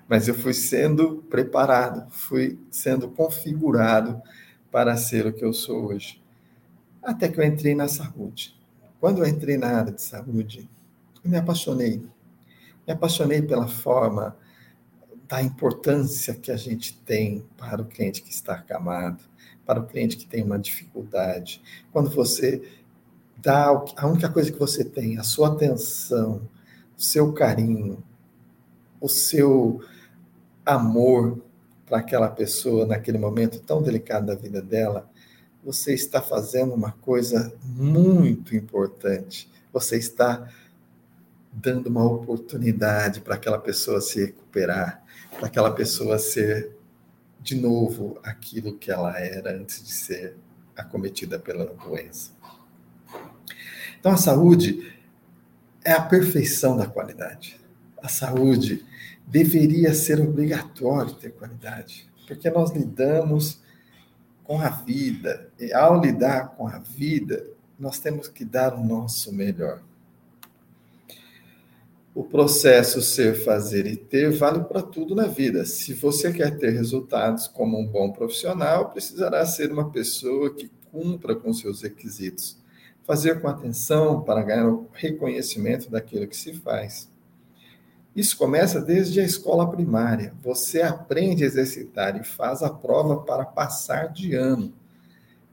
mas 0.08 0.28
eu 0.28 0.36
fui 0.36 0.54
sendo 0.54 1.24
preparado, 1.30 2.10
fui 2.12 2.60
sendo 2.70 3.10
configurado 3.10 4.22
para 4.72 4.98
ser 4.98 5.26
o 5.26 5.34
que 5.34 5.46
eu 5.46 5.54
sou 5.54 5.86
hoje. 5.86 6.22
Até 7.02 7.28
que 7.30 7.40
eu 7.40 7.44
entrei 7.44 7.74
na 7.74 7.88
saúde. 7.88 8.58
Quando 9.00 9.20
eu 9.20 9.28
entrei 9.28 9.58
na 9.58 9.68
área 9.68 9.92
de 9.92 10.02
saúde, 10.02 10.70
eu 11.24 11.32
me 11.32 11.38
apaixonei. 11.38 12.04
Me 12.86 12.94
apaixonei 12.94 13.42
pela 13.42 13.68
forma 13.68 14.36
da 15.28 15.42
importância 15.42 16.34
que 16.34 16.52
a 16.52 16.58
gente 16.58 16.98
tem 17.02 17.46
para 17.56 17.82
o 17.82 17.86
cliente 17.86 18.22
que 18.22 18.32
está 18.32 18.56
acamado, 18.56 19.24
para 19.66 19.80
o 19.80 19.86
cliente 19.86 20.18
que 20.18 20.26
tem 20.26 20.44
uma 20.44 20.58
dificuldade. 20.58 21.62
Quando 21.92 22.10
você 22.10 22.62
dá 23.38 23.68
a 23.96 24.08
única 24.08 24.28
coisa 24.28 24.52
que 24.52 24.60
você 24.60 24.84
tem, 24.84 25.18
a 25.18 25.24
sua 25.24 25.50
atenção, 25.50 26.42
o 26.98 27.02
seu 27.02 27.32
carinho, 27.32 28.04
o 29.00 29.08
seu 29.08 29.82
amor 30.66 31.40
para 31.86 32.00
aquela 32.00 32.30
pessoa 32.30 32.86
naquele 32.86 33.18
momento 33.18 33.60
tão 33.60 33.82
delicado 33.82 34.28
da 34.28 34.36
vida 34.36 34.62
dela, 34.62 35.10
você 35.64 35.94
está 35.94 36.22
fazendo 36.22 36.74
uma 36.74 36.92
coisa 36.92 37.54
muito 37.64 38.56
importante. 38.56 39.50
Você 39.72 39.98
está 39.98 40.50
dando 41.52 41.88
uma 41.88 42.06
oportunidade 42.06 43.22
para 43.22 43.36
aquela 43.36 43.60
pessoa 43.60 44.02
se 44.02 44.26
recuperar, 44.26 45.04
para 45.38 45.48
aquela 45.48 45.72
pessoa 45.72 46.18
ser 46.18 46.76
de 47.42 47.56
novo 47.56 48.20
aquilo 48.24 48.78
que 48.78 48.92
ela 48.92 49.18
era 49.20 49.56
antes 49.56 49.84
de 49.84 49.92
ser 49.92 50.36
acometida 50.76 51.40
pela 51.40 51.66
doença. 51.66 52.32
Então, 54.00 54.12
a 54.12 54.18
saúde 54.18 54.94
é 55.84 55.92
a 55.92 56.02
perfeição 56.02 56.78
da 56.78 56.88
qualidade. 56.88 57.60
A 58.02 58.08
saúde 58.08 58.86
deveria 59.28 59.94
ser 59.94 60.20
obrigatório 60.22 61.14
ter 61.14 61.32
qualidade, 61.32 62.10
porque 62.28 62.50
nós 62.50 62.72
lidamos 62.72 63.62
com 64.50 64.60
a 64.60 64.70
vida, 64.70 65.48
e 65.60 65.72
ao 65.72 66.02
lidar 66.02 66.56
com 66.56 66.68
a 66.68 66.80
vida, 66.80 67.46
nós 67.80 68.00
temos 68.00 68.28
que 68.28 68.44
dar 68.44 68.74
o 68.74 68.84
nosso 68.84 69.32
melhor. 69.32 69.80
O 72.16 72.24
processo 72.24 73.00
ser, 73.00 73.36
fazer 73.36 73.86
e 73.86 73.96
ter 73.96 74.32
vale 74.32 74.64
para 74.64 74.82
tudo 74.82 75.14
na 75.14 75.28
vida. 75.28 75.66
Se 75.66 75.94
você 75.94 76.34
quer 76.34 76.58
ter 76.58 76.72
resultados 76.72 77.48
como 77.48 77.78
um 77.78 77.86
bom 77.86 78.12
profissional, 78.12 78.90
precisará 78.90 79.46
ser 79.46 79.72
uma 79.72 79.92
pessoa 79.92 80.52
que 80.52 80.68
cumpra 80.92 81.36
com 81.36 81.54
seus 81.54 81.84
requisitos. 81.84 82.58
Fazer 83.04 83.40
com 83.42 83.48
atenção 83.48 84.24
para 84.24 84.42
ganhar 84.42 84.68
o 84.68 84.90
reconhecimento 84.94 85.92
daquilo 85.92 86.28
que 86.28 86.36
se 86.36 86.54
faz 86.54 87.08
isso 88.16 88.38
começa 88.38 88.82
desde 88.82 89.20
a 89.20 89.24
escola 89.24 89.70
primária. 89.70 90.34
Você 90.42 90.82
aprende 90.82 91.44
a 91.44 91.48
exercitar 91.48 92.20
e 92.20 92.24
faz 92.24 92.62
a 92.64 92.70
prova 92.70 93.22
para 93.22 93.46
passar 93.46 94.12
de 94.12 94.36
ano. 94.36 94.74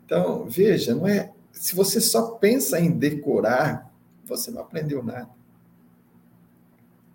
Então, 0.04 0.46
veja, 0.46 0.94
não 0.94 1.06
é. 1.06 1.32
Se 1.52 1.74
você 1.74 2.00
só 2.00 2.32
pensa 2.32 2.78
em 2.78 2.90
decorar, 2.90 3.92
você 4.24 4.50
não 4.50 4.62
aprendeu 4.62 5.02
nada. 5.02 5.30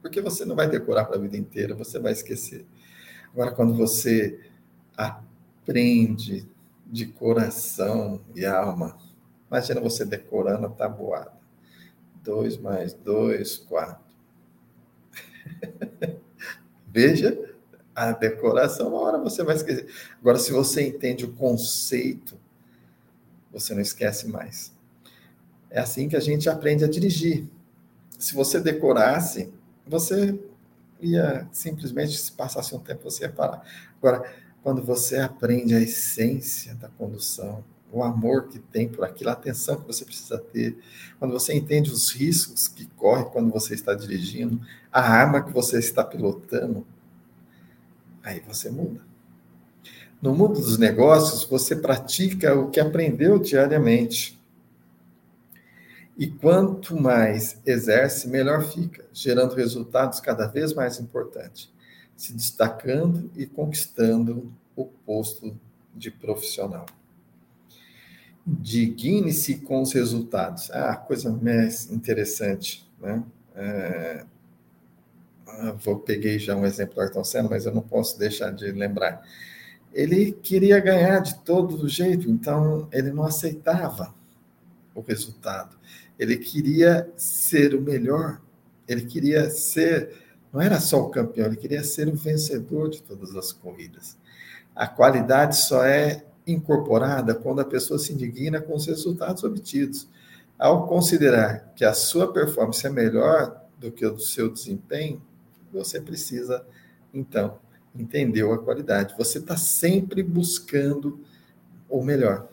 Porque 0.01 0.21
você 0.21 0.45
não 0.45 0.55
vai 0.55 0.69
decorar 0.69 1.05
para 1.05 1.17
a 1.17 1.19
vida 1.19 1.37
inteira, 1.37 1.75
você 1.75 1.99
vai 1.99 2.11
esquecer. 2.11 2.65
Agora, 3.33 3.51
quando 3.51 3.75
você 3.75 4.39
aprende 4.97 6.47
de 6.85 7.05
coração 7.05 8.21
e 8.35 8.45
alma, 8.45 8.97
imagina 9.47 9.79
você 9.79 10.03
decorando 10.03 10.65
a 10.65 10.69
tabuada. 10.69 11.33
2 12.23 12.57
mais 12.57 12.93
2, 12.93 13.57
4. 13.57 14.10
Veja 16.87 17.37
a 17.95 18.11
decoração, 18.11 18.89
uma 18.89 18.99
hora 18.99 19.17
você 19.17 19.43
vai 19.43 19.55
esquecer. 19.55 19.87
Agora, 20.19 20.37
se 20.37 20.51
você 20.51 20.87
entende 20.87 21.25
o 21.25 21.33
conceito, 21.33 22.37
você 23.51 23.73
não 23.73 23.81
esquece 23.81 24.27
mais. 24.27 24.71
É 25.69 25.79
assim 25.79 26.07
que 26.07 26.15
a 26.15 26.19
gente 26.19 26.49
aprende 26.49 26.83
a 26.83 26.89
dirigir. 26.89 27.47
Se 28.17 28.33
você 28.33 28.59
decorasse, 28.59 29.51
você 29.85 30.37
ia 30.99 31.47
simplesmente, 31.51 32.17
se 32.17 32.31
passasse 32.31 32.73
um 32.75 32.79
tempo, 32.79 33.03
você 33.03 33.23
ia 33.23 33.31
parar. 33.31 33.65
Agora, 33.97 34.31
quando 34.63 34.81
você 34.83 35.17
aprende 35.17 35.73
a 35.73 35.79
essência 35.79 36.75
da 36.75 36.87
condução, 36.89 37.63
o 37.91 38.03
amor 38.03 38.47
que 38.47 38.59
tem 38.59 38.87
por 38.87 39.03
aquilo, 39.03 39.29
a 39.29 39.33
atenção 39.33 39.79
que 39.79 39.87
você 39.87 40.05
precisa 40.05 40.37
ter, 40.37 40.77
quando 41.19 41.31
você 41.31 41.53
entende 41.53 41.91
os 41.91 42.11
riscos 42.11 42.67
que 42.67 42.85
corre 42.85 43.25
quando 43.25 43.51
você 43.51 43.73
está 43.73 43.93
dirigindo, 43.93 44.61
a 44.91 45.01
arma 45.01 45.43
que 45.43 45.51
você 45.51 45.77
está 45.79 46.03
pilotando, 46.03 46.85
aí 48.23 48.39
você 48.39 48.69
muda. 48.69 49.01
No 50.21 50.35
mundo 50.35 50.61
dos 50.61 50.77
negócios, 50.77 51.43
você 51.43 51.75
pratica 51.75 52.53
o 52.55 52.69
que 52.69 52.79
aprendeu 52.79 53.39
diariamente. 53.39 54.39
E 56.15 56.27
quanto 56.27 56.95
mais 56.95 57.59
exerce, 57.65 58.27
melhor 58.27 58.63
fica, 58.63 59.03
gerando 59.11 59.55
resultados 59.55 60.19
cada 60.19 60.45
vez 60.45 60.73
mais 60.73 60.99
importantes, 60.99 61.71
se 62.15 62.33
destacando 62.33 63.31
e 63.35 63.47
conquistando 63.47 64.53
o 64.75 64.85
posto 64.85 65.57
de 65.95 66.11
profissional. 66.11 66.85
Digne-se 68.45 69.57
com 69.57 69.81
os 69.81 69.93
resultados. 69.93 70.71
Ah, 70.71 70.95
coisa 70.95 71.31
mais 71.31 71.91
interessante, 71.91 72.89
né? 72.99 73.23
É, 73.55 74.25
ah, 75.47 75.75
vou 75.83 75.99
peguei 75.99 76.39
já 76.39 76.55
um 76.55 76.65
exemplo 76.65 76.95
do 76.95 77.01
Ayrton 77.01 77.23
Senna, 77.23 77.49
mas 77.49 77.65
eu 77.65 77.73
não 77.73 77.81
posso 77.81 78.17
deixar 78.17 78.51
de 78.51 78.71
lembrar. 78.71 79.21
Ele 79.93 80.31
queria 80.31 80.79
ganhar 80.79 81.19
de 81.19 81.35
todo 81.39 81.87
jeito, 81.87 82.29
então 82.29 82.87
ele 82.91 83.11
não 83.11 83.23
aceitava 83.23 84.13
o 84.95 85.01
resultado. 85.01 85.77
Ele 86.17 86.37
queria 86.37 87.11
ser 87.15 87.75
o 87.75 87.81
melhor. 87.81 88.41
Ele 88.87 89.05
queria 89.05 89.49
ser, 89.49 90.09
não 90.51 90.61
era 90.61 90.79
só 90.79 91.01
o 91.01 91.09
campeão, 91.09 91.47
ele 91.47 91.57
queria 91.57 91.83
ser 91.83 92.07
o 92.07 92.15
vencedor 92.15 92.89
de 92.89 93.01
todas 93.01 93.35
as 93.35 93.51
corridas. 93.51 94.17
A 94.75 94.87
qualidade 94.87 95.57
só 95.57 95.85
é 95.85 96.25
incorporada 96.51 97.35
quando 97.35 97.61
a 97.61 97.65
pessoa 97.65 97.99
se 97.99 98.13
indigna 98.13 98.61
com 98.61 98.75
os 98.75 98.85
resultados 98.85 99.43
obtidos. 99.43 100.07
Ao 100.57 100.87
considerar 100.87 101.73
que 101.75 101.83
a 101.83 101.93
sua 101.93 102.31
performance 102.31 102.85
é 102.85 102.89
melhor 102.89 103.61
do 103.79 103.91
que 103.91 104.05
o 104.05 104.11
do 104.11 104.21
seu 104.21 104.51
desempenho, 104.51 105.21
você 105.71 105.99
precisa, 105.99 106.65
então, 107.13 107.57
entender 107.95 108.45
a 108.45 108.57
qualidade. 108.57 109.15
Você 109.17 109.39
está 109.39 109.57
sempre 109.57 110.21
buscando 110.21 111.19
o 111.89 112.03
melhor. 112.03 112.47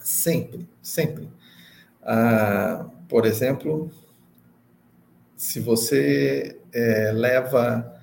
Sempre, 0.00 0.68
sempre. 0.82 1.30
Ah, 2.02 2.86
por 3.08 3.26
exemplo, 3.26 3.90
se 5.36 5.60
você 5.60 6.58
é, 6.72 7.12
leva 7.12 7.97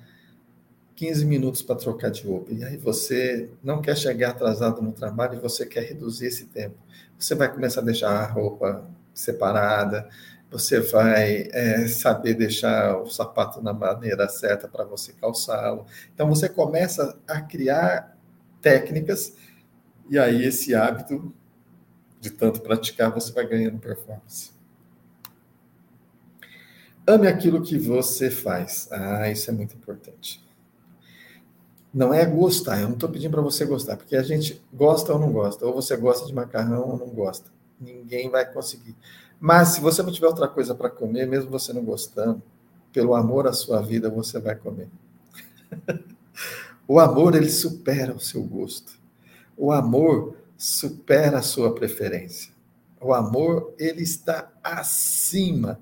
15 0.96 1.26
minutos 1.26 1.60
para 1.60 1.76
trocar 1.76 2.10
de 2.10 2.26
roupa. 2.26 2.52
E 2.52 2.64
aí 2.64 2.76
você 2.78 3.50
não 3.62 3.82
quer 3.82 3.96
chegar 3.96 4.30
atrasado 4.30 4.80
no 4.80 4.92
trabalho 4.92 5.34
e 5.34 5.40
você 5.40 5.66
quer 5.66 5.84
reduzir 5.84 6.26
esse 6.26 6.46
tempo. 6.46 6.76
Você 7.18 7.34
vai 7.34 7.52
começar 7.52 7.82
a 7.82 7.84
deixar 7.84 8.10
a 8.10 8.26
roupa 8.26 8.84
separada, 9.12 10.08
você 10.50 10.80
vai 10.80 11.48
é, 11.52 11.86
saber 11.86 12.34
deixar 12.34 12.96
o 12.96 13.10
sapato 13.10 13.62
na 13.62 13.74
maneira 13.74 14.26
certa 14.28 14.66
para 14.66 14.84
você 14.84 15.12
calçá-lo. 15.12 15.86
Então 16.14 16.28
você 16.28 16.48
começa 16.48 17.18
a 17.28 17.42
criar 17.42 18.16
técnicas 18.62 19.34
e 20.08 20.18
aí 20.18 20.44
esse 20.44 20.74
hábito 20.74 21.32
de 22.20 22.30
tanto 22.30 22.62
praticar 22.62 23.10
você 23.10 23.32
vai 23.32 23.46
ganhando 23.46 23.78
performance. 23.78 24.50
Ame 27.06 27.28
aquilo 27.28 27.62
que 27.62 27.78
você 27.78 28.30
faz. 28.30 28.88
Ah, 28.90 29.30
isso 29.30 29.50
é 29.50 29.52
muito 29.54 29.76
importante. 29.76 30.45
Não 31.96 32.12
é 32.12 32.26
gostar, 32.26 32.78
eu 32.78 32.88
não 32.88 32.94
estou 32.94 33.08
pedindo 33.08 33.30
para 33.30 33.40
você 33.40 33.64
gostar, 33.64 33.96
porque 33.96 34.16
a 34.16 34.22
gente 34.22 34.62
gosta 34.70 35.14
ou 35.14 35.18
não 35.18 35.32
gosta, 35.32 35.64
ou 35.64 35.72
você 35.72 35.96
gosta 35.96 36.26
de 36.26 36.34
macarrão 36.34 36.90
ou 36.90 36.98
não 36.98 37.06
gosta. 37.06 37.50
Ninguém 37.80 38.28
vai 38.28 38.44
conseguir. 38.44 38.94
Mas 39.40 39.68
se 39.68 39.80
você 39.80 40.02
não 40.02 40.12
tiver 40.12 40.26
outra 40.26 40.46
coisa 40.46 40.74
para 40.74 40.90
comer, 40.90 41.26
mesmo 41.26 41.50
você 41.50 41.72
não 41.72 41.82
gostando, 41.82 42.42
pelo 42.92 43.14
amor 43.14 43.46
à 43.46 43.52
sua 43.54 43.80
vida, 43.80 44.10
você 44.10 44.38
vai 44.38 44.54
comer. 44.54 44.90
o 46.86 47.00
amor, 47.00 47.34
ele 47.34 47.48
supera 47.48 48.14
o 48.14 48.20
seu 48.20 48.42
gosto. 48.42 48.92
O 49.56 49.72
amor 49.72 50.36
supera 50.58 51.38
a 51.38 51.42
sua 51.42 51.74
preferência. 51.74 52.52
O 53.00 53.14
amor, 53.14 53.72
ele 53.78 54.02
está 54.02 54.52
acima 54.62 55.80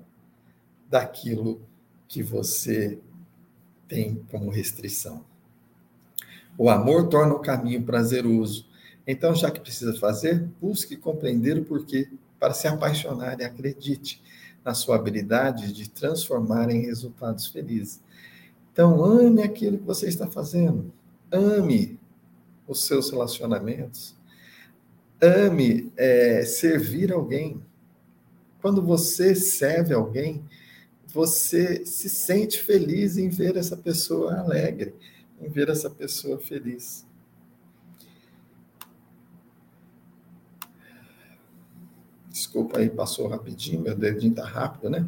daquilo 0.89 1.59
que 2.07 2.23
você 2.23 2.97
tem 3.85 4.25
como 4.31 4.49
restrição. 4.49 5.34
O 6.57 6.69
amor 6.69 7.07
torna 7.09 7.33
o 7.33 7.39
caminho 7.39 7.83
prazeroso. 7.83 8.67
Então, 9.05 9.35
já 9.35 9.51
que 9.51 9.59
precisa 9.59 9.93
fazer, 9.99 10.47
busque 10.61 10.95
compreender 10.95 11.57
o 11.57 11.65
porquê 11.65 12.09
para 12.39 12.53
se 12.53 12.67
apaixonar 12.67 13.39
e 13.39 13.43
acredite 13.43 14.21
na 14.63 14.73
sua 14.73 14.95
habilidade 14.95 15.71
de 15.71 15.89
transformar 15.89 16.71
em 16.71 16.85
resultados 16.85 17.47
felizes. 17.47 18.01
Então, 18.71 19.03
ame 19.03 19.43
aquilo 19.43 19.77
que 19.77 19.83
você 19.83 20.07
está 20.07 20.27
fazendo. 20.27 20.91
Ame 21.31 21.99
os 22.67 22.85
seus 22.85 23.09
relacionamentos. 23.09 24.15
Ame 25.21 25.91
é, 25.95 26.43
servir 26.43 27.13
alguém. 27.13 27.61
Quando 28.61 28.81
você 28.81 29.35
serve 29.35 29.93
alguém, 29.93 30.43
você 31.07 31.85
se 31.85 32.09
sente 32.09 32.61
feliz 32.61 33.17
em 33.17 33.29
ver 33.29 33.55
essa 33.55 33.77
pessoa 33.77 34.33
alegre, 34.33 34.93
em 35.39 35.49
ver 35.49 35.69
essa 35.69 35.89
pessoa 35.89 36.39
feliz. 36.39 37.05
Desculpa 42.29 42.79
aí, 42.79 42.89
passou 42.89 43.27
rapidinho, 43.27 43.81
meu 43.81 43.95
dedinho 43.95 44.31
está 44.31 44.45
rápido, 44.45 44.89
né? 44.89 45.07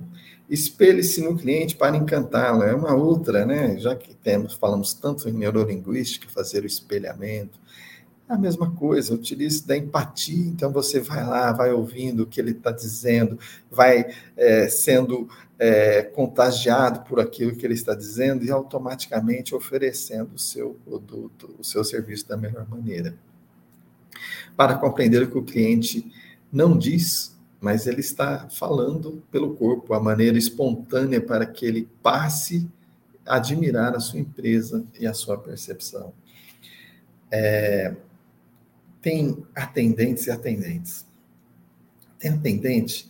Espelhe-se 0.49 1.21
no 1.21 1.35
cliente 1.35 1.75
para 1.75 1.97
encantá-lo. 1.97 2.63
É 2.63 2.73
uma 2.73 2.95
outra, 2.95 3.45
né? 3.45 3.77
Já 3.77 3.95
que 3.95 4.15
temos, 4.15 4.53
falamos 4.53 4.93
tanto 4.93 5.27
em 5.27 5.33
neurolinguística, 5.33 6.29
fazer 6.29 6.63
o 6.63 6.67
espelhamento. 6.67 7.59
É 8.29 8.33
a 8.33 8.37
mesma 8.37 8.71
coisa, 8.71 9.13
utilize 9.13 9.65
da 9.67 9.75
empatia. 9.75 10.47
Então, 10.47 10.71
você 10.71 11.01
vai 11.01 11.25
lá, 11.25 11.51
vai 11.51 11.71
ouvindo 11.71 12.23
o 12.23 12.27
que 12.27 12.39
ele 12.39 12.51
está 12.51 12.71
dizendo, 12.71 13.37
vai 13.69 14.05
é, 14.37 14.69
sendo 14.69 15.27
é, 15.59 16.03
contagiado 16.03 17.01
por 17.01 17.19
aquilo 17.19 17.55
que 17.55 17.65
ele 17.65 17.73
está 17.73 17.95
dizendo 17.95 18.45
e 18.45 18.51
automaticamente 18.51 19.55
oferecendo 19.55 20.35
o 20.35 20.39
seu 20.39 20.79
produto, 20.85 21.55
o 21.57 21.63
seu 21.63 21.83
serviço 21.83 22.27
da 22.27 22.37
melhor 22.37 22.67
maneira. 22.69 23.15
Para 24.55 24.75
compreender 24.75 25.23
o 25.23 25.31
que 25.31 25.37
o 25.37 25.43
cliente 25.43 26.11
não 26.51 26.77
diz, 26.77 27.35
mas 27.59 27.87
ele 27.87 28.01
está 28.01 28.47
falando 28.49 29.23
pelo 29.31 29.55
corpo, 29.55 29.93
a 29.93 29.99
maneira 29.99 30.37
espontânea 30.37 31.19
para 31.19 31.45
que 31.45 31.65
ele 31.65 31.89
passe 32.03 32.67
a 33.25 33.35
admirar 33.35 33.95
a 33.95 33.99
sua 33.99 34.19
empresa 34.19 34.85
e 34.99 35.07
a 35.07 35.13
sua 35.13 35.37
percepção. 35.37 36.13
É, 37.31 37.95
tem 39.01 39.45
atendentes 39.55 40.27
e 40.27 40.31
atendentes. 40.31 41.05
Tem 42.19 42.31
atendente 42.31 43.09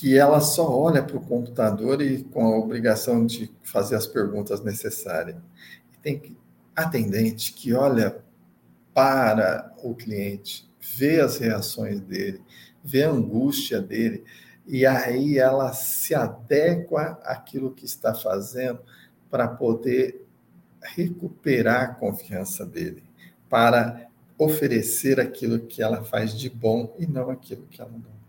que 0.00 0.16
ela 0.16 0.40
só 0.40 0.66
olha 0.66 1.02
para 1.02 1.18
o 1.18 1.20
computador 1.20 2.00
e 2.00 2.24
com 2.24 2.42
a 2.46 2.58
obrigação 2.58 3.26
de 3.26 3.52
fazer 3.62 3.96
as 3.96 4.06
perguntas 4.06 4.64
necessárias. 4.64 5.36
Tem 6.02 6.38
atendente 6.74 7.52
que 7.52 7.74
olha 7.74 8.16
para 8.94 9.70
o 9.82 9.94
cliente, 9.94 10.66
vê 10.96 11.20
as 11.20 11.36
reações 11.36 12.00
dele, 12.00 12.40
vê 12.82 13.04
a 13.04 13.10
angústia 13.10 13.78
dele, 13.78 14.24
e 14.66 14.86
aí 14.86 15.36
ela 15.36 15.70
se 15.74 16.14
adequa 16.14 17.20
àquilo 17.22 17.74
que 17.74 17.84
está 17.84 18.14
fazendo 18.14 18.80
para 19.30 19.48
poder 19.48 20.26
recuperar 20.80 21.82
a 21.82 21.94
confiança 21.94 22.64
dele, 22.64 23.04
para 23.50 24.08
oferecer 24.38 25.20
aquilo 25.20 25.60
que 25.60 25.82
ela 25.82 26.02
faz 26.02 26.32
de 26.32 26.48
bom 26.48 26.96
e 26.98 27.06
não 27.06 27.28
aquilo 27.28 27.66
que 27.66 27.82
ela 27.82 27.92
não. 27.92 28.19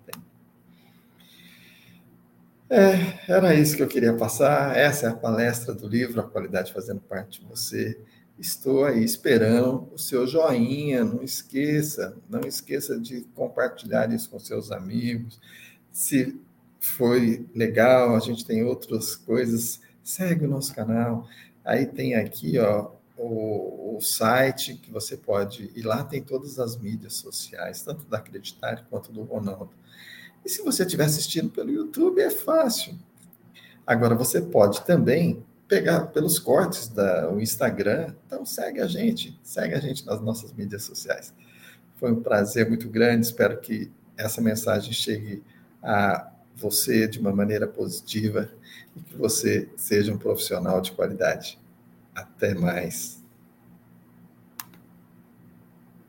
É, 2.74 3.19
era 3.28 3.53
isso 3.53 3.76
que 3.76 3.84
eu 3.84 3.88
queria 3.88 4.13
passar. 4.13 4.78
Essa 4.78 5.07
é 5.07 5.09
a 5.09 5.13
palestra 5.13 5.74
do 5.74 5.89
livro 5.89 6.22
A 6.22 6.24
Qualidade 6.24 6.72
Fazendo 6.72 7.01
Parte 7.01 7.41
de 7.41 7.47
Você. 7.47 7.99
Estou 8.39 8.86
aí 8.86 9.03
esperando 9.03 9.89
o 9.93 9.97
seu 9.97 10.26
joinha, 10.26 11.03
não 11.03 11.22
esqueça, 11.22 12.15
não 12.30 12.39
esqueça 12.47 12.97
de 12.97 13.28
compartilhar 13.36 14.09
isso 14.13 14.30
com 14.30 14.39
seus 14.39 14.72
amigos. 14.72 15.38
Se 15.91 16.39
foi 16.80 17.45
legal, 17.53 18.15
a 18.15 18.19
gente 18.19 18.45
tem 18.45 18.63
outras 18.63 19.17
coisas, 19.17 19.82
segue 20.01 20.45
o 20.45 20.49
nosso 20.49 20.74
canal. 20.74 21.28
Aí 21.65 21.86
tem 21.86 22.15
aqui, 22.15 22.57
ó, 22.57 22.91
o, 23.17 23.97
o, 23.97 24.01
site 24.01 24.76
que 24.76 24.89
você 24.89 25.17
pode 25.17 25.69
ir 25.76 25.84
lá, 25.84 26.05
tem 26.05 26.24
todas 26.24 26.57
as 26.57 26.78
mídias 26.78 27.15
sociais, 27.15 27.82
tanto 27.82 28.05
da 28.05 28.19
Acreditar 28.19 28.86
quanto 28.89 29.11
do 29.11 29.24
Ronaldo. 29.24 29.72
E 30.46 30.50
se 30.50 30.62
você 30.62 30.84
estiver 30.84 31.06
assistindo 31.06 31.50
pelo 31.50 31.72
YouTube, 31.72 32.22
é 32.22 32.30
fácil. 32.30 32.98
Agora, 33.86 34.16
você 34.16 34.42
pode 34.42 34.86
também 34.86 35.44
pegar 35.68 36.08
pelos 36.08 36.38
cortes 36.38 36.89
do 36.89 37.39
Instagram. 37.39 38.14
Então, 38.26 38.46
segue 38.46 38.82
a 38.82 38.88
gente, 38.88 39.39
segue 39.44 39.74
a 39.74 39.80
gente 39.80 40.06
nas 40.06 40.20
nossas 40.22 40.52
mídias 40.54 40.84
sociais. 40.84 41.34
Foi 41.96 42.12
um 42.12 42.22
prazer 42.22 42.68
muito 42.68 42.89
grande, 42.89 43.26
espero 43.26 43.60
que 43.60 43.92
essa 44.18 44.42
mensagem 44.42 44.92
chegue 44.92 45.44
a 45.82 46.30
você 46.56 47.08
de 47.08 47.20
uma 47.20 47.32
maneira 47.32 47.68
positiva 47.68 48.52
e 48.96 49.02
que 49.02 49.16
você 49.16 49.70
seja 49.78 50.14
um 50.14 50.18
profissional 50.18 50.82
de 50.82 50.92
qualidade. 50.92 51.60
Até 52.14 52.54
mais. 52.54 53.20